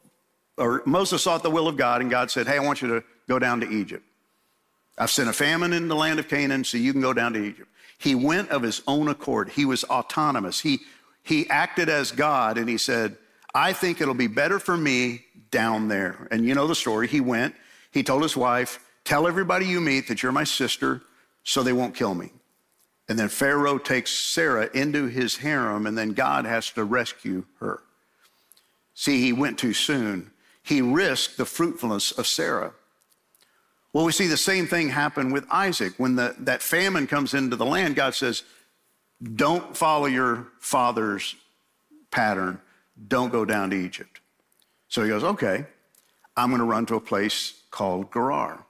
or 0.57 0.81
Moses 0.85 1.21
sought 1.21 1.43
the 1.43 1.51
will 1.51 1.67
of 1.67 1.77
God, 1.77 2.01
and 2.01 2.09
God 2.09 2.31
said, 2.31 2.47
Hey, 2.47 2.55
I 2.55 2.59
want 2.59 2.81
you 2.81 2.87
to 2.87 3.03
go 3.27 3.37
down 3.37 3.61
to 3.61 3.69
Egypt. 3.69 4.03
I've 4.97 5.11
sent 5.11 5.29
a 5.29 5.33
famine 5.33 5.73
in 5.73 5.87
the 5.87 5.95
land 5.95 6.19
of 6.19 6.27
Canaan, 6.27 6.63
so 6.63 6.77
you 6.77 6.91
can 6.91 7.01
go 7.01 7.13
down 7.13 7.33
to 7.33 7.43
Egypt. 7.43 7.69
He 7.99 8.15
went 8.15 8.49
of 8.49 8.63
his 8.63 8.81
own 8.87 9.07
accord. 9.07 9.49
He 9.49 9.65
was 9.65 9.83
autonomous. 9.83 10.59
He, 10.59 10.79
he 11.23 11.47
acted 11.49 11.89
as 11.89 12.11
God, 12.11 12.57
and 12.57 12.67
he 12.67 12.77
said, 12.77 13.17
I 13.53 13.73
think 13.73 14.01
it'll 14.01 14.13
be 14.13 14.27
better 14.27 14.59
for 14.59 14.77
me 14.77 15.25
down 15.51 15.87
there. 15.87 16.27
And 16.31 16.45
you 16.45 16.55
know 16.55 16.67
the 16.67 16.75
story. 16.75 17.07
He 17.07 17.21
went, 17.21 17.55
he 17.91 18.03
told 18.03 18.23
his 18.23 18.37
wife, 18.37 18.79
Tell 19.03 19.27
everybody 19.27 19.65
you 19.65 19.79
meet 19.79 20.09
that 20.09 20.21
you're 20.21 20.33
my 20.33 20.43
sister 20.43 21.01
so 21.43 21.63
they 21.63 21.71
won't 21.71 21.95
kill 21.95 22.13
me. 22.13 22.33
And 23.07 23.17
then 23.17 23.29
Pharaoh 23.29 23.77
takes 23.77 24.11
Sarah 24.11 24.69
into 24.73 25.07
his 25.07 25.37
harem, 25.37 25.87
and 25.87 25.97
then 25.97 26.11
God 26.11 26.45
has 26.45 26.71
to 26.71 26.83
rescue 26.83 27.45
her. 27.59 27.81
See, 28.99 29.21
he 29.21 29.31
went 29.31 29.59
too 29.59 29.73
soon. 29.73 30.31
He 30.63 30.81
risked 30.81 31.37
the 31.37 31.45
fruitfulness 31.45 32.11
of 32.13 32.25
Sarah. 32.25 32.73
Well, 33.93 34.03
we 34.03 34.11
see 34.11 34.25
the 34.25 34.35
same 34.35 34.65
thing 34.65 34.89
happen 34.89 35.31
with 35.31 35.45
Isaac. 35.51 35.93
When 35.97 36.15
the, 36.15 36.35
that 36.39 36.63
famine 36.63 37.05
comes 37.05 37.35
into 37.35 37.55
the 37.55 37.65
land, 37.65 37.95
God 37.95 38.15
says, 38.15 38.41
Don't 39.35 39.77
follow 39.77 40.07
your 40.07 40.47
father's 40.59 41.35
pattern. 42.09 42.59
Don't 43.07 43.31
go 43.31 43.45
down 43.45 43.69
to 43.69 43.75
Egypt. 43.75 44.19
So 44.87 45.03
he 45.03 45.09
goes, 45.09 45.23
Okay, 45.23 45.67
I'm 46.35 46.49
going 46.49 46.59
to 46.59 46.65
run 46.65 46.87
to 46.87 46.95
a 46.95 46.99
place 46.99 47.53
called 47.69 48.11
Gerar. 48.11 48.65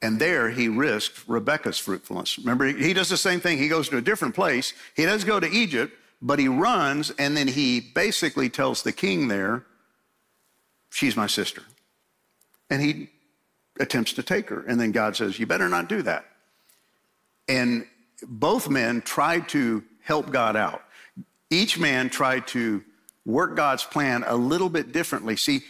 And 0.00 0.18
there 0.18 0.48
he 0.48 0.68
risked 0.68 1.28
Rebecca's 1.28 1.78
fruitfulness. 1.78 2.38
Remember, 2.38 2.64
he 2.64 2.94
does 2.94 3.10
the 3.10 3.18
same 3.18 3.40
thing. 3.40 3.58
He 3.58 3.68
goes 3.68 3.90
to 3.90 3.98
a 3.98 4.02
different 4.02 4.34
place. 4.34 4.72
He 4.96 5.04
does 5.04 5.22
go 5.22 5.38
to 5.38 5.46
Egypt, 5.46 5.92
but 6.24 6.38
he 6.38 6.48
runs 6.48 7.10
and 7.18 7.36
then 7.36 7.46
he 7.46 7.80
basically 7.80 8.48
tells 8.48 8.82
the 8.82 8.92
king 8.92 9.28
there, 9.28 9.64
She's 10.90 11.16
my 11.16 11.26
sister. 11.26 11.62
And 12.70 12.80
he 12.80 13.10
attempts 13.80 14.12
to 14.14 14.22
take 14.22 14.48
her. 14.48 14.60
And 14.60 14.80
then 14.80 14.92
God 14.92 15.16
says, 15.16 15.38
You 15.38 15.46
better 15.46 15.68
not 15.68 15.88
do 15.88 16.02
that. 16.02 16.24
And 17.48 17.86
both 18.22 18.70
men 18.70 19.02
tried 19.02 19.48
to 19.50 19.84
help 20.02 20.30
God 20.30 20.56
out. 20.56 20.82
Each 21.50 21.78
man 21.78 22.08
tried 22.08 22.46
to 22.48 22.82
work 23.26 23.54
God's 23.54 23.84
plan 23.84 24.24
a 24.26 24.36
little 24.36 24.68
bit 24.70 24.92
differently. 24.92 25.36
See, 25.36 25.62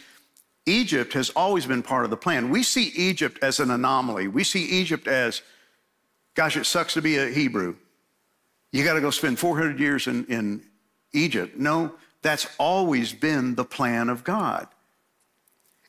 Egypt 0.65 1.13
has 1.13 1.31
always 1.31 1.65
been 1.65 1.83
part 1.83 2.05
of 2.05 2.11
the 2.11 2.17
plan. 2.17 2.49
We 2.49 2.63
see 2.63 2.91
Egypt 2.95 3.39
as 3.41 3.59
an 3.59 3.71
anomaly. 3.71 4.27
We 4.27 4.43
see 4.43 4.63
Egypt 4.63 5.07
as, 5.07 5.41
gosh, 6.33 6.55
it 6.55 6.65
sucks 6.65 6.93
to 6.93 7.01
be 7.01 7.17
a 7.17 7.29
Hebrew. 7.29 7.75
You 8.75 8.83
got 8.83 8.95
to 8.95 9.01
go 9.01 9.09
spend 9.09 9.39
400 9.39 9.79
years 9.79 10.05
in, 10.07 10.25
in 10.25 10.61
Egypt. 11.13 11.57
No, 11.57 11.93
that's 12.21 12.45
always 12.57 13.13
been 13.13 13.55
the 13.55 13.63
plan 13.63 14.09
of 14.09 14.25
God. 14.25 14.67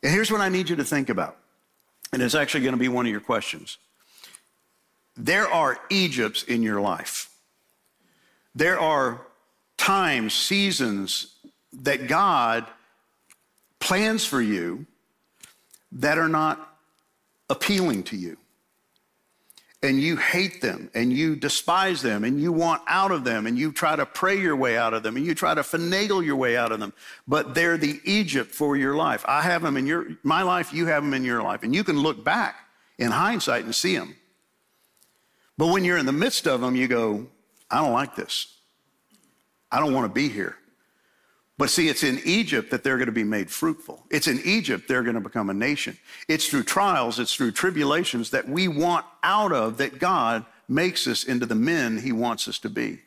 And 0.04 0.12
here's 0.12 0.30
what 0.30 0.40
I 0.40 0.48
need 0.48 0.68
you 0.68 0.76
to 0.76 0.84
think 0.84 1.08
about 1.08 1.36
and 2.12 2.22
it's 2.22 2.36
actually 2.36 2.60
going 2.60 2.74
to 2.74 2.78
be 2.78 2.86
one 2.86 3.04
of 3.04 3.10
your 3.10 3.20
questions. 3.20 3.78
There 5.16 5.48
are 5.48 5.80
Egypts 5.90 6.44
in 6.44 6.62
your 6.62 6.80
life. 6.80 7.28
There 8.54 8.78
are 8.78 9.20
times, 9.76 10.32
seasons 10.32 11.34
that 11.72 12.06
God 12.06 12.66
plans 13.80 14.24
for 14.24 14.40
you 14.40 14.86
that 15.90 16.18
are 16.18 16.28
not 16.28 16.78
appealing 17.50 18.04
to 18.04 18.16
you 18.16 18.36
and 19.86 20.00
you 20.00 20.16
hate 20.16 20.60
them 20.60 20.90
and 20.94 21.12
you 21.12 21.36
despise 21.36 22.02
them 22.02 22.24
and 22.24 22.40
you 22.40 22.52
want 22.52 22.82
out 22.88 23.12
of 23.12 23.24
them 23.24 23.46
and 23.46 23.56
you 23.56 23.72
try 23.72 23.94
to 23.94 24.04
pray 24.04 24.38
your 24.38 24.56
way 24.56 24.76
out 24.76 24.92
of 24.92 25.02
them 25.02 25.16
and 25.16 25.24
you 25.24 25.34
try 25.34 25.54
to 25.54 25.62
finagle 25.62 26.24
your 26.24 26.36
way 26.36 26.56
out 26.56 26.72
of 26.72 26.80
them 26.80 26.92
but 27.26 27.54
they're 27.54 27.78
the 27.78 28.00
egypt 28.04 28.52
for 28.52 28.76
your 28.76 28.96
life. 28.96 29.24
I 29.26 29.42
have 29.42 29.62
them 29.62 29.76
in 29.76 29.86
your 29.86 30.08
my 30.22 30.42
life 30.42 30.72
you 30.72 30.86
have 30.86 31.02
them 31.02 31.14
in 31.14 31.24
your 31.24 31.42
life 31.42 31.62
and 31.62 31.74
you 31.74 31.84
can 31.84 31.98
look 31.98 32.22
back 32.22 32.56
in 32.98 33.10
hindsight 33.10 33.64
and 33.64 33.74
see 33.74 33.96
them 33.96 34.16
but 35.56 35.68
when 35.68 35.84
you're 35.84 35.98
in 35.98 36.06
the 36.06 36.12
midst 36.12 36.46
of 36.46 36.60
them 36.60 36.76
you 36.76 36.88
go 36.88 37.26
i 37.70 37.78
don't 37.80 37.92
like 37.92 38.14
this. 38.16 38.52
I 39.70 39.80
don't 39.80 39.92
want 39.92 40.06
to 40.06 40.14
be 40.14 40.28
here 40.28 40.56
but 41.58 41.70
see, 41.70 41.88
it's 41.88 42.02
in 42.02 42.20
Egypt 42.24 42.70
that 42.70 42.84
they're 42.84 42.98
going 42.98 43.06
to 43.06 43.12
be 43.12 43.24
made 43.24 43.50
fruitful. 43.50 44.04
It's 44.10 44.28
in 44.28 44.40
Egypt 44.44 44.88
they're 44.88 45.02
going 45.02 45.14
to 45.14 45.20
become 45.20 45.48
a 45.48 45.54
nation. 45.54 45.96
It's 46.28 46.48
through 46.48 46.64
trials, 46.64 47.18
it's 47.18 47.34
through 47.34 47.52
tribulations 47.52 48.30
that 48.30 48.48
we 48.48 48.68
want 48.68 49.06
out 49.22 49.52
of 49.52 49.78
that 49.78 49.98
God 49.98 50.44
makes 50.68 51.06
us 51.06 51.24
into 51.24 51.46
the 51.46 51.54
men 51.54 51.98
he 51.98 52.12
wants 52.12 52.46
us 52.46 52.58
to 52.60 52.68
be. 52.68 53.00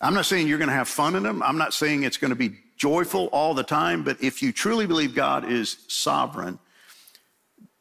I'm 0.00 0.14
not 0.14 0.26
saying 0.26 0.48
you're 0.48 0.58
going 0.58 0.68
to 0.68 0.74
have 0.74 0.88
fun 0.88 1.14
in 1.14 1.22
them. 1.22 1.42
I'm 1.42 1.58
not 1.58 1.74
saying 1.74 2.02
it's 2.02 2.16
going 2.16 2.30
to 2.30 2.36
be 2.36 2.58
joyful 2.76 3.26
all 3.26 3.54
the 3.54 3.64
time, 3.64 4.04
but 4.04 4.22
if 4.22 4.42
you 4.42 4.52
truly 4.52 4.86
believe 4.86 5.14
God 5.14 5.50
is 5.50 5.78
sovereign, 5.88 6.58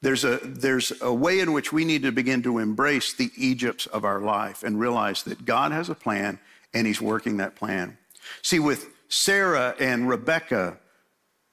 there's 0.02 0.24
a, 0.24 0.38
there's 0.44 0.94
a 1.02 1.14
way 1.14 1.40
in 1.40 1.54
which 1.54 1.74
we 1.74 1.86
need 1.86 2.04
to 2.04 2.12
begin 2.12 2.44
to 2.44 2.60
embrace 2.60 3.14
the 3.14 3.32
Egypts 3.36 3.88
of 3.88 4.04
our 4.04 4.20
life 4.20 4.64
and 4.64 4.80
realize 4.80 5.24
that 5.24 5.46
God 5.46 5.72
has 5.72 5.90
a 5.90 5.96
plan 5.96 6.40
and 6.74 6.86
he's 6.86 7.02
working 7.02 7.38
that 7.38 7.56
plan. 7.56 7.98
See, 8.42 8.60
with 8.60 8.90
Sarah 9.10 9.76
and 9.80 10.10
Rebekah, 10.10 10.78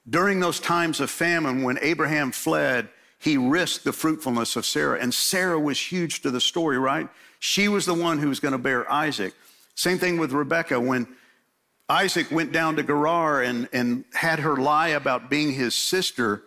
during 0.09 0.39
those 0.39 0.59
times 0.59 0.99
of 0.99 1.09
famine 1.09 1.63
when 1.63 1.79
Abraham 1.81 2.31
fled, 2.31 2.89
he 3.19 3.37
risked 3.37 3.85
the 3.85 3.93
fruitfulness 3.93 4.55
of 4.55 4.65
Sarah. 4.65 4.99
And 4.99 5.13
Sarah 5.13 5.59
was 5.59 5.79
huge 5.79 6.21
to 6.21 6.31
the 6.31 6.41
story, 6.41 6.77
right? 6.77 7.09
She 7.39 7.67
was 7.67 7.85
the 7.85 7.93
one 7.93 8.19
who 8.19 8.29
was 8.29 8.39
going 8.39 8.51
to 8.51 8.57
bear 8.57 8.91
Isaac. 8.91 9.33
Same 9.73 9.97
thing 9.97 10.17
with 10.17 10.31
Rebekah. 10.31 10.79
When 10.79 11.07
Isaac 11.89 12.31
went 12.31 12.51
down 12.51 12.75
to 12.75 12.83
Gerar 12.83 13.41
and, 13.41 13.69
and 13.73 14.05
had 14.13 14.39
her 14.39 14.57
lie 14.57 14.89
about 14.89 15.29
being 15.29 15.53
his 15.53 15.75
sister, 15.75 16.43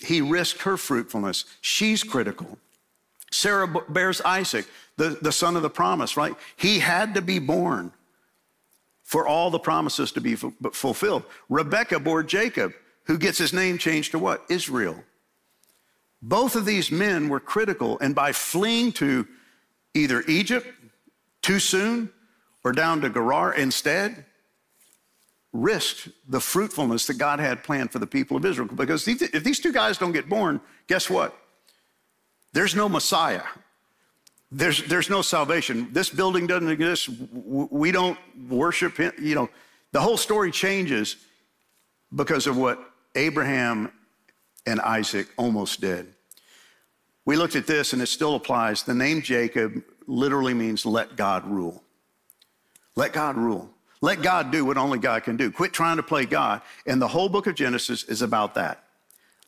he 0.00 0.20
risked 0.20 0.62
her 0.62 0.76
fruitfulness. 0.76 1.44
She's 1.60 2.02
critical. 2.02 2.58
Sarah 3.30 3.66
bears 3.88 4.20
Isaac, 4.20 4.66
the, 4.96 5.18
the 5.20 5.32
son 5.32 5.56
of 5.56 5.62
the 5.62 5.70
promise, 5.70 6.16
right? 6.16 6.34
He 6.56 6.78
had 6.78 7.14
to 7.14 7.22
be 7.22 7.38
born. 7.38 7.92
For 9.06 9.26
all 9.26 9.50
the 9.50 9.58
promises 9.58 10.10
to 10.12 10.20
be 10.20 10.34
fulfilled. 10.34 11.22
Rebekah 11.48 12.00
bore 12.00 12.24
Jacob, 12.24 12.74
who 13.04 13.16
gets 13.16 13.38
his 13.38 13.52
name 13.52 13.78
changed 13.78 14.10
to 14.10 14.18
what? 14.18 14.44
Israel. 14.50 15.02
Both 16.20 16.56
of 16.56 16.64
these 16.64 16.90
men 16.90 17.28
were 17.28 17.38
critical, 17.38 17.98
and 18.00 18.14
by 18.14 18.32
fleeing 18.32 18.90
to 18.94 19.26
either 19.94 20.24
Egypt 20.26 20.66
too 21.40 21.60
soon 21.60 22.10
or 22.64 22.72
down 22.72 23.00
to 23.02 23.08
Gerar 23.08 23.54
instead, 23.54 24.24
risked 25.52 26.08
the 26.28 26.40
fruitfulness 26.40 27.06
that 27.06 27.14
God 27.16 27.38
had 27.38 27.62
planned 27.62 27.92
for 27.92 28.00
the 28.00 28.06
people 28.08 28.36
of 28.36 28.44
Israel. 28.44 28.68
Because 28.74 29.06
if 29.06 29.44
these 29.44 29.60
two 29.60 29.72
guys 29.72 29.98
don't 29.98 30.12
get 30.12 30.28
born, 30.28 30.60
guess 30.88 31.08
what? 31.08 31.34
There's 32.52 32.74
no 32.74 32.88
Messiah. 32.88 33.44
There's, 34.56 34.82
there's 34.84 35.10
no 35.10 35.20
salvation. 35.20 35.88
This 35.92 36.08
building 36.08 36.46
doesn't 36.46 36.70
exist. 36.70 37.10
We 37.30 37.92
don't 37.92 38.18
worship 38.48 38.96
him. 38.96 39.12
You 39.20 39.34
know, 39.34 39.50
the 39.92 40.00
whole 40.00 40.16
story 40.16 40.50
changes 40.50 41.16
because 42.14 42.46
of 42.46 42.56
what 42.56 42.80
Abraham 43.14 43.92
and 44.64 44.80
Isaac 44.80 45.28
almost 45.36 45.82
did. 45.82 46.06
We 47.26 47.36
looked 47.36 47.54
at 47.54 47.66
this 47.66 47.92
and 47.92 48.00
it 48.00 48.06
still 48.06 48.34
applies. 48.34 48.82
The 48.82 48.94
name 48.94 49.20
Jacob 49.20 49.84
literally 50.06 50.54
means 50.54 50.86
let 50.86 51.16
God 51.16 51.46
rule. 51.46 51.82
Let 52.94 53.12
God 53.12 53.36
rule. 53.36 53.68
Let 54.00 54.22
God 54.22 54.50
do 54.50 54.64
what 54.64 54.78
only 54.78 54.98
God 54.98 55.22
can 55.22 55.36
do. 55.36 55.50
Quit 55.50 55.74
trying 55.74 55.98
to 55.98 56.02
play 56.02 56.24
God. 56.24 56.62
And 56.86 57.02
the 57.02 57.08
whole 57.08 57.28
book 57.28 57.46
of 57.46 57.56
Genesis 57.56 58.04
is 58.04 58.22
about 58.22 58.54
that 58.54 58.84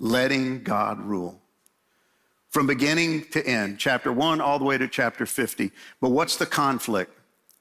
letting 0.00 0.62
God 0.62 1.00
rule. 1.00 1.40
From 2.50 2.66
beginning 2.66 3.24
to 3.32 3.46
end, 3.46 3.78
chapter 3.78 4.12
one 4.12 4.40
all 4.40 4.58
the 4.58 4.64
way 4.64 4.78
to 4.78 4.88
chapter 4.88 5.26
50. 5.26 5.70
But 6.00 6.10
what's 6.10 6.36
the 6.36 6.46
conflict? 6.46 7.12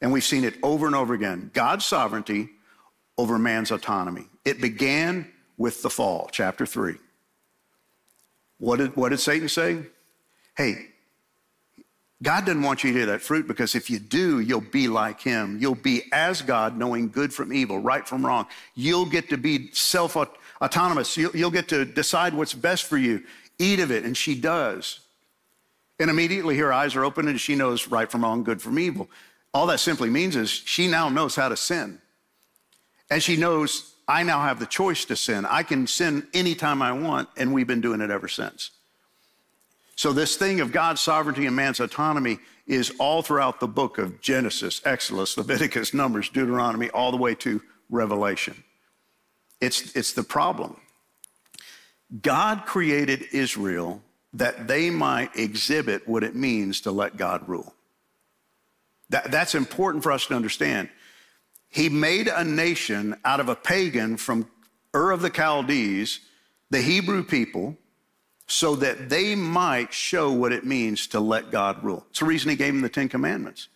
And 0.01 0.11
we've 0.11 0.23
seen 0.23 0.43
it 0.43 0.55
over 0.63 0.85
and 0.85 0.95
over 0.95 1.13
again 1.13 1.51
God's 1.53 1.85
sovereignty 1.85 2.49
over 3.17 3.38
man's 3.38 3.71
autonomy. 3.71 4.27
It 4.45 4.61
began 4.61 5.31
with 5.57 5.81
the 5.81 5.89
fall, 5.89 6.29
chapter 6.31 6.65
three. 6.65 6.95
What 8.59 8.77
did, 8.77 8.95
what 8.95 9.09
did 9.09 9.19
Satan 9.19 9.49
say? 9.49 9.83
Hey, 10.55 10.88
God 12.23 12.45
doesn't 12.45 12.63
want 12.63 12.83
you 12.83 12.93
to 12.93 13.03
eat 13.03 13.05
that 13.05 13.21
fruit 13.21 13.47
because 13.47 13.75
if 13.75 13.89
you 13.89 13.99
do, 13.99 14.39
you'll 14.39 14.61
be 14.61 14.88
like 14.88 15.21
him. 15.21 15.57
You'll 15.59 15.75
be 15.75 16.03
as 16.11 16.41
God, 16.41 16.75
knowing 16.75 17.09
good 17.09 17.31
from 17.31 17.53
evil, 17.53 17.77
right 17.77 18.07
from 18.07 18.25
wrong. 18.25 18.47
You'll 18.73 19.05
get 19.05 19.29
to 19.29 19.38
be 19.38 19.71
self 19.71 20.17
autonomous. 20.61 21.15
You'll, 21.15 21.35
you'll 21.35 21.51
get 21.51 21.67
to 21.69 21.85
decide 21.85 22.33
what's 22.33 22.55
best 22.55 22.85
for 22.85 22.97
you. 22.97 23.23
Eat 23.60 23.80
of 23.80 23.91
it. 23.91 24.03
And 24.03 24.16
she 24.16 24.39
does. 24.39 24.99
And 25.99 26.10
immediately 26.10 26.58
her 26.58 26.72
eyes 26.72 26.95
are 26.95 27.03
open 27.03 27.28
and 27.28 27.39
she 27.39 27.55
knows 27.55 27.88
right 27.88 28.10
from 28.10 28.24
wrong, 28.24 28.43
good 28.43 28.62
from 28.62 28.78
evil. 28.78 29.10
All 29.53 29.68
that 29.68 29.80
simply 29.80 30.10
means 30.10 30.36
is 30.36 30.49
she 30.49 30.88
now 30.88 31.10
knows 31.10 31.36
how 31.36 31.49
to 31.49 31.58
sin. 31.58 31.99
And 33.10 33.24
she 33.24 33.38
knows 33.38 33.93
I 34.08 34.24
now 34.24 34.41
have 34.41 34.60
the 34.60 34.66
choice 34.66 35.05
to 35.05 35.16
sin. 35.16 35.45
I 35.45 35.64
can 35.64 35.88
sin 35.88 36.28
anytime 36.34 36.82
I 36.82 36.91
want, 36.93 37.30
and 37.38 37.53
we've 37.53 37.68
been 37.68 37.82
doing 37.82 38.01
it 38.01 38.10
ever 38.10 38.28
since. 38.28 38.72
So, 39.95 40.14
this 40.14 40.38
thing 40.38 40.62
of 40.62 40.72
God's 40.72 41.01
sovereignty 41.01 41.45
and 41.45 41.55
man's 41.55 41.80
autonomy 41.80 42.38
is 42.68 42.93
all 42.99 43.22
throughout 43.22 43.60
the 43.60 43.68
book 43.68 43.97
of 43.97 44.22
Genesis, 44.22 44.82
Exodus, 44.86 45.38
Leviticus, 45.38 45.93
Numbers, 45.93 46.30
Deuteronomy, 46.30 46.89
all 46.91 47.12
the 47.12 47.18
way 47.18 47.34
to 47.36 47.62
Revelation. 47.89 48.64
It's, 49.60 49.95
it's 49.95 50.14
the 50.14 50.24
problem. 50.24 50.80
God 52.22 52.66
created 52.66 53.28
Israel 53.32 54.01
that 54.34 54.68
they 54.68 54.89
might 54.89 55.36
exhibit 55.36 56.08
what 56.08 56.24
it 56.24 56.36
means 56.36 56.82
to 56.82 56.91
let 56.91 57.18
God 57.18 57.47
rule. 57.47 57.74
That, 59.10 59.32
that's 59.32 59.55
important 59.55 60.03
for 60.03 60.12
us 60.12 60.26
to 60.28 60.36
understand. 60.36 60.89
He 61.70 61.89
made 61.89 62.28
a 62.28 62.43
nation 62.43 63.18
out 63.26 63.39
of 63.39 63.49
a 63.49 63.55
pagan 63.55 64.18
from 64.18 64.49
Ur 64.95 65.12
of 65.12 65.22
the 65.22 65.34
Chaldees, 65.34 66.20
the 66.70 66.82
Hebrew 66.82 67.24
people, 67.24 67.78
so 68.47 68.76
that 68.78 69.10
they 69.10 69.36
might 69.36 69.91
show 69.91 70.32
what 70.32 70.53
it 70.53 70.66
means 70.66 71.08
to 71.08 71.20
let 71.20 71.51
God 71.51 71.84
rule. 71.84 72.05
It's 72.10 72.20
the 72.20 72.26
reason 72.26 72.49
he 72.49 72.55
gave 72.55 72.74
them 72.74 72.82
the 72.82 72.89
Ten 72.89 73.10
Commandments. 73.10 73.68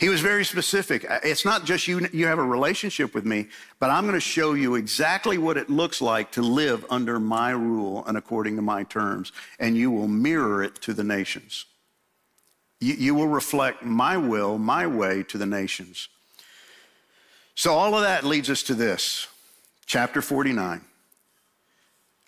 He 0.00 0.08
was 0.08 0.22
very 0.22 0.46
specific. 0.46 1.08
Uh, 1.08 1.20
it's 1.22 1.44
not 1.44 1.66
just 1.66 1.86
you, 1.86 2.08
you 2.10 2.26
have 2.26 2.38
a 2.38 2.42
relationship 2.42 3.14
with 3.14 3.26
me, 3.26 3.48
but 3.78 3.90
I'm 3.90 4.04
going 4.04 4.14
to 4.14 4.20
show 4.20 4.54
you 4.54 4.76
exactly 4.76 5.36
what 5.36 5.58
it 5.58 5.68
looks 5.68 6.00
like 6.00 6.32
to 6.32 6.42
live 6.42 6.86
under 6.88 7.20
my 7.20 7.50
rule 7.50 8.02
and 8.06 8.16
according 8.16 8.56
to 8.56 8.62
my 8.62 8.82
terms, 8.84 9.30
and 9.58 9.76
you 9.76 9.90
will 9.90 10.08
mirror 10.08 10.62
it 10.62 10.80
to 10.82 10.94
the 10.94 11.04
nations. 11.04 11.66
You, 12.80 12.94
you 12.94 13.14
will 13.14 13.28
reflect 13.28 13.82
my 13.82 14.16
will, 14.16 14.56
my 14.56 14.86
way 14.86 15.22
to 15.24 15.36
the 15.36 15.44
nations. 15.44 16.08
So, 17.54 17.74
all 17.74 17.94
of 17.94 18.00
that 18.00 18.24
leads 18.24 18.48
us 18.48 18.62
to 18.64 18.74
this 18.74 19.28
chapter 19.84 20.22
49. 20.22 20.80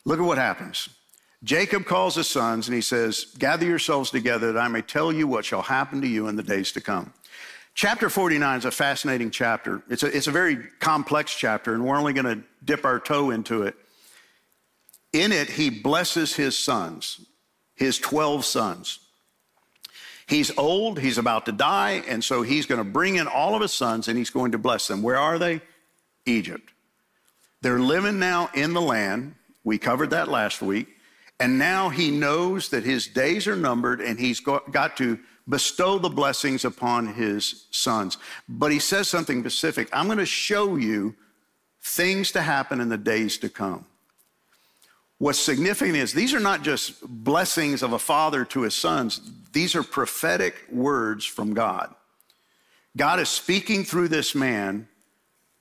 Look 0.05 0.18
at 0.18 0.27
what 0.27 0.37
happens. 0.37 0.91
Jacob 1.43 1.87
calls 1.87 2.16
his 2.16 2.29
sons 2.29 2.68
and 2.68 2.75
he 2.75 2.83
says, 2.83 3.35
Gather 3.39 3.64
yourselves 3.64 4.11
together 4.11 4.53
that 4.53 4.61
I 4.61 4.68
may 4.68 4.83
tell 4.83 5.11
you 5.11 5.27
what 5.27 5.47
shall 5.47 5.62
happen 5.62 6.03
to 6.03 6.07
you 6.07 6.29
in 6.29 6.37
the 6.37 6.43
days 6.43 6.70
to 6.73 6.83
come. 6.83 7.14
Chapter 7.75 8.11
49 8.11 8.59
is 8.59 8.64
a 8.64 8.70
fascinating 8.70 9.31
chapter. 9.31 9.83
It's 9.89 10.03
a, 10.03 10.14
it's 10.14 10.27
a 10.27 10.31
very 10.31 10.57
complex 10.79 11.35
chapter, 11.35 11.75
and 11.75 11.85
we're 11.85 11.97
only 11.97 12.12
going 12.12 12.27
to 12.27 12.45
dip 12.64 12.85
our 12.85 13.01
toe 13.01 13.31
into 13.31 13.62
it. 13.62 13.75
In 15.12 15.33
it, 15.33 15.49
he 15.49 15.70
blesses 15.70 16.35
his 16.35 16.59
sons, 16.59 17.20
his 17.75 17.99
12 17.99 18.45
sons. 18.45 18.99
He's 20.27 20.57
old, 20.57 20.99
he's 20.99 21.18
about 21.18 21.47
to 21.47 21.53
die, 21.53 22.03
and 22.07 22.23
so 22.23 22.43
he's 22.43 22.66
going 22.66 22.79
to 22.79 22.85
bring 22.85 23.16
in 23.16 23.27
all 23.27 23.55
of 23.55 23.62
his 23.62 23.73
sons 23.73 24.09
and 24.09 24.16
he's 24.16 24.31
going 24.31 24.53
to 24.53 24.59
bless 24.59 24.87
them. 24.89 25.03
Where 25.03 25.18
are 25.18 25.39
they? 25.39 25.61
Egypt. 26.25 26.70
They're 27.61 27.81
living 27.81 28.18
now 28.18 28.51
in 28.55 28.73
the 28.73 28.81
land. 28.81 29.35
We 29.64 29.79
covered 29.79 30.11
that 30.11 30.29
last 30.29 30.62
week. 30.62 30.89
And 31.39 31.59
now 31.59 31.89
he 31.89 32.11
knows 32.11 32.68
that 32.70 32.85
his 32.85 33.07
days 33.07 33.47
are 33.47 33.57
numbered 33.57 34.01
and 34.01 34.18
he's 34.18 34.41
got 34.41 34.97
to 34.99 35.18
bestow 35.49 35.99
the 35.99 36.09
blessings 36.09 36.64
upon 36.64 37.14
his 37.14 37.66
sons. 37.70 38.18
But 38.49 38.72
he 38.72 38.78
says 38.78 39.09
something 39.09 39.40
specific 39.40 39.88
I'm 39.93 40.07
going 40.07 40.18
to 40.18 40.26
show 40.26 40.76
you 40.76 41.14
things 41.82 42.32
to 42.32 42.43
happen 42.43 42.80
in 42.80 42.88
the 42.88 42.99
days 42.99 43.38
to 43.38 43.49
come. 43.49 43.86
What's 45.18 45.38
significant 45.38 45.97
is 45.97 46.12
these 46.12 46.34
are 46.34 46.40
not 46.40 46.62
just 46.62 47.01
blessings 47.03 47.82
of 47.82 47.93
a 47.93 47.99
father 47.99 48.45
to 48.47 48.62
his 48.62 48.74
sons, 48.74 49.20
these 49.53 49.76
are 49.76 49.82
prophetic 49.82 50.55
words 50.70 51.24
from 51.24 51.55
God. 51.55 51.95
God 52.97 53.20
is 53.20 53.28
speaking 53.28 53.84
through 53.84 54.09
this 54.09 54.34
man 54.34 54.88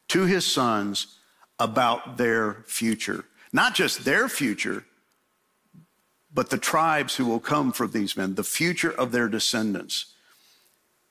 to 0.09 0.25
his 0.25 0.45
sons 0.45 1.19
about 1.59 2.17
their 2.17 2.63
future. 2.65 3.23
Not 3.53 3.75
just 3.75 4.03
their 4.03 4.27
future, 4.27 4.84
but 6.34 6.49
the 6.49 6.57
tribes 6.57 7.15
who 7.15 7.25
will 7.25 7.39
come 7.39 7.71
from 7.71 7.91
these 7.91 8.15
men, 8.15 8.36
the 8.36 8.43
future 8.43 8.91
of 8.91 9.11
their 9.11 9.27
descendants. 9.27 10.13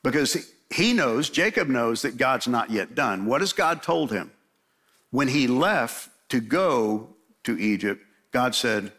Because 0.03 0.51
he 0.73 0.93
knows, 0.93 1.29
Jacob 1.29 1.69
knows 1.69 2.03
that 2.03 2.17
God's 2.17 2.49
not 2.49 2.71
yet 2.71 2.95
done. 2.95 3.27
What 3.27 3.41
has 3.41 3.53
God 3.53 3.83
told 3.83 4.11
him? 4.11 4.31
When 5.11 5.29
he 5.29 5.47
left 5.47 6.09
to 6.31 6.41
go 6.41 7.09
to 7.45 7.59
Egypt, 7.59 8.03
God 8.31 8.55
said, 8.55 8.93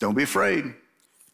Don't 0.00 0.16
be 0.16 0.22
afraid. 0.22 0.74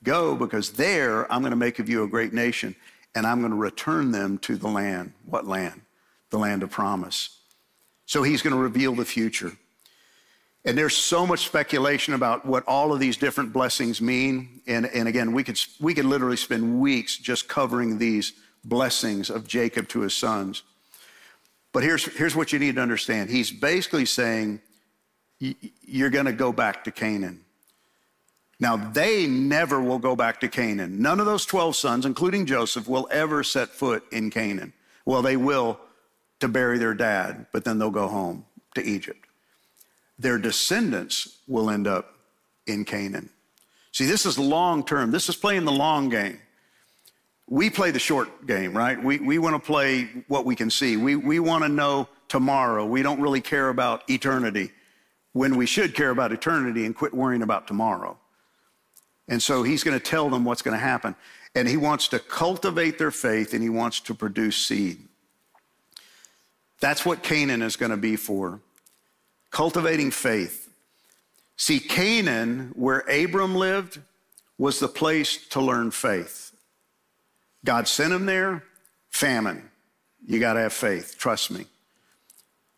Go, 0.03 0.35
because 0.35 0.73
there 0.73 1.31
I'm 1.33 1.41
going 1.41 1.51
to 1.51 1.57
make 1.57 1.79
of 1.79 1.89
you 1.89 2.03
a 2.03 2.09
great 2.09 2.33
nation, 2.33 2.75
and 3.15 3.27
I'm 3.27 3.41
going 3.41 3.53
to 3.53 3.57
return 3.57 4.11
them 4.11 4.39
to 4.39 4.57
the 4.57 4.69
land. 4.69 5.13
What 5.25 5.47
land? 5.47 5.81
The 6.31 6.39
land 6.39 6.63
of 6.63 6.71
promise. 6.71 7.39
So 8.07 8.23
he's 8.23 8.43
going 8.43 8.55
to 8.55 8.61
reveal 8.61 8.95
the 8.95 9.05
future. 9.05 9.53
And 10.65 10.77
there's 10.77 10.97
so 10.97 11.27
much 11.27 11.47
speculation 11.47 12.15
about 12.15 12.45
what 12.45 12.65
all 12.67 12.93
of 12.93 13.01
these 13.01 13.17
different 13.17 13.53
blessings 13.53 14.01
mean. 14.01 14.61
And, 14.67 14.87
and 14.87 15.09
again, 15.09 15.33
we 15.33 15.45
could, 15.45 15.61
we 15.81 15.95
could 15.95 16.05
literally 16.05 16.37
spend 16.37 16.81
weeks 16.81 17.17
just 17.17 17.49
covering 17.49 17.99
these 17.99 18.33
blessings 18.65 19.31
of 19.31 19.47
Jacob 19.47 19.89
to 19.89 20.01
his 20.01 20.15
sons. 20.15 20.63
But 21.73 21.85
here's, 21.85 22.05
here's 22.17 22.35
what 22.35 22.53
you 22.53 22.59
need 22.59 22.75
to 22.75 22.81
understand 22.81 23.31
He's 23.31 23.51
basically 23.51 24.05
saying, 24.05 24.61
You're 25.39 26.11
going 26.11 26.27
to 26.27 26.33
go 26.33 26.53
back 26.53 26.85
to 26.85 26.91
Canaan. 26.91 27.45
Now, 28.61 28.77
they 28.77 29.29
never 29.29 29.81
will 29.81 30.01
go 30.01 30.17
back 30.17 30.41
to 30.41 30.49
Canaan. 30.49 31.01
None 31.01 31.21
of 31.21 31.27
those 31.27 31.47
12 31.47 31.77
sons, 31.77 32.05
including 32.05 32.45
Joseph, 32.45 32.89
will 32.89 33.07
ever 33.13 33.45
set 33.45 33.69
foot 33.69 34.03
in 34.11 34.31
Canaan. 34.31 34.73
Well, 35.07 35.23
they 35.23 35.37
will 35.37 35.79
to 36.41 36.49
bury 36.49 36.79
their 36.79 36.95
dad, 36.95 37.47
but 37.53 37.65
then 37.65 37.79
they'll 37.79 37.93
go 37.93 38.09
home 38.09 38.45
to 38.75 38.83
Egypt 38.83 39.28
their 40.19 40.39
descendants 40.39 41.39
will 41.47 41.71
end 41.71 41.87
up 41.87 42.15
in 42.67 42.85
Canaan. 42.85 43.31
See, 43.93 44.07
this 44.07 44.27
is 44.27 44.39
long 44.39 44.85
term. 44.85 45.11
This 45.11 45.29
is 45.29 45.37
playing 45.37 45.65
the 45.65 45.73
long 45.73 46.09
game. 46.09 46.41
We 47.49 47.71
play 47.71 47.91
the 47.91 47.99
short 47.99 48.47
game, 48.47 48.77
right? 48.77 49.03
We, 49.03 49.19
we 49.19 49.39
want 49.39 49.55
to 49.55 49.61
play 49.61 50.05
what 50.29 50.45
we 50.45 50.55
can 50.55 50.71
see. 50.71 50.97
We, 50.97 51.17
we 51.17 51.41
want 51.41 51.65
to 51.65 51.69
know 51.69 52.09
tomorrow. 52.29 52.85
We 52.85 53.03
don't 53.03 53.21
really 53.21 53.41
care 53.41 53.71
about 53.71 54.09
eternity 54.11 54.71
when 55.33 55.57
we 55.57 55.65
should 55.65 55.95
care 55.95 56.11
about 56.11 56.33
eternity 56.33 56.85
and 56.85 56.95
quit 56.95 57.15
worrying 57.15 57.43
about 57.43 57.67
tomorrow. 57.67 58.19
And 59.29 59.43
so 59.43 59.63
he's 59.63 59.83
going 59.83 59.99
to 59.99 60.05
tell 60.05 60.29
them 60.29 60.45
what's 60.45 60.63
going 60.63 60.77
to 60.77 60.83
happen. 60.83 61.15
And 61.55 61.67
he 61.67 61.77
wants 61.77 62.09
to 62.09 62.19
cultivate 62.19 62.99
their 62.99 63.11
faith 63.11 63.55
and 63.55 63.63
he 63.63 63.69
wants 63.69 64.01
to 64.01 64.15
produce 64.15 64.57
seed. 64.57 64.99
That's 66.81 67.05
what 67.05 67.23
Canaan 67.23 67.63
is 67.63 67.77
going 67.77 67.91
to 67.91 67.97
be 67.97 68.17
for. 68.17 68.61
Cultivating 69.51 70.11
faith. 70.11 70.69
See, 71.57 71.81
Canaan, 71.81 72.73
where 72.75 73.01
Abram 73.01 73.55
lived, 73.55 74.01
was 74.59 74.81
the 74.81 74.89
place 74.89 75.49
to 75.49 75.61
learn 75.61 75.91
faith. 75.91 76.53
God 77.65 77.89
sent 77.89 78.13
him 78.13 78.27
there, 78.27 78.65
famine. 79.11 79.69
You 80.27 80.41
got 80.41 80.55
to 80.55 80.61
have 80.61 80.73
faith, 80.73 81.17
trust 81.19 81.51
me. 81.51 81.67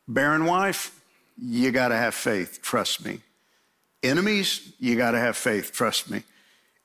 Barren 0.08 0.44
wife, 0.44 1.00
you 1.38 1.70
got 1.70 1.88
to 1.88 1.96
have 1.96 2.14
faith, 2.14 2.60
trust 2.62 3.04
me. 3.04 3.20
Enemies, 4.02 4.72
you 4.78 4.96
got 4.96 5.12
to 5.12 5.18
have 5.18 5.36
faith, 5.36 5.72
trust 5.72 6.10
me. 6.10 6.22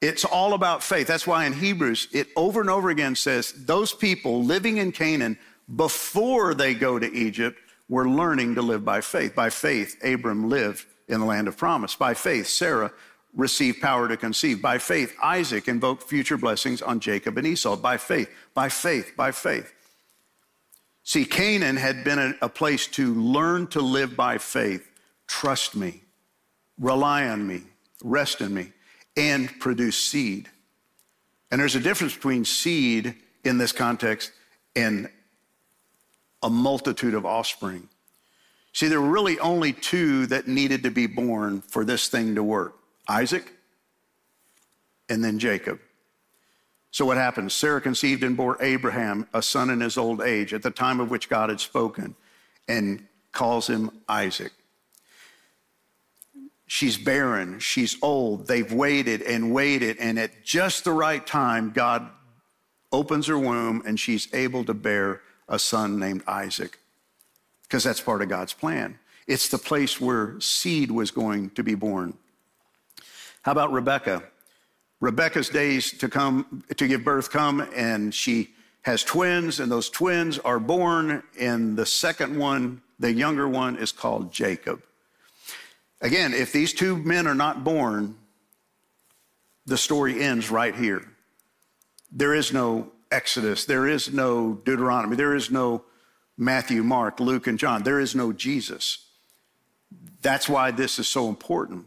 It's 0.01 0.25
all 0.25 0.53
about 0.53 0.83
faith. 0.83 1.07
That's 1.07 1.25
why 1.25 1.45
in 1.45 1.53
Hebrews, 1.53 2.09
it 2.11 2.27
over 2.35 2.61
and 2.61 2.69
over 2.69 2.89
again 2.89 3.15
says 3.15 3.53
those 3.65 3.93
people 3.93 4.43
living 4.43 4.77
in 4.77 4.91
Canaan 4.91 5.37
before 5.75 6.53
they 6.53 6.73
go 6.73 6.99
to 6.99 7.11
Egypt 7.11 7.59
were 7.87 8.09
learning 8.09 8.55
to 8.55 8.61
live 8.61 8.83
by 8.83 9.01
faith. 9.01 9.35
By 9.35 9.49
faith, 9.49 9.97
Abram 10.03 10.49
lived 10.49 10.85
in 11.07 11.19
the 11.19 11.25
land 11.25 11.47
of 11.47 11.57
promise. 11.57 11.95
By 11.95 12.13
faith, 12.13 12.47
Sarah 12.47 12.91
received 13.35 13.81
power 13.81 14.07
to 14.07 14.17
conceive. 14.17 14.61
By 14.61 14.77
faith, 14.77 15.15
Isaac 15.21 15.67
invoked 15.67 16.03
future 16.03 16.37
blessings 16.37 16.81
on 16.81 16.99
Jacob 16.99 17.37
and 17.37 17.45
Esau. 17.45 17.75
By 17.75 17.97
faith, 17.97 18.29
by 18.53 18.69
faith, 18.69 19.13
by 19.15 19.31
faith. 19.31 19.73
See, 21.03 21.25
Canaan 21.25 21.77
had 21.77 22.03
been 22.03 22.17
a, 22.17 22.33
a 22.41 22.49
place 22.49 22.87
to 22.87 23.13
learn 23.13 23.67
to 23.67 23.81
live 23.81 24.15
by 24.15 24.39
faith. 24.39 24.89
Trust 25.27 25.75
me, 25.75 26.01
rely 26.79 27.27
on 27.27 27.45
me, 27.45 27.61
rest 28.03 28.41
in 28.41 28.53
me, 28.53 28.71
and 29.15 29.59
produce 29.59 29.97
seed. 29.97 30.49
And 31.51 31.61
there's 31.61 31.75
a 31.75 31.79
difference 31.79 32.15
between 32.15 32.43
seed 32.43 33.15
in 33.43 33.59
this 33.59 33.71
context 33.71 34.31
and 34.75 35.09
a 36.45 36.49
multitude 36.49 37.15
of 37.15 37.25
offspring. 37.25 37.89
See, 38.71 38.87
there 38.87 39.01
were 39.01 39.09
really 39.09 39.39
only 39.39 39.73
two 39.73 40.27
that 40.27 40.47
needed 40.47 40.83
to 40.83 40.91
be 40.91 41.07
born 41.07 41.61
for 41.61 41.83
this 41.83 42.07
thing 42.07 42.35
to 42.35 42.43
work 42.43 42.75
Isaac 43.09 43.51
and 45.09 45.23
then 45.23 45.39
Jacob. 45.39 45.79
So 46.91 47.03
what 47.03 47.17
happens? 47.17 47.53
Sarah 47.53 47.81
conceived 47.81 48.23
and 48.23 48.37
bore 48.37 48.61
Abraham 48.61 49.27
a 49.33 49.41
son 49.41 49.71
in 49.71 49.81
his 49.81 49.97
old 49.97 50.21
age 50.21 50.53
at 50.53 50.61
the 50.61 50.69
time 50.69 50.99
of 50.99 51.09
which 51.09 51.29
God 51.29 51.49
had 51.49 51.59
spoken 51.59 52.15
and 52.67 53.07
calls 53.31 53.67
him 53.67 53.89
Isaac. 54.07 54.51
She's 56.67 56.95
barren, 56.95 57.59
she's 57.59 57.97
old. 58.03 58.47
They've 58.47 58.71
waited 58.71 59.23
and 59.23 59.51
waited, 59.51 59.97
and 59.97 60.19
at 60.19 60.43
just 60.43 60.83
the 60.83 60.91
right 60.91 61.25
time, 61.25 61.71
God 61.71 62.07
opens 62.91 63.27
her 63.27 63.37
womb 63.37 63.81
and 63.85 63.99
she's 63.99 64.31
able 64.33 64.63
to 64.65 64.73
bear 64.73 65.21
a 65.47 65.59
son 65.59 65.99
named 65.99 66.23
Isaac 66.27 66.79
because 67.63 67.83
that's 67.83 68.01
part 68.01 68.21
of 68.21 68.29
God's 68.29 68.53
plan. 68.53 68.99
It's 69.27 69.49
the 69.49 69.57
place 69.57 69.99
where 69.99 70.39
seed 70.39 70.91
was 70.91 71.11
going 71.11 71.49
to 71.51 71.63
be 71.63 71.75
born. 71.75 72.17
How 73.41 73.51
about 73.51 73.71
Rebecca? 73.71 74.23
Rebecca's 75.01 75.49
days 75.49 75.91
to 75.99 76.09
come 76.09 76.63
to 76.75 76.87
give 76.87 77.03
birth 77.03 77.29
come 77.29 77.67
and 77.75 78.13
she 78.13 78.49
has 78.83 79.03
twins 79.03 79.59
and 79.59 79.71
those 79.71 79.89
twins 79.89 80.39
are 80.39 80.59
born 80.59 81.23
and 81.39 81.75
the 81.75 81.85
second 81.85 82.37
one, 82.37 82.81
the 82.99 83.11
younger 83.11 83.47
one 83.47 83.77
is 83.77 83.91
called 83.91 84.31
Jacob. 84.31 84.81
Again, 86.01 86.33
if 86.33 86.51
these 86.51 86.71
two 86.73 86.97
men 86.97 87.27
are 87.27 87.35
not 87.35 87.63
born, 87.63 88.15
the 89.65 89.77
story 89.77 90.21
ends 90.21 90.51
right 90.51 90.75
here. 90.75 91.07
There 92.11 92.33
is 92.33 92.53
no 92.53 92.91
Exodus, 93.11 93.65
there 93.65 93.87
is 93.87 94.11
no 94.11 94.55
Deuteronomy, 94.65 95.15
there 95.15 95.35
is 95.35 95.51
no 95.51 95.83
Matthew, 96.37 96.83
Mark, 96.83 97.19
Luke, 97.19 97.47
and 97.47 97.57
John. 97.57 97.83
There 97.83 97.99
is 97.99 98.15
no 98.15 98.33
Jesus. 98.33 99.05
That's 100.21 100.49
why 100.49 100.71
this 100.71 100.99
is 100.99 101.07
so 101.07 101.29
important. 101.29 101.85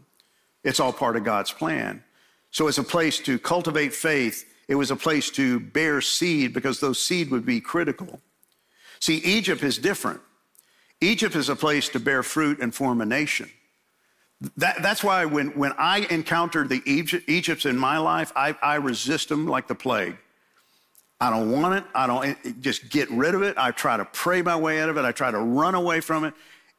It's 0.63 0.79
all 0.79 0.93
part 0.93 1.15
of 1.15 1.23
God's 1.23 1.51
plan. 1.51 2.03
So 2.51 2.67
it's 2.67 2.77
a 2.77 2.83
place 2.83 3.19
to 3.19 3.37
cultivate 3.37 3.93
faith. 3.93 4.45
It 4.67 4.75
was 4.75 4.91
a 4.91 4.95
place 4.95 5.29
to 5.31 5.59
bear 5.59 6.01
seed 6.01 6.53
because 6.53 6.79
those 6.79 6.99
seed 6.99 7.31
would 7.31 7.45
be 7.45 7.61
critical. 7.61 8.19
See, 8.99 9.17
Egypt 9.17 9.63
is 9.63 9.77
different. 9.77 10.21
Egypt 11.01 11.35
is 11.35 11.49
a 11.49 11.55
place 11.55 11.89
to 11.89 11.99
bear 11.99 12.23
fruit 12.23 12.59
and 12.59 12.73
form 12.73 13.01
a 13.01 13.05
nation. 13.05 13.49
That, 14.57 14.81
that's 14.81 15.03
why 15.03 15.25
when, 15.25 15.49
when 15.49 15.73
I 15.77 15.99
encounter 16.09 16.67
the 16.67 16.81
Egypt, 16.85 17.29
Egypts 17.29 17.65
in 17.65 17.77
my 17.77 17.97
life, 17.97 18.31
I, 18.35 18.55
I 18.61 18.75
resist 18.75 19.29
them 19.29 19.47
like 19.47 19.67
the 19.67 19.75
plague. 19.75 20.17
I 21.21 21.29
don't 21.29 21.51
want 21.51 21.75
it. 21.75 21.83
I 21.93 22.07
don't 22.07 22.61
just 22.61 22.89
get 22.89 23.09
rid 23.11 23.35
of 23.35 23.41
it. 23.41 23.57
I 23.57 23.71
try 23.71 23.97
to 23.97 24.05
pray 24.05 24.41
my 24.41 24.55
way 24.55 24.81
out 24.81 24.89
of 24.89 24.97
it. 24.97 25.03
I 25.03 25.11
try 25.11 25.31
to 25.31 25.39
run 25.39 25.75
away 25.75 25.99
from 25.99 26.23
it. 26.23 26.33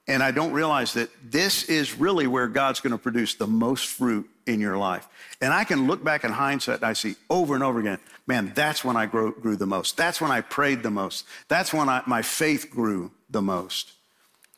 And 0.08 0.22
I 0.22 0.30
don't 0.30 0.52
realize 0.52 0.94
that 0.94 1.10
this 1.22 1.64
is 1.64 1.98
really 1.98 2.26
where 2.26 2.48
God's 2.48 2.80
going 2.80 2.92
to 2.92 2.98
produce 2.98 3.34
the 3.34 3.46
most 3.46 3.86
fruit 3.86 4.28
in 4.46 4.58
your 4.58 4.76
life. 4.76 5.06
And 5.40 5.52
I 5.52 5.64
can 5.64 5.86
look 5.86 6.02
back 6.02 6.24
in 6.24 6.32
hindsight 6.32 6.76
and 6.76 6.84
I 6.84 6.94
see 6.94 7.16
over 7.28 7.54
and 7.54 7.62
over 7.62 7.78
again, 7.78 7.98
man, 8.26 8.52
that's 8.54 8.82
when 8.82 8.96
I 8.96 9.06
grew, 9.06 9.32
grew 9.40 9.56
the 9.56 9.66
most. 9.66 9.96
That's 9.96 10.20
when 10.20 10.30
I 10.30 10.40
prayed 10.40 10.82
the 10.82 10.90
most. 10.90 11.26
That's 11.48 11.72
when 11.72 11.88
I, 11.88 12.02
my 12.06 12.22
faith 12.22 12.70
grew 12.70 13.12
the 13.28 13.42
most. 13.42 13.92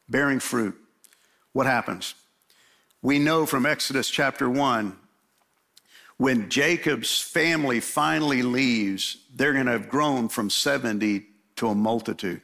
Bearing 0.08 0.40
fruit. 0.40 0.76
What 1.52 1.66
happens? 1.66 2.14
We 3.02 3.18
know 3.18 3.44
from 3.44 3.66
Exodus 3.66 4.08
chapter 4.08 4.48
1 4.48 4.96
when 6.22 6.48
Jacob's 6.48 7.20
family 7.20 7.80
finally 7.80 8.42
leaves, 8.42 9.16
they're 9.34 9.54
going 9.54 9.66
to 9.66 9.72
have 9.72 9.88
grown 9.88 10.28
from 10.28 10.48
70 10.48 11.26
to 11.56 11.66
a 11.66 11.74
multitude. 11.74 12.40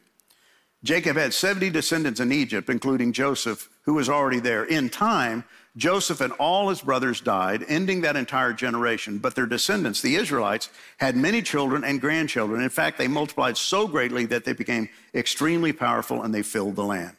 Jacob 0.83 1.17
had 1.17 1.33
70 1.33 1.71
descendants 1.71 2.19
in 2.19 2.33
Egypt, 2.33 2.71
including 2.71 3.13
Joseph, 3.13 3.69
who 3.83 3.95
was 3.95 4.09
already 4.09 4.41
there. 4.41 4.65
In 4.65 4.91
time, 4.91 5.45
Joseph 5.77 6.21
and 6.21 6.33
all 6.41 6.71
his 6.71 6.81
brothers 6.81 7.21
died, 7.21 7.65
ending 7.69 8.01
that 8.01 8.17
entire 8.17 8.53
generation. 8.53 9.19
But 9.19 9.37
their 9.37 9.47
descendants, 9.47 10.03
the 10.03 10.17
Israelites, 10.17 10.71
had 10.97 11.17
many 11.17 11.41
children 11.41 11.85
and 11.85 12.01
grandchildren. 12.01 12.63
In 12.63 12.71
fact, 12.71 12.99
they 12.99 13.07
multiplied 13.07 13.57
so 13.57 13.87
greatly 13.87 14.27
that 14.27 14.45
they 14.45 14.55
became 14.55 14.89
extremely 15.15 15.73
powerful 15.73 16.25
and 16.25 16.35
they 16.35 16.43
filled 16.43 16.75
the 16.75 16.83
land. 16.83 17.15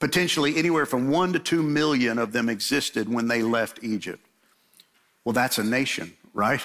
Potentially 0.00 0.56
anywhere 0.56 0.86
from 0.86 1.08
one 1.08 1.32
to 1.34 1.38
two 1.38 1.62
million 1.62 2.18
of 2.18 2.32
them 2.32 2.48
existed 2.48 3.08
when 3.08 3.28
they 3.28 3.44
left 3.44 3.78
Egypt. 3.84 4.23
Well, 5.24 5.32
that's 5.32 5.58
a 5.58 5.64
nation, 5.64 6.14
right? 6.32 6.62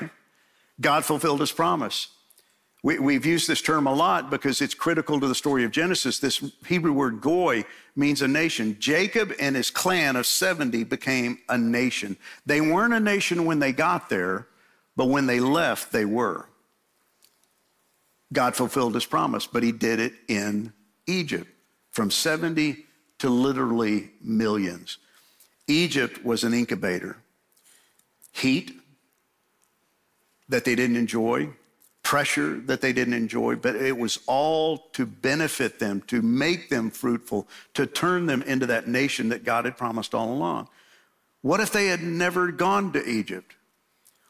God 0.80 1.06
fulfilled 1.06 1.40
his 1.40 1.52
promise. 1.52 2.10
We, 2.82 3.14
have 3.14 3.26
used 3.26 3.50
this 3.50 3.62
term 3.62 3.88
a 3.88 3.94
lot 3.94 4.30
because 4.30 4.62
it's 4.62 4.74
critical 4.74 5.20
to 5.20 5.28
the 5.28 5.36
story 5.36 5.66
of 5.66 5.72
Genesis. 5.72 6.20
This 6.20 6.42
Hebrew 6.66 6.94
word 6.94 7.20
goy 7.20 7.66
means 7.94 8.22
a 8.22 8.28
nation. 8.28 8.78
Jacob 8.80 9.34
and 9.38 9.58
his 9.58 9.70
clan 9.70 10.16
of 10.16 10.26
70 10.26 10.86
became 10.86 11.40
a 11.50 11.58
nation. 11.58 12.16
They 12.46 12.62
weren't 12.62 12.94
a 12.94 13.00
nation 13.02 13.44
when 13.44 13.60
they 13.60 13.74
got 13.74 14.10
there, 14.10 14.48
but 14.96 15.08
when 15.08 15.26
they 15.26 15.42
left, 15.42 15.92
they 15.92 16.06
were. 16.06 16.48
God 18.32 18.56
fulfilled 18.56 18.96
his 18.96 19.06
promise, 19.06 19.46
but 19.46 19.64
he 19.64 19.74
did 19.74 20.00
it 20.00 20.14
in 20.30 20.72
Egypt 21.06 21.50
from 21.92 22.10
70 22.10 22.86
to 23.18 23.30
literally 23.30 24.12
millions. 24.22 25.00
Egypt 25.68 26.24
was 26.24 26.46
an 26.46 26.54
incubator. 26.54 27.18
Heat 28.32 28.80
that 30.50 30.66
they 30.66 30.76
didn't 30.76 30.96
enjoy, 30.96 31.50
pressure 32.04 32.60
that 32.62 32.82
they 32.82 32.92
didn't 32.92 33.14
enjoy, 33.14 33.56
but 33.56 33.76
it 33.76 33.98
was 33.98 34.20
all 34.26 34.78
to 34.94 35.06
benefit 35.06 35.80
them, 35.80 36.02
to 36.08 36.22
make 36.22 36.70
them 36.70 36.90
fruitful, 36.90 37.48
to 37.76 37.86
turn 37.86 38.26
them 38.26 38.42
into 38.42 38.66
that 38.66 38.88
nation 38.88 39.30
that 39.30 39.44
God 39.44 39.66
had 39.66 39.78
promised 39.78 40.16
all 40.16 40.34
along. 40.34 40.68
What 41.42 41.60
if 41.60 41.72
they 41.72 41.88
had 41.88 42.02
never 42.02 42.52
gone 42.52 42.92
to 42.94 43.08
Egypt? 43.08 43.54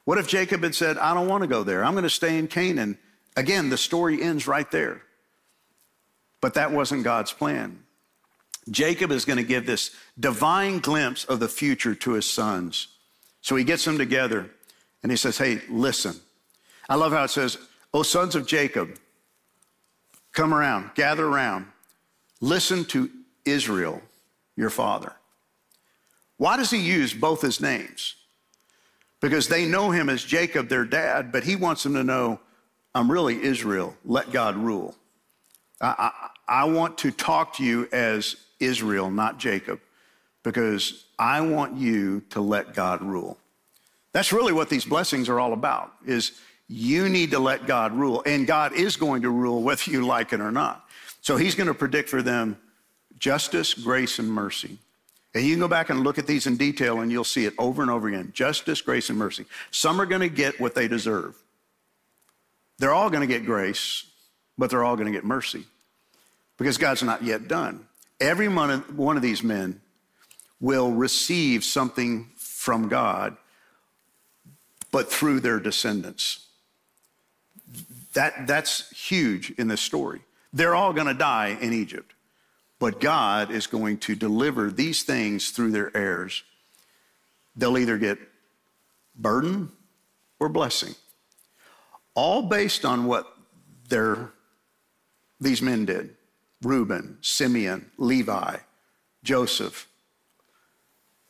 What 0.04 0.18
if 0.18 0.28
Jacob 0.28 0.64
had 0.64 0.76
said, 0.76 0.98
I 0.98 1.14
don't 1.14 1.28
want 1.28 1.44
to 1.44 1.48
go 1.48 1.64
there, 1.64 1.84
I'm 1.84 1.94
going 1.94 2.04
to 2.04 2.10
stay 2.10 2.38
in 2.38 2.48
Canaan? 2.48 2.98
Again, 3.38 3.70
the 3.70 3.78
story 3.78 4.22
ends 4.22 4.48
right 4.48 4.70
there. 4.72 5.04
But 6.42 6.56
that 6.56 6.72
wasn't 6.72 7.04
God's 7.04 7.32
plan. 7.32 7.84
Jacob 8.70 9.12
is 9.12 9.26
going 9.26 9.38
to 9.38 9.44
give 9.44 9.66
this 9.66 9.96
divine 10.20 10.80
glimpse 10.80 11.26
of 11.26 11.40
the 11.40 11.48
future 11.48 11.96
to 11.96 12.12
his 12.12 12.30
sons. 12.30 12.88
So 13.42 13.56
he 13.56 13.64
gets 13.64 13.86
them 13.86 13.98
together 13.98 14.50
and 15.04 15.12
he 15.12 15.18
says, 15.18 15.38
Hey, 15.38 15.62
listen. 15.70 16.16
I 16.88 16.96
love 16.96 17.12
how 17.12 17.24
it 17.24 17.30
says, 17.30 17.58
O 17.94 18.04
sons 18.04 18.36
of 18.36 18.48
Jacob, 18.48 18.98
come 20.32 20.54
around, 20.54 20.92
gather 20.96 21.26
around, 21.26 21.68
listen 22.42 22.86
to 22.86 23.10
Israel, 23.46 24.02
your 24.56 24.70
father. 24.70 25.14
Why 26.38 26.58
does 26.58 26.72
he 26.72 26.80
use 26.80 27.14
both 27.14 27.42
his 27.42 27.62
names? 27.62 28.16
Because 29.22 29.48
they 29.48 29.66
know 29.66 29.92
him 29.92 30.10
as 30.10 30.24
Jacob, 30.24 30.70
their 30.70 30.86
dad, 30.86 31.32
but 31.32 31.44
he 31.44 31.56
wants 31.56 31.84
them 31.84 31.94
to 31.94 32.04
know, 32.04 32.40
I'm 32.96 33.12
really 33.12 33.42
Israel. 33.42 33.96
Let 34.06 34.32
God 34.32 34.56
rule. 34.56 34.96
I, 35.82 36.12
I, 36.48 36.62
I 36.62 36.64
want 36.66 36.98
to 37.00 37.12
talk 37.12 37.54
to 37.56 37.64
you 37.64 37.88
as 37.92 38.38
Israel, 38.60 39.12
not 39.12 39.38
Jacob, 39.38 39.80
because 40.44 41.06
I 41.18 41.42
want 41.42 41.78
you 41.78 42.22
to 42.32 42.42
let 42.42 42.74
God 42.74 43.02
rule. 43.02 43.38
That's 44.12 44.34
really 44.34 44.54
what 44.54 44.70
these 44.70 44.86
blessings 44.86 45.30
are 45.30 45.40
all 45.40 45.54
about, 45.54 45.94
is 46.06 46.32
you 46.68 47.10
need 47.10 47.32
to 47.32 47.40
let 47.40 47.68
God 47.68 47.94
rule. 47.94 48.24
And 48.26 48.48
God 48.48 48.74
is 48.74 48.96
going 48.96 49.24
to 49.24 49.30
rule 49.30 49.62
whether 49.62 49.90
you 49.90 50.06
like 50.06 50.34
it 50.34 50.42
or 50.42 50.52
not. 50.52 50.86
So 51.22 51.36
he's 51.36 51.56
going 51.56 51.68
to 51.68 51.74
predict 51.74 52.10
for 52.10 52.22
them 52.22 52.58
justice, 53.18 53.74
grace, 53.74 54.20
and 54.20 54.32
mercy. 54.32 54.78
And 55.36 55.44
you 55.44 55.54
can 55.54 55.60
go 55.60 55.68
back 55.68 55.90
and 55.90 56.04
look 56.04 56.18
at 56.18 56.26
these 56.26 56.48
in 56.48 56.58
detail 56.58 57.02
and 57.02 57.12
you'll 57.12 57.24
see 57.24 57.46
it 57.46 57.54
over 57.58 57.82
and 57.82 57.92
over 57.92 58.08
again 58.08 58.32
justice, 58.34 58.82
grace, 58.82 59.10
and 59.10 59.20
mercy. 59.20 59.46
Some 59.72 60.02
are 60.02 60.06
going 60.06 60.22
to 60.22 60.30
get 60.30 60.60
what 60.60 60.74
they 60.74 60.88
deserve. 60.88 61.36
They're 62.80 62.94
all 62.94 63.10
going 63.10 63.28
to 63.28 63.28
get 63.28 63.46
grace, 63.46 64.06
but 64.58 64.70
they're 64.70 64.84
all 64.84 64.96
going 64.96 65.06
to 65.06 65.12
get 65.12 65.26
mercy 65.26 65.66
because 66.58 66.78
God's 66.78 67.04
not 67.04 67.24
yet 67.24 67.48
done. 67.48 67.86
Every 68.20 68.48
one 68.48 68.70
of, 68.72 69.22
these 69.22 69.44
men 69.44 69.82
will 70.60 70.92
receive 70.92 71.64
something 71.64 72.30
from 72.36 72.90
God, 72.90 73.38
but 74.92 75.12
through 75.12 75.40
their 75.40 75.60
descendants. 75.60 76.48
That, 78.14 78.48
that's 78.48 78.90
huge 78.90 79.52
in 79.52 79.68
this 79.68 79.82
story. 79.82 80.22
They're 80.52 80.76
all 80.76 80.94
going 80.94 81.08
to 81.08 81.14
die 81.14 81.58
in 81.62 81.74
Egypt. 81.74 82.14
But 82.80 83.02
God 83.02 83.52
is 83.52 83.68
going 83.68 83.98
to 84.00 84.16
deliver 84.16 84.72
these 84.72 85.04
things 85.04 85.52
through 85.52 85.72
their 85.72 85.96
heirs. 85.96 86.44
They'll 87.56 87.78
either 87.78 87.98
get 87.98 88.18
burden 89.16 89.72
or 90.40 90.48
blessing, 90.48 90.96
all 92.16 92.44
based 92.44 92.86
on 92.86 93.06
what 93.06 93.28
their, 93.90 94.32
these 95.42 95.62
men 95.62 95.86
did 95.86 96.16
Reuben, 96.62 97.18
Simeon, 97.22 97.92
Levi, 97.98 98.58
Joseph. 99.24 99.89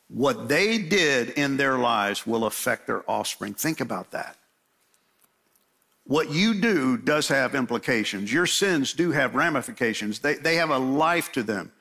What 0.09 0.49
they 0.49 0.79
did 0.79 1.29
in 1.31 1.57
their 1.57 1.77
lives 1.77 2.25
will 2.25 2.45
affect 2.45 2.87
their 2.87 3.09
offspring. 3.09 3.53
Think 3.53 3.79
about 3.79 4.11
that. 4.11 4.37
What 6.05 6.31
you 6.31 6.55
do 6.55 6.97
does 6.97 7.27
have 7.27 7.53
implications. 7.53 8.33
Your 8.33 8.47
sins 8.47 8.93
do 8.93 9.11
have 9.11 9.35
ramifications, 9.35 10.19
they, 10.19 10.33
they 10.33 10.55
have 10.55 10.71
a 10.71 10.77
life 10.79 11.31
to 11.33 11.43
them, 11.43 11.71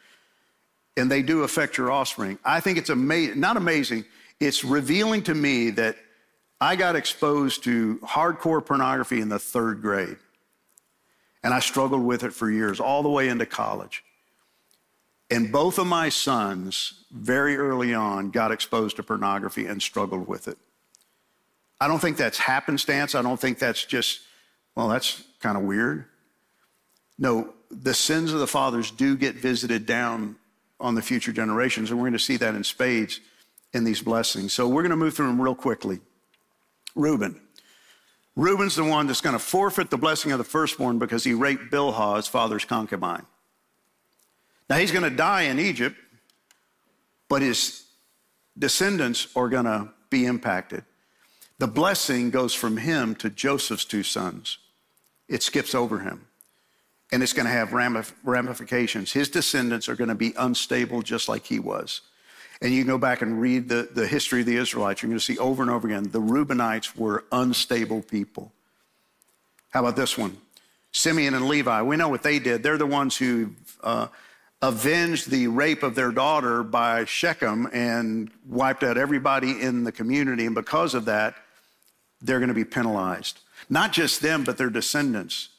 and 0.98 1.10
they 1.10 1.22
do 1.22 1.42
affect 1.44 1.78
your 1.78 1.90
offspring. 1.90 2.38
I 2.44 2.60
think 2.60 2.76
it's 2.76 2.90
amazing, 2.90 3.40
not 3.40 3.56
amazing, 3.56 4.04
it's 4.38 4.62
revealing 4.62 5.22
to 5.22 5.34
me 5.34 5.70
that 5.70 5.96
I 6.60 6.76
got 6.76 6.96
exposed 6.96 7.64
to 7.64 7.98
hardcore 8.04 8.64
pornography 8.64 9.22
in 9.22 9.30
the 9.30 9.38
third 9.38 9.80
grade. 9.80 10.18
And 11.42 11.54
I 11.54 11.60
struggled 11.60 12.02
with 12.02 12.24
it 12.24 12.34
for 12.34 12.50
years, 12.50 12.80
all 12.80 13.02
the 13.02 13.08
way 13.08 13.28
into 13.28 13.46
college. 13.46 14.04
And 15.30 15.52
both 15.52 15.78
of 15.78 15.86
my 15.86 16.08
sons, 16.08 17.04
very 17.12 17.56
early 17.56 17.92
on, 17.92 18.30
got 18.30 18.50
exposed 18.50 18.96
to 18.96 19.02
pornography 19.02 19.66
and 19.66 19.82
struggled 19.82 20.26
with 20.26 20.48
it. 20.48 20.56
I 21.80 21.86
don't 21.86 22.00
think 22.00 22.16
that's 22.16 22.38
happenstance. 22.38 23.14
I 23.14 23.22
don't 23.22 23.38
think 23.38 23.58
that's 23.58 23.84
just, 23.84 24.20
well, 24.74 24.88
that's 24.88 25.22
kind 25.40 25.56
of 25.56 25.64
weird. 25.64 26.06
No, 27.18 27.52
the 27.70 27.94
sins 27.94 28.32
of 28.32 28.40
the 28.40 28.46
fathers 28.46 28.90
do 28.90 29.16
get 29.16 29.34
visited 29.34 29.86
down 29.86 30.36
on 30.80 30.94
the 30.94 31.02
future 31.02 31.32
generations, 31.32 31.90
and 31.90 31.98
we're 31.98 32.04
going 32.04 32.12
to 32.14 32.18
see 32.18 32.36
that 32.38 32.54
in 32.54 32.64
spades 32.64 33.20
in 33.74 33.84
these 33.84 34.00
blessings. 34.00 34.52
So 34.52 34.66
we're 34.66 34.82
going 34.82 34.90
to 34.90 34.96
move 34.96 35.14
through 35.14 35.26
them 35.26 35.40
real 35.40 35.54
quickly. 35.54 36.00
Reuben. 36.94 37.40
Reuben's 38.34 38.76
the 38.76 38.84
one 38.84 39.06
that's 39.06 39.20
going 39.20 39.34
to 39.34 39.40
forfeit 39.40 39.90
the 39.90 39.98
blessing 39.98 40.32
of 40.32 40.38
the 40.38 40.44
firstborn 40.44 40.98
because 40.98 41.24
he 41.24 41.34
raped 41.34 41.72
Bilhah, 41.72 42.16
his 42.16 42.28
father's 42.28 42.64
concubine. 42.64 43.26
Now 44.68 44.76
he's 44.76 44.92
going 44.92 45.08
to 45.08 45.16
die 45.16 45.42
in 45.42 45.58
Egypt, 45.58 45.96
but 47.28 47.42
his 47.42 47.84
descendants 48.58 49.28
are 49.34 49.48
going 49.48 49.64
to 49.64 49.90
be 50.10 50.26
impacted. 50.26 50.84
The 51.58 51.68
blessing 51.68 52.30
goes 52.30 52.54
from 52.54 52.76
him 52.76 53.14
to 53.16 53.30
Joseph's 53.30 53.84
two 53.84 54.02
sons. 54.02 54.58
It 55.28 55.42
skips 55.42 55.74
over 55.74 56.00
him. 56.00 56.26
And 57.10 57.22
it's 57.22 57.32
going 57.32 57.46
to 57.46 57.52
have 57.52 57.72
ramifications. 58.22 59.12
His 59.12 59.30
descendants 59.30 59.88
are 59.88 59.96
going 59.96 60.08
to 60.08 60.14
be 60.14 60.34
unstable 60.36 61.00
just 61.02 61.28
like 61.28 61.46
he 61.46 61.58
was. 61.58 62.02
And 62.60 62.72
you 62.72 62.82
can 62.82 62.88
go 62.88 62.98
back 62.98 63.22
and 63.22 63.40
read 63.40 63.68
the, 63.68 63.88
the 63.94 64.06
history 64.06 64.40
of 64.40 64.46
the 64.46 64.56
Israelites. 64.56 65.00
You're 65.00 65.08
going 65.08 65.18
to 65.18 65.24
see 65.24 65.38
over 65.38 65.62
and 65.62 65.70
over 65.70 65.88
again 65.88 66.10
the 66.10 66.20
Reubenites 66.20 66.96
were 66.96 67.24
unstable 67.32 68.02
people. 68.02 68.52
How 69.70 69.80
about 69.80 69.96
this 69.96 70.18
one? 70.18 70.36
Simeon 70.92 71.34
and 71.34 71.48
Levi. 71.48 71.82
We 71.82 71.96
know 71.96 72.08
what 72.08 72.22
they 72.22 72.38
did. 72.38 72.62
They're 72.62 72.78
the 72.78 72.86
ones 72.86 73.16
who 73.16 73.52
uh, 73.82 74.08
avenged 74.61 75.30
the 75.30 75.46
rape 75.46 75.82
of 75.82 75.94
their 75.94 76.11
daughter 76.11 76.62
by 76.62 77.04
Shechem 77.04 77.68
and 77.72 78.30
wiped 78.46 78.82
out 78.82 78.98
everybody 78.98 79.61
in 79.61 79.84
the 79.84 79.92
community. 79.92 80.46
And 80.46 80.54
because 80.54 80.94
of 80.94 81.04
that, 81.04 81.36
they're 82.20 82.40
going 82.40 82.48
to 82.48 82.54
be 82.54 82.64
penalized. 82.64 83.40
Not 83.68 83.92
just 83.92 84.20
them, 84.20 84.44
but 84.44 84.59
their 84.59 84.70
descendants. 84.70 85.50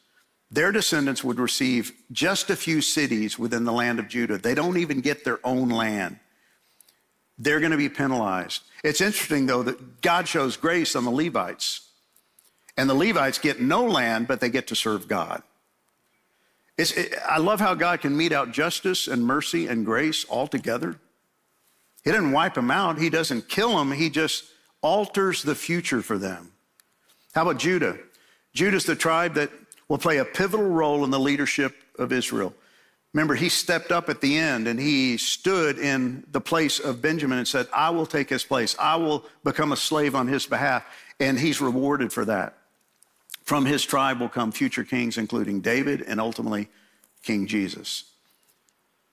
Their 0.52 0.72
descendants 0.72 1.24
would 1.24 1.40
receive 1.40 1.94
just 2.12 2.50
a 2.50 2.56
few 2.56 2.82
cities 2.82 3.38
within 3.38 3.66
the 3.66 3.72
land 3.72 4.00
of 4.00 4.08
Judah. 4.08 4.38
They 4.38 4.56
don't 4.56 4.78
even 4.78 5.00
get 5.00 5.24
their 5.24 5.40
own 5.46 5.70
land. 5.70 6.20
They're 7.38 7.60
going 7.60 7.72
to 7.72 7.78
be 7.78 7.88
penalized. 7.88 8.64
It's 8.84 9.00
interesting, 9.00 9.46
though, 9.46 9.64
that 9.64 10.02
God 10.02 10.28
shows 10.28 10.58
grace 10.58 10.96
on 10.96 11.06
the 11.06 11.12
Levites. 11.12 11.88
And 12.76 12.90
the 12.90 12.96
Levites 12.96 13.38
get 13.38 13.62
no 13.62 13.86
land, 13.86 14.28
but 14.28 14.42
they 14.42 14.50
get 14.50 14.68
to 14.68 14.76
serve 14.76 15.08
God. 15.08 15.44
It, 16.80 17.14
I 17.28 17.40
love 17.40 17.60
how 17.60 17.74
God 17.74 18.00
can 18.00 18.16
mete 18.16 18.32
out 18.32 18.52
justice 18.52 19.08
and 19.08 19.26
mercy 19.26 19.68
and 19.68 19.86
grace 19.86 20.24
all 20.26 20.48
together. 20.48 20.96
He 22.04 22.12
doesn't 22.12 22.32
wipe 22.32 22.54
them 22.54 22.72
out, 22.72 22.98
He 22.98 23.10
doesn't 23.10 23.50
kill 23.50 23.78
them, 23.78 23.92
He 23.92 24.10
just 24.10 24.46
alters 24.82 25.44
the 25.44 25.56
future 25.56 26.02
for 26.02 26.18
them. 26.18 26.54
How 27.36 27.42
about 27.42 27.58
Judah? 27.58 27.98
Judah's 28.54 28.86
the 28.86 28.96
tribe 28.96 29.34
that 29.36 29.52
will 29.90 29.98
play 29.98 30.18
a 30.18 30.26
pivotal 30.26 30.70
role 30.70 31.04
in 31.04 31.12
the 31.12 31.20
leadership 31.20 31.76
of 31.98 32.14
Israel. 32.14 32.54
Remember, 33.14 33.36
he 33.36 33.50
stepped 33.50 33.92
up 33.92 34.08
at 34.08 34.22
the 34.22 34.38
end 34.38 34.68
and 34.68 34.80
he 34.80 35.18
stood 35.18 35.80
in 35.80 36.24
the 36.32 36.42
place 36.42 36.80
of 36.80 37.02
Benjamin 37.02 37.40
and 37.40 37.48
said, 37.48 37.68
I 37.74 37.90
will 37.90 38.06
take 38.06 38.30
his 38.30 38.44
place. 38.44 38.76
I 38.80 38.98
will 38.98 39.26
become 39.44 39.72
a 39.72 39.78
slave 39.78 40.14
on 40.16 40.28
his 40.28 40.46
behalf. 40.46 40.86
And 41.20 41.38
he's 41.38 41.60
rewarded 41.60 42.14
for 42.14 42.24
that. 42.26 42.59
From 43.50 43.66
his 43.66 43.84
tribe 43.84 44.20
will 44.20 44.30
come 44.30 44.52
future 44.52 44.84
kings, 44.84 45.18
including 45.18 45.62
David 45.62 46.04
and 46.04 46.22
ultimately 46.22 46.68
King 47.24 47.48
Jesus. 47.48 48.04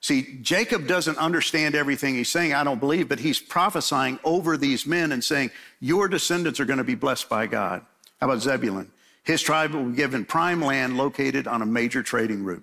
See, 0.03 0.41
Jacob 0.43 0.87
doesn't 0.87 1.17
understand 1.17 1.75
everything 1.75 2.17
he's 2.17 2.31
saying, 2.31 2.53
I 2.53 2.63
don't 2.63 2.79
believe, 2.79 3.09
but 3.09 3.21
he's 3.21 3.41
prophesying 3.41 4.19
over 4.25 4.59
these 4.59 4.85
men 4.85 5.11
and 5.13 5.25
saying, 5.25 5.53
Your 5.81 6.07
descendants 6.07 6.61
are 6.61 6.67
going 6.67 6.77
to 6.77 6.85
be 6.85 6.95
blessed 6.95 7.31
by 7.31 7.47
God. 7.47 7.87
How 8.21 8.27
about 8.27 8.43
Zebulun? 8.43 8.93
His 9.25 9.41
tribe 9.41 9.73
will 9.73 9.87
be 9.87 9.97
given 9.97 10.27
prime 10.27 10.61
land 10.61 10.99
located 10.99 11.49
on 11.49 11.63
a 11.63 11.67
major 11.67 12.03
trading 12.03 12.45
route. 12.45 12.63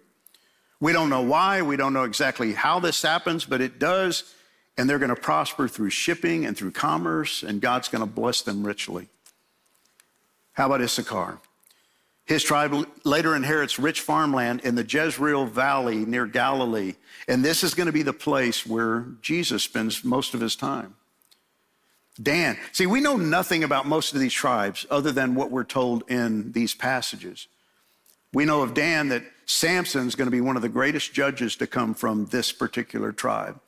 We 0.80 0.93
don't 0.93 1.09
know 1.09 1.24
why, 1.24 1.63
we 1.63 1.76
don't 1.76 1.93
know 1.93 2.03
exactly 2.03 2.53
how 2.53 2.82
this 2.82 3.01
happens, 3.01 3.45
but 3.45 3.61
it 3.61 3.80
does, 3.80 4.32
and 4.78 4.88
they're 4.88 4.99
going 4.99 5.09
to 5.09 5.19
prosper 5.19 5.67
through 5.67 5.89
shipping 5.89 6.45
and 6.45 6.55
through 6.55 6.74
commerce, 6.74 7.41
and 7.41 7.59
God's 7.59 7.88
going 7.88 8.03
to 8.07 8.13
bless 8.13 8.43
them 8.43 8.63
richly. 8.63 9.07
How 10.51 10.67
about 10.67 10.80
Issachar? 10.80 11.39
His 12.26 12.43
tribe 12.43 12.88
later 13.03 13.36
inherits 13.36 13.78
rich 13.78 14.01
farmland 14.01 14.61
in 14.61 14.76
the 14.76 14.86
Jezreel 14.86 15.45
Valley 15.45 16.05
near 16.05 16.26
Galilee. 16.26 16.93
And 17.28 17.43
this 17.43 17.63
is 17.63 17.74
going 17.74 17.88
to 17.88 17.93
be 17.93 18.03
the 18.03 18.13
place 18.13 18.65
where 18.65 19.05
Jesus 19.21 19.63
spends 19.63 20.03
most 20.03 20.34
of 20.34 20.39
his 20.39 20.55
time. 20.55 20.95
Dan. 22.21 22.57
See, 22.71 22.86
we 22.86 23.01
know 23.01 23.17
nothing 23.17 23.63
about 23.63 23.88
most 23.88 24.13
of 24.13 24.19
these 24.19 24.34
tribes 24.34 24.86
other 24.89 25.11
than 25.11 25.36
what 25.36 25.51
we're 25.51 25.63
told 25.63 26.09
in 26.09 26.51
these 26.51 26.76
passages. 26.76 27.47
We 28.34 28.45
know 28.45 28.61
of 28.61 28.74
Dan 28.74 29.09
that 29.09 29.24
Samson's 29.45 30.15
going 30.15 30.28
to 30.28 30.32
be 30.32 30.41
one 30.41 30.55
of 30.55 30.61
the 30.61 30.69
greatest 30.69 31.13
judges 31.13 31.55
to 31.57 31.67
come 31.67 31.93
from 31.93 32.26
this 32.28 32.51
particular 32.51 33.11
tribe, 33.11 33.59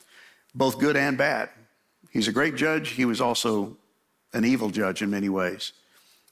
both 0.54 0.80
good 0.80 0.96
and 0.96 1.18
bad. 1.18 1.50
He's 2.12 2.28
a 2.28 2.32
great 2.32 2.56
judge. 2.56 2.90
He 2.92 3.04
was 3.04 3.20
also 3.20 3.76
an 4.34 4.46
evil 4.46 4.70
judge 4.70 5.02
in 5.02 5.10
many 5.10 5.28
ways. 5.28 5.74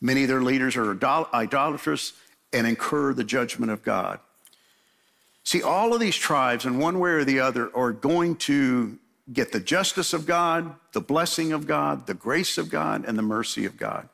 Many 0.03 0.23
of 0.23 0.27
their 0.27 0.41
leaders 0.41 0.75
are 0.75 0.91
idolatrous 1.33 2.11
and 2.51 2.67
incur 2.67 3.13
the 3.13 3.23
judgment 3.23 3.71
of 3.71 3.83
God. 3.83 4.19
See, 5.45 5.63
all 5.63 5.93
of 5.93 6.01
these 6.01 6.17
tribes, 6.17 6.65
in 6.65 6.77
one 6.77 6.99
way 6.99 7.11
or 7.11 7.23
the 7.23 7.39
other, 7.39 7.75
are 7.75 7.93
going 7.93 8.35
to 8.37 8.99
get 9.31 9.53
the 9.53 9.61
justice 9.61 10.11
of 10.11 10.25
God, 10.25 10.75
the 10.91 10.99
blessing 10.99 11.53
of 11.53 11.65
God, 11.65 12.05
the 12.05 12.13
grace 12.13 12.57
of 12.57 12.69
God, 12.69 13.05
and 13.05 13.17
the 13.17 13.23
mercy 13.23 13.63
of 13.65 13.77
God. 13.77 14.09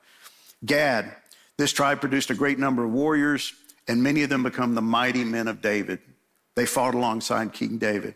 Gad, 0.64 1.16
this 1.58 1.74
tribe 1.74 2.02
produced 2.02 2.30
a 2.30 2.36
great 2.36 2.60
number 2.60 2.86
of 2.86 2.92
warriors, 2.92 3.54
and 3.88 4.04
many 4.04 4.22
of 4.22 4.30
them 4.30 4.44
become 4.44 4.76
the 4.76 4.84
mighty 4.84 5.24
men 5.24 5.48
of 5.48 5.60
David. 5.60 6.00
They 6.56 6.68
fought 6.68 6.94
alongside 6.94 7.52
King 7.52 7.80
David. 7.80 8.14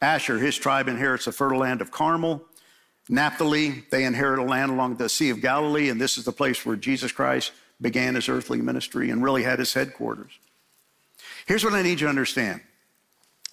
Asher, 0.00 0.38
his 0.38 0.56
tribe 0.56 0.86
inherits 0.86 1.24
the 1.24 1.32
fertile 1.32 1.58
land 1.58 1.80
of 1.80 1.90
Carmel. 1.90 2.44
Naphtali, 3.10 3.82
they 3.90 4.04
inherit 4.04 4.38
a 4.38 4.44
land 4.44 4.70
along 4.70 4.94
the 4.94 5.08
Sea 5.08 5.30
of 5.30 5.40
Galilee, 5.40 5.88
and 5.88 6.00
this 6.00 6.16
is 6.16 6.24
the 6.24 6.32
place 6.32 6.64
where 6.64 6.76
Jesus 6.76 7.10
Christ 7.10 7.50
began 7.80 8.14
his 8.14 8.28
earthly 8.28 8.62
ministry 8.62 9.10
and 9.10 9.20
really 9.20 9.42
had 9.42 9.58
his 9.58 9.74
headquarters. 9.74 10.30
Here's 11.44 11.64
what 11.64 11.72
I 11.72 11.82
need 11.82 12.00
you 12.00 12.06
to 12.06 12.08
understand. 12.08 12.60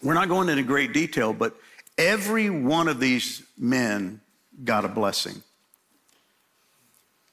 We're 0.03 0.13
not 0.13 0.29
going 0.29 0.47
into 0.47 0.61
great 0.61 0.93
detail, 0.93 1.33
but 1.33 1.55
every 1.97 2.51
one 2.51 2.87
of 2.87 2.99
these 2.99 3.41
men 3.57 4.21
got 4.63 4.85
a 4.85 4.87
blessing. 4.87 5.41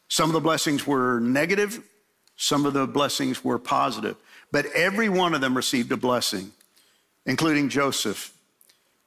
Some 0.09 0.31
of 0.31 0.35
the 0.35 0.41
blessings 0.41 0.87
were 0.87 1.21
negative, 1.21 1.83
some 2.37 2.65
of 2.65 2.73
the 2.73 2.87
blessings 2.87 3.45
were 3.45 3.59
positive, 3.59 4.17
but 4.51 4.65
every 4.75 5.11
one 5.11 5.35
of 5.35 5.43
them 5.43 5.55
received 5.55 5.93
a 5.93 5.97
blessing. 5.99 6.53
including 7.27 7.69
Joseph, 7.69 8.33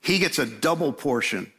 he 0.02 0.20
gets 0.20 0.40
a 0.40 0.46
double 0.46 0.92
portion. 0.92 1.52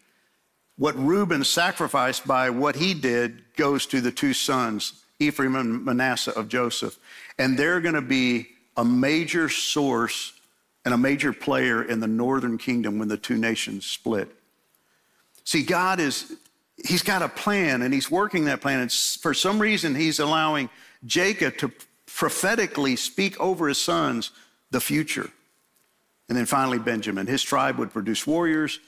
What 0.79 0.97
Reuben 0.97 1.45
sacrificed 1.45 2.27
by 2.27 2.51
what 2.51 2.77
he 2.77 2.95
did 2.95 3.43
goes 3.57 3.85
to 3.87 4.01
the 4.01 4.13
two 4.13 4.33
sons, 4.33 5.05
Ephraim 5.19 5.57
and 5.57 5.85
Manasseh 5.85 6.33
of 6.33 6.49
Joseph. 6.49 6.99
And 7.39 7.59
they're 7.59 7.81
going 7.81 7.97
to 7.97 8.01
be 8.01 8.49
a 8.77 8.85
major 8.85 9.49
source 9.49 10.33
and 10.85 10.95
a 10.95 10.99
major 10.99 11.33
player 11.33 11.83
in 11.83 12.01
the 12.01 12.07
northern 12.07 12.57
kingdom 12.57 12.99
when 12.99 13.09
the 13.09 13.17
two 13.17 13.37
nations 13.37 13.85
split. 13.85 14.29
See, 15.45 15.63
God 15.63 15.99
is, 16.01 16.33
He's 16.87 17.03
got 17.03 17.23
a 17.23 17.29
plan 17.29 17.83
and 17.83 17.93
He's 17.93 18.11
working 18.11 18.45
that 18.45 18.61
plan. 18.61 18.81
And 18.81 18.93
for 18.93 19.35
some 19.35 19.59
reason, 19.59 19.97
He's 19.97 20.21
allowing 20.21 20.71
Jacob 21.05 21.57
to 21.59 21.73
prophetically 22.07 22.97
speak 22.97 23.39
over 23.41 23.69
his 23.69 23.79
sons 23.79 24.31
the 24.71 24.81
future. 24.81 25.31
And 26.29 26.37
then 26.37 26.47
finally, 26.47 26.79
Benjamin. 26.79 27.27
His 27.27 27.43
tribe 27.43 27.79
would 27.79 27.93
produce 27.93 28.27
warriors, 28.27 28.81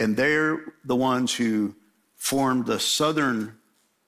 and 0.00 0.16
they're 0.16 0.74
the 0.84 0.96
ones 0.96 1.32
who 1.34 1.74
formed 2.16 2.66
the 2.66 2.80
southern 2.80 3.56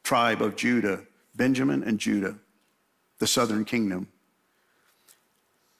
tribe 0.02 0.42
of 0.42 0.56
Judah, 0.56 1.00
Benjamin 1.36 1.84
and 1.84 1.98
Judah, 1.98 2.34
the 3.18 3.26
southern 3.26 3.64
kingdom. 3.64 4.08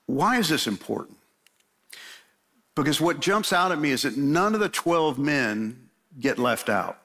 Why 0.07 0.39
is 0.39 0.49
this 0.49 0.67
important? 0.67 1.17
Because 2.75 3.01
what 3.01 3.21
jumps 3.21 3.53
out 3.53 3.73
at 3.73 3.79
me 3.79 3.91
is 3.91 4.03
that 4.03 4.17
none 4.17 4.55
of 4.55 4.61
the 4.61 4.69
12 4.69 5.19
men 5.19 5.89
get 6.21 6.39
left 6.39 6.69
out. 6.69 6.99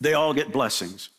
They 0.00 0.14
all 0.14 0.32
get 0.32 0.52
blessings. 0.52 1.10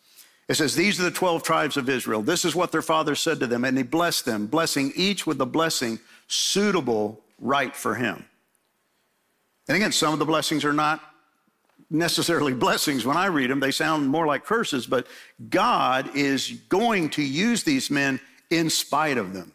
It 0.48 0.56
says, 0.56 0.76
These 0.76 1.00
are 1.00 1.04
the 1.04 1.12
12 1.12 1.44
tribes 1.44 1.78
of 1.78 1.90
Israel. 1.90 2.22
This 2.22 2.46
is 2.46 2.56
what 2.56 2.72
their 2.72 2.82
father 2.82 3.16
said 3.16 3.40
to 3.40 3.48
them, 3.48 3.64
and 3.66 3.78
he 3.78 3.84
blessed 3.84 4.26
them, 4.26 4.48
blessing 4.48 4.92
each 4.96 5.28
with 5.28 5.40
a 5.42 5.46
blessing 5.46 6.00
suitable, 6.28 7.22
right 7.40 7.76
for 7.76 7.96
him. 7.96 8.26
And 9.70 9.76
again, 9.76 9.91
some 9.91 10.13
of 10.13 10.20
the 10.20 10.26
blessings 10.26 10.65
are 10.65 10.74
not 10.74 10.99
necessarily 11.91 12.53
blessings 12.65 13.05
when 13.05 13.15
I 13.15 13.28
read 13.28 13.51
them. 13.51 13.59
They 13.59 13.72
sound 13.72 14.09
more 14.09 14.26
like 14.26 14.43
curses, 14.43 14.88
but 14.88 15.07
God 15.49 16.15
is 16.15 16.49
going 16.67 17.11
to 17.11 17.22
use 17.22 17.63
these 17.63 17.89
men 17.91 18.20
in 18.49 18.72
spite 18.72 19.20
of 19.20 19.32
them. 19.32 19.53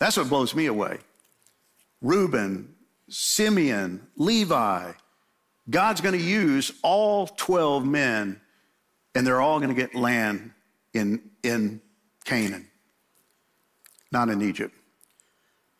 That's 0.00 0.16
what 0.16 0.28
blows 0.28 0.56
me 0.56 0.66
away. 0.66 0.98
Reuben, 2.02 2.74
Simeon, 3.08 4.04
Levi. 4.16 4.90
God's 5.70 6.00
going 6.00 6.18
to 6.18 6.24
use 6.24 6.72
all 6.82 7.28
12 7.28 7.86
men, 7.86 8.40
and 9.14 9.24
they're 9.24 9.40
all 9.40 9.60
going 9.60 9.68
to 9.68 9.80
get 9.80 9.94
land 9.94 10.50
in, 10.92 11.22
in 11.44 11.80
Canaan, 12.24 12.66
not 14.10 14.28
in 14.28 14.42
Egypt. 14.42 14.74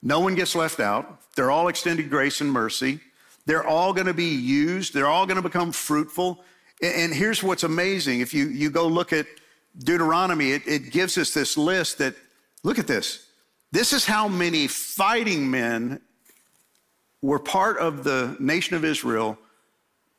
No 0.00 0.20
one 0.20 0.36
gets 0.36 0.54
left 0.54 0.78
out. 0.78 1.20
They're 1.34 1.50
all 1.50 1.66
extended 1.66 2.08
grace 2.08 2.40
and 2.40 2.52
mercy. 2.52 3.00
They're 3.46 3.66
all 3.66 3.92
going 3.92 4.06
to 4.06 4.14
be 4.14 4.34
used. 4.34 4.94
They're 4.94 5.08
all 5.08 5.26
going 5.26 5.36
to 5.36 5.42
become 5.42 5.72
fruitful. 5.72 6.44
And 6.82 7.12
here's 7.14 7.42
what's 7.42 7.62
amazing. 7.62 8.20
If 8.20 8.34
you, 8.34 8.48
you 8.48 8.70
go 8.70 8.86
look 8.86 9.12
at 9.12 9.26
Deuteronomy, 9.78 10.52
it, 10.52 10.62
it 10.66 10.90
gives 10.90 11.16
us 11.18 11.32
this 11.32 11.56
list 11.56 11.98
that, 11.98 12.14
look 12.62 12.78
at 12.78 12.86
this. 12.86 13.28
This 13.70 13.92
is 13.92 14.04
how 14.04 14.28
many 14.28 14.66
fighting 14.66 15.50
men 15.50 16.00
were 17.22 17.38
part 17.38 17.78
of 17.78 18.04
the 18.04 18.36
nation 18.38 18.76
of 18.76 18.84
Israel 18.84 19.38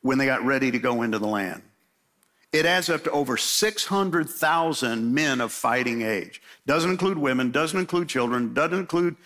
when 0.00 0.18
they 0.18 0.26
got 0.26 0.44
ready 0.44 0.70
to 0.70 0.78
go 0.78 1.02
into 1.02 1.18
the 1.18 1.26
land. 1.26 1.62
It 2.52 2.66
adds 2.66 2.88
up 2.88 3.04
to 3.04 3.10
over 3.10 3.36
600,000 3.36 5.14
men 5.14 5.40
of 5.40 5.52
fighting 5.52 6.02
age. 6.02 6.40
Doesn't 6.66 6.90
include 6.90 7.18
women, 7.18 7.50
doesn't 7.50 7.78
include 7.78 8.08
children, 8.08 8.54
doesn't 8.54 8.78
include 8.78 9.16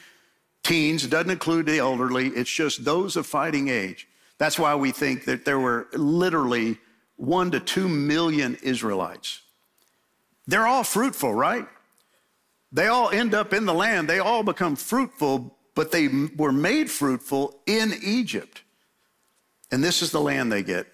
teens, 0.69 1.07
doesn't 1.07 1.31
include 1.31 1.67
the 1.67 1.79
elderly. 1.79 2.29
It's 2.29 2.51
just 2.51 2.85
those 2.85 3.17
of 3.17 3.27
fighting 3.27 3.69
age. 3.69 4.09
That's 4.39 4.59
why 4.59 4.75
we 4.75 4.93
think 4.93 5.25
that 5.25 5.45
there 5.45 5.59
were 5.59 5.89
literally 5.93 6.79
one 7.17 7.51
to 7.51 7.61
two 7.61 7.89
million 7.89 8.57
Israelites. 8.63 9.43
They're 10.47 10.67
all 10.67 10.85
fruitful, 10.85 11.35
right? 11.35 11.67
They 12.71 12.87
all 12.87 13.11
end 13.11 13.35
up 13.35 13.53
in 13.53 13.67
the 13.67 13.75
land. 13.75 14.09
They 14.09 14.19
all 14.19 14.43
become 14.43 14.77
fruitful 14.77 15.59
but 15.79 15.93
they 15.93 16.09
were 16.37 16.51
made 16.51 16.91
fruitful 16.91 17.55
in 17.65 17.95
Egypt. 18.03 18.63
And 19.71 19.85
this 19.85 20.03
is 20.03 20.11
the 20.11 20.21
land 20.21 20.51
they 20.51 20.65
get. 20.65 20.89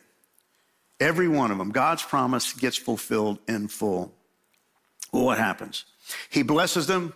Every 1.01 1.27
one 1.27 1.51
of 1.51 1.57
them, 1.57 1.71
God's 1.71 2.03
promise 2.03 2.53
gets 2.53 2.77
fulfilled 2.77 3.39
in 3.49 3.69
full. 3.69 4.13
Well, 5.11 5.25
what 5.25 5.39
happens? 5.39 5.87
He 6.29 6.43
blesses 6.43 6.87
them 6.87 7.15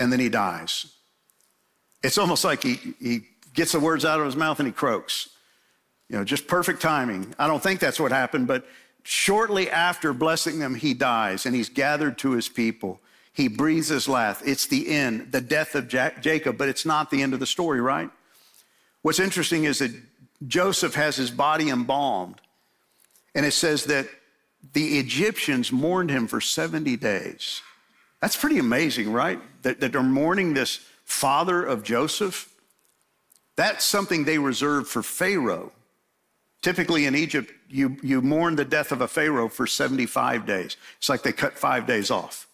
and 0.00 0.10
then 0.10 0.20
he 0.20 0.30
dies. 0.30 0.86
It's 2.04 2.18
almost 2.18 2.44
like 2.44 2.62
he, 2.62 2.78
he 3.00 3.22
gets 3.54 3.72
the 3.72 3.80
words 3.80 4.04
out 4.04 4.20
of 4.20 4.26
his 4.26 4.36
mouth 4.36 4.60
and 4.60 4.66
he 4.66 4.72
croaks. 4.72 5.30
You 6.10 6.18
know, 6.18 6.24
just 6.24 6.46
perfect 6.46 6.82
timing. 6.82 7.34
I 7.38 7.46
don't 7.46 7.62
think 7.62 7.80
that's 7.80 7.98
what 7.98 8.12
happened, 8.12 8.46
but 8.46 8.66
shortly 9.04 9.70
after 9.70 10.12
blessing 10.12 10.58
them, 10.58 10.74
he 10.74 10.92
dies 10.92 11.46
and 11.46 11.54
he's 11.54 11.70
gathered 11.70 12.18
to 12.18 12.32
his 12.32 12.48
people. 12.48 13.00
He 13.32 13.48
breathes 13.48 13.88
his 13.88 14.06
last. 14.06 14.42
It's 14.44 14.66
the 14.66 14.88
end, 14.88 15.32
the 15.32 15.40
death 15.40 15.74
of 15.74 15.88
Jacob, 15.88 16.58
but 16.58 16.68
it's 16.68 16.84
not 16.84 17.10
the 17.10 17.22
end 17.22 17.32
of 17.32 17.40
the 17.40 17.46
story, 17.46 17.80
right? 17.80 18.10
What's 19.02 19.18
interesting 19.18 19.64
is 19.64 19.78
that 19.78 19.90
Joseph 20.46 20.94
has 20.94 21.16
his 21.16 21.30
body 21.30 21.70
embalmed, 21.70 22.40
and 23.34 23.44
it 23.46 23.52
says 23.52 23.84
that 23.84 24.06
the 24.72 24.98
Egyptians 24.98 25.72
mourned 25.72 26.10
him 26.10 26.26
for 26.26 26.40
70 26.40 26.96
days. 26.96 27.62
That's 28.20 28.36
pretty 28.36 28.58
amazing, 28.58 29.12
right? 29.12 29.40
That, 29.62 29.80
that 29.80 29.92
they're 29.92 30.02
mourning 30.02 30.54
this 30.54 30.80
father 31.04 31.64
of 31.64 31.82
Joseph. 31.82 32.52
That's 33.56 33.84
something 33.84 34.24
they 34.24 34.38
reserved 34.38 34.88
for 34.88 35.02
Pharaoh. 35.02 35.72
Typically 36.62 37.06
in 37.06 37.14
Egypt, 37.14 37.52
you, 37.68 37.96
you 38.02 38.22
mourn 38.22 38.56
the 38.56 38.64
death 38.64 38.90
of 38.90 39.00
a 39.00 39.08
Pharaoh 39.08 39.48
for 39.48 39.66
75 39.66 40.46
days. 40.46 40.76
It's 40.98 41.08
like 41.08 41.22
they 41.22 41.32
cut 41.32 41.58
five 41.58 41.86
days 41.86 42.10
off 42.10 42.48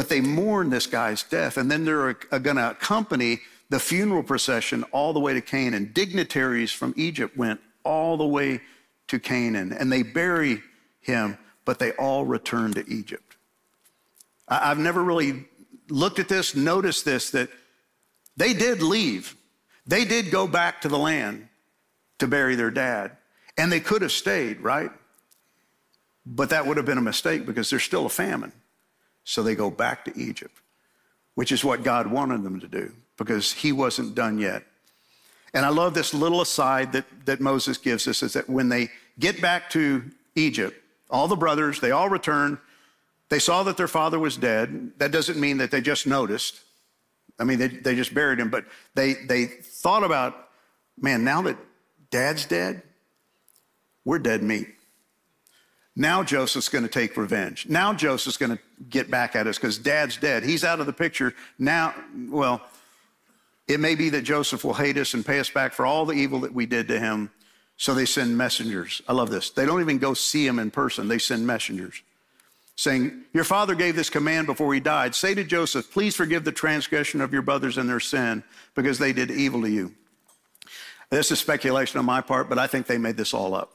but 0.00 0.08
they 0.08 0.22
mourn 0.22 0.70
this 0.70 0.86
guy's 0.86 1.22
death. 1.22 1.56
And 1.56 1.70
then 1.70 1.84
they're 1.84 2.16
uh, 2.32 2.38
going 2.38 2.56
to 2.56 2.70
accompany 2.70 3.40
the 3.68 3.78
funeral 3.78 4.22
procession 4.22 4.82
all 4.92 5.12
the 5.12 5.20
way 5.20 5.34
to 5.34 5.40
Canaan. 5.40 5.90
Dignitaries 5.92 6.72
from 6.72 6.94
Egypt 6.96 7.36
went 7.36 7.60
all 7.84 8.16
the 8.16 8.26
way 8.26 8.60
to 9.08 9.18
Canaan 9.18 9.72
and 9.72 9.92
they 9.92 10.02
bury 10.02 10.62
him, 11.00 11.36
but 11.64 11.78
they 11.78 11.92
all 11.92 12.24
return 12.24 12.72
to 12.72 12.88
Egypt. 12.88 13.36
I've 14.48 14.78
never 14.78 15.02
really 15.02 15.44
looked 15.90 16.18
at 16.18 16.28
this, 16.28 16.54
noticed 16.54 17.04
this, 17.04 17.30
that 17.30 17.50
they 18.36 18.54
did 18.54 18.82
leave. 18.82 19.36
They 19.86 20.04
did 20.04 20.30
go 20.30 20.46
back 20.46 20.82
to 20.82 20.88
the 20.88 20.98
land 20.98 21.48
to 22.18 22.28
bury 22.28 22.54
their 22.54 22.70
dad. 22.70 23.16
And 23.58 23.70
they 23.70 23.80
could 23.80 24.02
have 24.02 24.12
stayed, 24.12 24.60
right? 24.60 24.90
But 26.24 26.50
that 26.50 26.66
would 26.66 26.76
have 26.76 26.86
been 26.86 26.98
a 26.98 27.02
mistake 27.02 27.44
because 27.44 27.70
there's 27.70 27.82
still 27.82 28.06
a 28.06 28.10
famine. 28.10 28.52
So 29.24 29.42
they 29.42 29.54
go 29.54 29.70
back 29.70 30.04
to 30.06 30.18
Egypt, 30.18 30.56
which 31.34 31.52
is 31.52 31.64
what 31.64 31.82
God 31.82 32.06
wanted 32.06 32.42
them 32.42 32.60
to 32.60 32.68
do 32.68 32.92
because 33.16 33.52
he 33.52 33.72
wasn't 33.72 34.14
done 34.14 34.38
yet. 34.38 34.64
And 35.52 35.66
I 35.66 35.68
love 35.70 35.94
this 35.94 36.14
little 36.14 36.40
aside 36.40 36.92
that, 36.92 37.04
that 37.26 37.40
Moses 37.40 37.76
gives 37.76 38.06
us 38.06 38.22
is 38.22 38.34
that 38.34 38.48
when 38.48 38.68
they 38.68 38.88
get 39.18 39.40
back 39.40 39.68
to 39.70 40.04
Egypt, 40.34 40.80
all 41.10 41.28
the 41.28 41.36
brothers, 41.36 41.80
they 41.80 41.90
all 41.90 42.08
return. 42.08 42.58
They 43.30 43.38
saw 43.38 43.62
that 43.62 43.76
their 43.76 43.88
father 43.88 44.18
was 44.18 44.36
dead. 44.36 44.92
That 44.98 45.12
doesn't 45.12 45.38
mean 45.38 45.58
that 45.58 45.70
they 45.70 45.80
just 45.80 46.06
noticed. 46.06 46.60
I 47.38 47.44
mean, 47.44 47.58
they, 47.58 47.68
they 47.68 47.94
just 47.94 48.12
buried 48.12 48.40
him, 48.40 48.50
but 48.50 48.66
they, 48.94 49.14
they 49.14 49.46
thought 49.46 50.02
about, 50.02 50.48
man, 51.00 51.24
now 51.24 51.40
that 51.42 51.56
dad's 52.10 52.44
dead, 52.44 52.82
we're 54.04 54.18
dead 54.18 54.42
meat. 54.42 54.68
Now 55.94 56.24
Joseph's 56.24 56.68
going 56.68 56.82
to 56.82 56.90
take 56.90 57.16
revenge. 57.16 57.66
Now 57.68 57.94
Joseph's 57.94 58.36
going 58.36 58.56
to 58.56 58.62
get 58.88 59.10
back 59.10 59.36
at 59.36 59.46
us 59.46 59.58
because 59.58 59.78
dad's 59.78 60.16
dead. 60.16 60.42
He's 60.42 60.64
out 60.64 60.80
of 60.80 60.86
the 60.86 60.92
picture. 60.92 61.34
Now, 61.58 61.94
well, 62.28 62.60
it 63.68 63.78
may 63.78 63.94
be 63.94 64.08
that 64.10 64.22
Joseph 64.22 64.64
will 64.64 64.74
hate 64.74 64.96
us 64.96 65.14
and 65.14 65.24
pay 65.24 65.38
us 65.38 65.50
back 65.50 65.72
for 65.72 65.86
all 65.86 66.04
the 66.04 66.14
evil 66.14 66.40
that 66.40 66.52
we 66.52 66.66
did 66.66 66.88
to 66.88 66.98
him. 66.98 67.30
So 67.76 67.94
they 67.94 68.06
send 68.06 68.36
messengers. 68.36 69.00
I 69.08 69.12
love 69.12 69.30
this. 69.30 69.50
They 69.50 69.64
don't 69.64 69.80
even 69.80 69.98
go 69.98 70.14
see 70.14 70.46
him 70.46 70.58
in 70.58 70.72
person, 70.72 71.06
they 71.06 71.18
send 71.18 71.46
messengers 71.46 72.02
saying, 72.80 73.24
Your 73.34 73.44
father 73.44 73.74
gave 73.74 73.94
this 73.94 74.08
command 74.08 74.46
before 74.46 74.72
he 74.72 74.80
died. 74.80 75.14
Say 75.14 75.34
to 75.34 75.44
Joseph, 75.44 75.90
Please 75.90 76.16
forgive 76.16 76.44
the 76.44 76.52
transgression 76.52 77.20
of 77.20 77.30
your 77.30 77.42
brothers 77.42 77.76
and 77.76 77.86
their 77.86 78.00
sin 78.00 78.42
because 78.74 78.98
they 78.98 79.12
did 79.12 79.30
evil 79.30 79.60
to 79.62 79.70
you. 79.70 79.94
This 81.10 81.30
is 81.30 81.38
speculation 81.38 81.98
on 81.98 82.06
my 82.06 82.22
part, 82.22 82.48
but 82.48 82.58
I 82.58 82.66
think 82.66 82.86
they 82.86 82.96
made 82.96 83.18
this 83.18 83.34
all 83.34 83.54
up. 83.54 83.72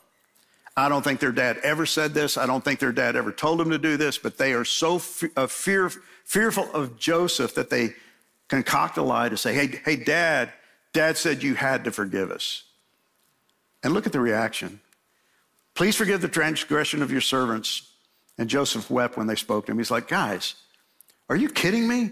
I 0.76 0.90
don't 0.90 1.04
think 1.04 1.20
their 1.20 1.32
dad 1.32 1.60
ever 1.62 1.86
said 1.86 2.16
this. 2.16 2.36
I 2.36 2.48
don't 2.48 2.64
think 2.64 2.80
their 2.80 2.92
dad 2.92 3.16
ever 3.16 3.32
told 3.32 3.60
them 3.60 3.70
to 3.70 3.78
do 3.78 3.96
this, 3.96 4.18
but 4.18 4.40
they 4.40 4.54
are 4.54 4.66
so 4.66 4.96
uh, 4.96 5.46
fear, 5.46 5.90
fearful 6.24 6.72
of 6.74 6.98
Joseph 6.98 7.54
that 7.56 7.70
they 7.70 7.94
concoct 8.48 8.98
a 8.98 9.04
lie 9.04 9.30
to 9.30 9.38
say, 9.38 9.54
hey, 9.54 9.82
hey, 9.86 9.98
dad, 9.98 10.52
dad 10.94 11.18
said 11.18 11.44
you 11.44 11.54
had 11.54 11.84
to 11.84 11.92
forgive 11.92 12.32
us. 12.32 12.64
And 13.84 13.94
look 13.94 14.08
at 14.08 14.14
the 14.14 14.20
reaction. 14.20 14.82
Please 15.76 15.96
forgive 15.96 16.22
the 16.22 16.28
transgression 16.28 17.04
of 17.04 17.12
your 17.12 17.22
servants. 17.22 17.92
And 18.38 18.50
Joseph 18.50 18.90
wept 18.90 19.18
when 19.18 19.28
they 19.28 19.36
spoke 19.36 19.66
to 19.66 19.72
him. 19.72 19.78
He's 19.78 19.92
like, 19.92 20.08
guys, 20.08 20.56
are 21.30 21.36
you 21.36 21.50
kidding 21.50 21.88
me? 21.88 22.12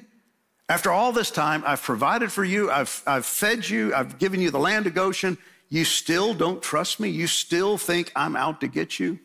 After 0.69 0.91
all 0.91 1.11
this 1.11 1.29
time, 1.29 1.63
I've 1.67 1.81
provided 1.81 2.31
for 2.31 2.43
you, 2.43 2.71
I've, 2.71 3.03
I've 3.05 3.25
fed 3.25 3.67
you, 3.67 3.93
I've 3.93 4.17
given 4.17 4.39
you 4.39 4.49
the 4.49 4.59
land 4.59 4.87
of 4.87 4.93
Goshen. 4.93 5.37
You 5.69 5.83
still 5.83 6.33
don't 6.33 6.61
trust 6.61 6.99
me? 6.99 7.09
You 7.09 7.27
still 7.27 7.77
think 7.77 8.11
I'm 8.15 8.35
out 8.35 8.61
to 8.61 8.67
get 8.67 8.99
you? 8.99 9.19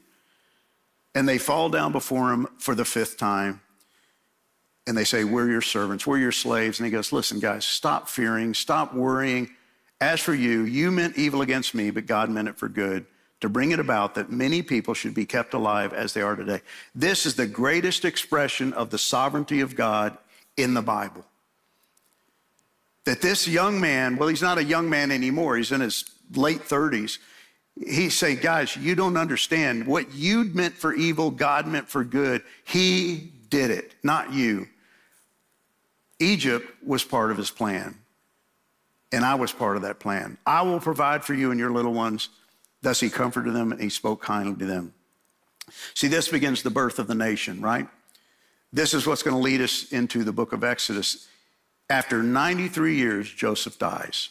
And 1.14 1.28
they 1.28 1.38
fall 1.38 1.68
down 1.68 1.92
before 1.92 2.32
him 2.32 2.48
for 2.58 2.74
the 2.74 2.84
fifth 2.84 3.16
time. 3.16 3.60
And 4.86 4.96
they 4.96 5.04
say, 5.04 5.24
We're 5.24 5.48
your 5.48 5.60
servants, 5.60 6.06
we're 6.06 6.18
your 6.18 6.32
slaves. 6.32 6.80
And 6.80 6.86
he 6.86 6.90
goes, 6.90 7.12
Listen, 7.12 7.38
guys, 7.38 7.64
stop 7.64 8.08
fearing, 8.08 8.54
stop 8.54 8.94
worrying. 8.94 9.50
As 10.00 10.20
for 10.20 10.34
you, 10.34 10.62
you 10.62 10.90
meant 10.90 11.18
evil 11.18 11.42
against 11.42 11.74
me, 11.74 11.90
but 11.90 12.06
God 12.06 12.30
meant 12.30 12.48
it 12.48 12.58
for 12.58 12.68
good 12.68 13.06
to 13.40 13.48
bring 13.48 13.70
it 13.70 13.78
about 13.78 14.14
that 14.16 14.30
many 14.30 14.62
people 14.62 14.94
should 14.94 15.14
be 15.14 15.24
kept 15.24 15.54
alive 15.54 15.92
as 15.92 16.12
they 16.12 16.22
are 16.22 16.34
today. 16.34 16.60
This 16.94 17.24
is 17.24 17.36
the 17.36 17.46
greatest 17.46 18.04
expression 18.04 18.72
of 18.72 18.90
the 18.90 18.98
sovereignty 18.98 19.60
of 19.60 19.76
God 19.76 20.18
in 20.56 20.74
the 20.74 20.82
Bible. 20.82 21.24
That 23.04 23.22
this 23.22 23.46
young 23.46 23.80
man, 23.80 24.16
well, 24.16 24.28
he's 24.28 24.42
not 24.42 24.58
a 24.58 24.64
young 24.64 24.90
man 24.90 25.10
anymore, 25.10 25.56
he's 25.56 25.72
in 25.72 25.80
his 25.80 26.04
late 26.34 26.60
30s. 26.60 27.18
He's 27.86 28.14
saying, 28.14 28.38
guys, 28.42 28.76
you 28.76 28.96
don't 28.96 29.16
understand. 29.16 29.86
What 29.86 30.12
you 30.12 30.44
meant 30.44 30.74
for 30.74 30.92
evil, 30.92 31.30
God 31.30 31.68
meant 31.68 31.88
for 31.88 32.02
good. 32.02 32.42
He 32.64 33.32
did 33.50 33.70
it, 33.70 33.94
not 34.02 34.32
you. 34.32 34.66
Egypt 36.18 36.68
was 36.84 37.04
part 37.04 37.30
of 37.30 37.36
his 37.36 37.52
plan, 37.52 37.94
and 39.12 39.24
I 39.24 39.36
was 39.36 39.52
part 39.52 39.76
of 39.76 39.82
that 39.82 40.00
plan. 40.00 40.36
I 40.44 40.62
will 40.62 40.80
provide 40.80 41.24
for 41.24 41.34
you 41.34 41.52
and 41.52 41.60
your 41.60 41.70
little 41.70 41.94
ones. 41.94 42.28
Thus 42.82 43.00
he 43.00 43.10
comforted 43.10 43.54
them 43.54 43.72
and 43.72 43.80
he 43.80 43.88
spoke 43.88 44.22
kindly 44.22 44.56
to 44.56 44.66
them. 44.66 44.94
See, 45.94 46.08
this 46.08 46.28
begins 46.28 46.62
the 46.62 46.70
birth 46.70 46.98
of 46.98 47.06
the 47.06 47.14
nation, 47.14 47.60
right? 47.60 47.88
This 48.72 48.94
is 48.94 49.06
what's 49.06 49.22
going 49.22 49.36
to 49.36 49.42
lead 49.42 49.60
us 49.60 49.92
into 49.92 50.24
the 50.24 50.32
book 50.32 50.52
of 50.52 50.64
Exodus. 50.64 51.28
After 51.90 52.22
93 52.22 52.96
years, 52.96 53.30
Joseph 53.30 53.78
dies. 53.78 54.30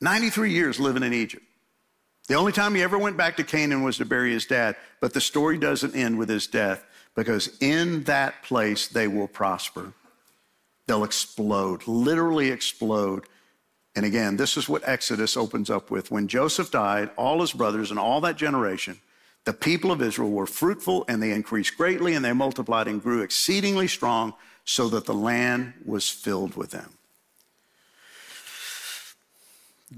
93 0.00 0.50
years 0.50 0.78
living 0.78 1.02
in 1.02 1.14
Egypt. 1.14 1.44
The 2.28 2.34
only 2.34 2.52
time 2.52 2.74
he 2.74 2.82
ever 2.82 2.98
went 2.98 3.16
back 3.16 3.36
to 3.36 3.44
Canaan 3.44 3.82
was 3.82 3.98
to 3.98 4.04
bury 4.04 4.32
his 4.32 4.46
dad, 4.46 4.76
but 5.00 5.12
the 5.12 5.20
story 5.20 5.58
doesn't 5.58 5.94
end 5.94 6.18
with 6.18 6.28
his 6.28 6.46
death 6.46 6.84
because 7.14 7.56
in 7.60 8.04
that 8.04 8.42
place 8.42 8.88
they 8.88 9.08
will 9.08 9.28
prosper. 9.28 9.92
They'll 10.86 11.04
explode, 11.04 11.86
literally 11.86 12.50
explode. 12.50 13.24
And 13.96 14.04
again, 14.04 14.36
this 14.36 14.56
is 14.56 14.68
what 14.68 14.86
Exodus 14.88 15.36
opens 15.36 15.70
up 15.70 15.90
with. 15.90 16.10
When 16.10 16.26
Joseph 16.26 16.70
died, 16.70 17.10
all 17.16 17.40
his 17.40 17.52
brothers 17.52 17.90
and 17.90 18.00
all 18.00 18.20
that 18.22 18.36
generation, 18.36 19.00
the 19.44 19.52
people 19.52 19.92
of 19.92 20.02
Israel 20.02 20.30
were 20.30 20.46
fruitful 20.46 21.04
and 21.08 21.22
they 21.22 21.30
increased 21.30 21.76
greatly 21.76 22.14
and 22.14 22.24
they 22.24 22.32
multiplied 22.32 22.88
and 22.88 23.02
grew 23.02 23.22
exceedingly 23.22 23.86
strong 23.86 24.34
so 24.64 24.88
that 24.88 25.04
the 25.04 25.14
land 25.14 25.74
was 25.84 26.08
filled 26.08 26.56
with 26.56 26.70
them. 26.70 26.94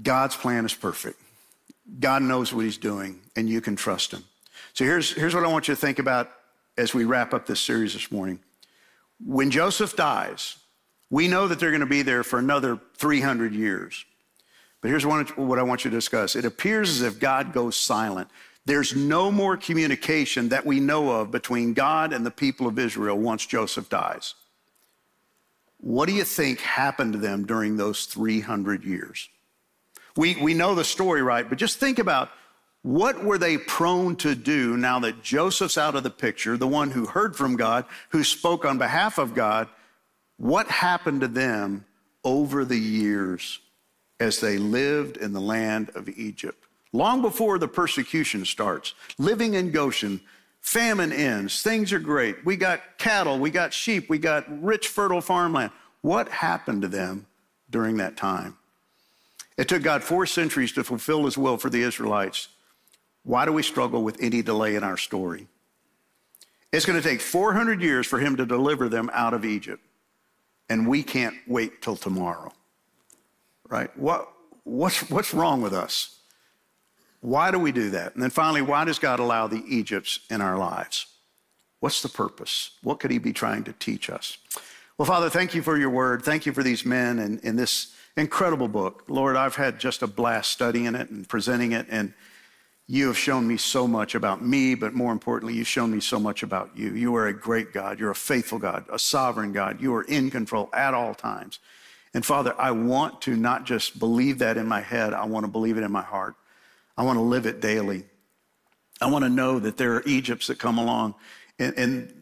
God's 0.03 0.35
plan 0.35 0.65
is 0.65 0.73
perfect. 0.73 1.19
God 1.99 2.21
knows 2.21 2.53
what 2.53 2.65
he's 2.65 2.77
doing 2.77 3.21
and 3.35 3.49
you 3.49 3.61
can 3.61 3.75
trust 3.75 4.11
him. 4.11 4.23
So 4.73 4.83
here's, 4.83 5.13
here's 5.13 5.33
what 5.33 5.43
I 5.43 5.47
want 5.47 5.67
you 5.67 5.73
to 5.73 5.79
think 5.81 5.97
about 5.97 6.29
as 6.77 6.93
we 6.93 7.05
wrap 7.05 7.33
up 7.33 7.47
this 7.47 7.61
series 7.61 7.93
this 7.93 8.11
morning. 8.11 8.39
When 9.25 9.49
Joseph 9.49 9.95
dies, 9.95 10.57
we 11.09 11.27
know 11.27 11.47
that 11.47 11.59
they're 11.59 11.71
going 11.71 11.81
to 11.81 11.85
be 11.85 12.01
there 12.01 12.23
for 12.23 12.39
another 12.39 12.79
300 12.95 13.53
years. 13.53 14.05
But 14.81 14.89
here's 14.89 15.05
what 15.05 15.59
I 15.59 15.63
want 15.63 15.85
you 15.85 15.91
to 15.91 15.97
discuss. 15.97 16.35
It 16.35 16.45
appears 16.45 16.89
as 16.89 17.01
if 17.01 17.19
God 17.19 17.53
goes 17.53 17.75
silent. 17.75 18.29
There's 18.65 18.95
no 18.95 19.31
more 19.31 19.55
communication 19.57 20.49
that 20.49 20.65
we 20.65 20.79
know 20.79 21.09
of 21.11 21.31
between 21.31 21.73
God 21.73 22.11
and 22.11 22.25
the 22.25 22.31
people 22.31 22.67
of 22.67 22.77
Israel 22.77 23.17
once 23.17 23.45
Joseph 23.45 23.89
dies. 23.89 24.35
What 25.79 26.07
do 26.07 26.13
you 26.13 26.23
think 26.23 26.59
happened 26.59 27.13
to 27.13 27.19
them 27.19 27.45
during 27.45 27.77
those 27.77 28.05
300 28.05 28.83
years? 28.83 29.29
We, 30.15 30.35
we 30.35 30.53
know 30.53 30.75
the 30.75 30.83
story, 30.83 31.21
right? 31.21 31.47
But 31.47 31.59
just 31.59 31.79
think 31.79 31.99
about 31.99 32.29
what 32.81 33.23
were 33.23 33.37
they 33.37 33.57
prone 33.57 34.15
to 34.17 34.35
do 34.35 34.75
now 34.77 34.99
that 34.99 35.23
Joseph's 35.23 35.77
out 35.77 35.95
of 35.95 36.03
the 36.03 36.09
picture, 36.09 36.57
the 36.57 36.67
one 36.67 36.91
who 36.91 37.05
heard 37.05 37.35
from 37.35 37.55
God, 37.55 37.85
who 38.09 38.23
spoke 38.23 38.65
on 38.65 38.77
behalf 38.77 39.17
of 39.17 39.33
God? 39.35 39.69
What 40.37 40.67
happened 40.67 41.21
to 41.21 41.27
them 41.27 41.85
over 42.23 42.63
the 42.63 42.77
years 42.77 43.59
as 44.19 44.39
they 44.39 44.57
lived 44.57 45.17
in 45.17 45.33
the 45.33 45.41
land 45.41 45.91
of 45.95 46.07
Egypt? 46.09 46.63
Long 46.93 47.21
before 47.21 47.57
the 47.57 47.67
persecution 47.67 48.45
starts, 48.45 48.93
living 49.17 49.55
in 49.55 49.71
Goshen, 49.71 50.21
famine 50.61 51.11
ends, 51.11 51.61
things 51.61 51.91
are 51.91 51.99
great. 51.99 52.45
We 52.45 52.55
got 52.55 52.97
cattle, 52.97 53.39
we 53.39 53.49
got 53.49 53.73
sheep, 53.73 54.09
we 54.09 54.19
got 54.19 54.45
rich, 54.63 54.87
fertile 54.87 55.21
farmland. 55.21 55.71
What 56.01 56.29
happened 56.29 56.83
to 56.83 56.87
them 56.87 57.25
during 57.69 57.97
that 57.97 58.15
time? 58.15 58.57
It 59.57 59.67
took 59.67 59.81
God 59.81 60.03
four 60.03 60.27
centuries 60.27 60.71
to 60.73 60.83
fulfill 60.83 61.25
his 61.25 61.37
will 61.37 61.57
for 61.57 61.69
the 61.71 61.81
Israelites. 61.81 62.47
Why 63.23 63.45
do 63.45 63.51
we 63.51 63.63
struggle 63.63 64.03
with 64.03 64.21
any 64.21 64.43
delay 64.43 64.75
in 64.75 64.83
our 64.83 64.97
story? 64.97 65.47
It's 66.71 66.85
going 66.85 67.01
to 67.01 67.07
take 67.07 67.21
400 67.21 67.81
years 67.81 68.05
for 68.05 68.19
him 68.19 68.37
to 68.37 68.45
deliver 68.45 68.87
them 68.87 69.09
out 69.13 69.33
of 69.33 69.43
Egypt 69.43 69.81
and 70.69 70.87
we 70.87 71.03
can't 71.03 71.35
wait 71.47 71.81
till 71.81 71.95
tomorrow. 71.95 72.51
Right? 73.69 73.95
What, 73.97 74.29
what's, 74.63 75.09
what's 75.09 75.33
wrong 75.33 75.61
with 75.61 75.73
us? 75.73 76.19
Why 77.21 77.51
do 77.51 77.59
we 77.59 77.71
do 77.71 77.89
that? 77.91 78.13
And 78.13 78.23
then 78.23 78.29
finally, 78.29 78.61
why 78.61 78.85
does 78.85 78.99
God 78.99 79.19
allow 79.19 79.47
the 79.47 79.63
Egypts 79.67 80.19
in 80.29 80.41
our 80.41 80.57
lives? 80.57 81.07
What's 81.79 82.01
the 82.01 82.09
purpose? 82.09 82.71
What 82.83 82.99
could 82.99 83.11
He 83.11 83.17
be 83.17 83.33
trying 83.33 83.63
to 83.65 83.73
teach 83.73 84.09
us? 84.09 84.37
Well, 84.97 85.05
Father, 85.05 85.29
thank 85.29 85.53
you 85.53 85.61
for 85.61 85.77
your 85.77 85.89
word. 85.89 86.23
Thank 86.23 86.45
you 86.45 86.53
for 86.53 86.63
these 86.63 86.85
men 86.85 87.19
and 87.19 87.39
in 87.41 87.55
this 87.55 87.93
incredible 88.15 88.67
book. 88.67 89.03
Lord, 89.07 89.35
I've 89.35 89.55
had 89.55 89.79
just 89.79 90.01
a 90.01 90.07
blast 90.07 90.51
studying 90.51 90.95
it 90.95 91.09
and 91.09 91.27
presenting 91.27 91.71
it. 91.71 91.85
And 91.89 92.13
you 92.87 93.07
have 93.07 93.17
shown 93.17 93.45
me 93.45 93.57
so 93.57 93.85
much 93.85 94.15
about 94.15 94.41
me, 94.41 94.73
but 94.73 94.93
more 94.93 95.11
importantly, 95.11 95.53
you've 95.53 95.67
shown 95.67 95.91
me 95.91 95.99
so 95.99 96.19
much 96.19 96.41
about 96.41 96.71
you. 96.75 96.93
You 96.93 97.15
are 97.15 97.27
a 97.27 97.33
great 97.33 97.73
God. 97.73 97.99
You're 97.99 98.11
a 98.11 98.15
faithful 98.15 98.59
God, 98.59 98.85
a 98.91 98.97
sovereign 98.97 99.51
God. 99.51 99.81
You 99.81 99.93
are 99.95 100.03
in 100.03 100.31
control 100.31 100.69
at 100.71 100.93
all 100.93 101.13
times. 101.13 101.59
And 102.13 102.25
Father, 102.25 102.55
I 102.57 102.71
want 102.71 103.21
to 103.23 103.35
not 103.35 103.65
just 103.65 103.99
believe 103.99 104.39
that 104.39 104.55
in 104.55 104.67
my 104.67 104.79
head, 104.79 105.13
I 105.13 105.25
want 105.25 105.45
to 105.45 105.51
believe 105.51 105.77
it 105.77 105.83
in 105.83 105.91
my 105.91 106.01
heart. 106.01 106.35
I 106.97 107.03
want 107.03 107.17
to 107.17 107.23
live 107.23 107.45
it 107.45 107.59
daily. 107.59 108.05
I 109.01 109.11
want 109.11 109.25
to 109.25 109.29
know 109.29 109.59
that 109.59 109.75
there 109.75 109.95
are 109.95 110.03
Egypts 110.05 110.47
that 110.47 110.57
come 110.57 110.77
along 110.77 111.15
and, 111.59 111.77
and 111.77 112.13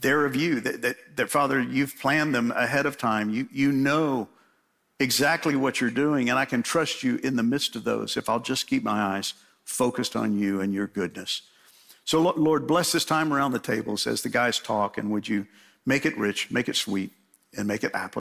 they're 0.00 0.24
of 0.24 0.36
you, 0.36 0.60
that, 0.60 0.82
that, 0.82 0.96
that, 1.16 1.30
Father, 1.30 1.60
you've 1.60 1.98
planned 1.98 2.34
them 2.34 2.52
ahead 2.52 2.86
of 2.86 2.96
time. 2.96 3.30
You, 3.30 3.48
you 3.50 3.72
know 3.72 4.28
exactly 5.00 5.56
what 5.56 5.80
you're 5.80 5.90
doing, 5.90 6.30
and 6.30 6.38
I 6.38 6.44
can 6.44 6.62
trust 6.62 7.02
you 7.02 7.16
in 7.16 7.36
the 7.36 7.42
midst 7.42 7.76
of 7.76 7.84
those 7.84 8.16
if 8.16 8.28
I'll 8.28 8.40
just 8.40 8.66
keep 8.66 8.82
my 8.82 9.16
eyes 9.16 9.34
focused 9.66 10.16
on 10.16 10.38
you 10.38 10.62
and 10.62 10.72
your 10.72 10.86
goodness. 10.86 11.42
So, 12.04 12.22
Lord, 12.22 12.66
bless 12.66 12.92
this 12.92 13.04
time 13.04 13.32
around 13.32 13.52
the 13.52 13.58
tables 13.58 14.06
as 14.06 14.22
the 14.22 14.28
guys 14.28 14.58
talk, 14.60 14.96
and 14.96 15.10
would 15.10 15.28
you 15.28 15.46
make 15.84 16.06
it 16.06 16.16
rich, 16.16 16.50
make 16.50 16.68
it 16.68 16.76
sweet, 16.76 17.10
and 17.56 17.66
make 17.66 17.84
it 17.84 17.90
applicable. 17.92 18.14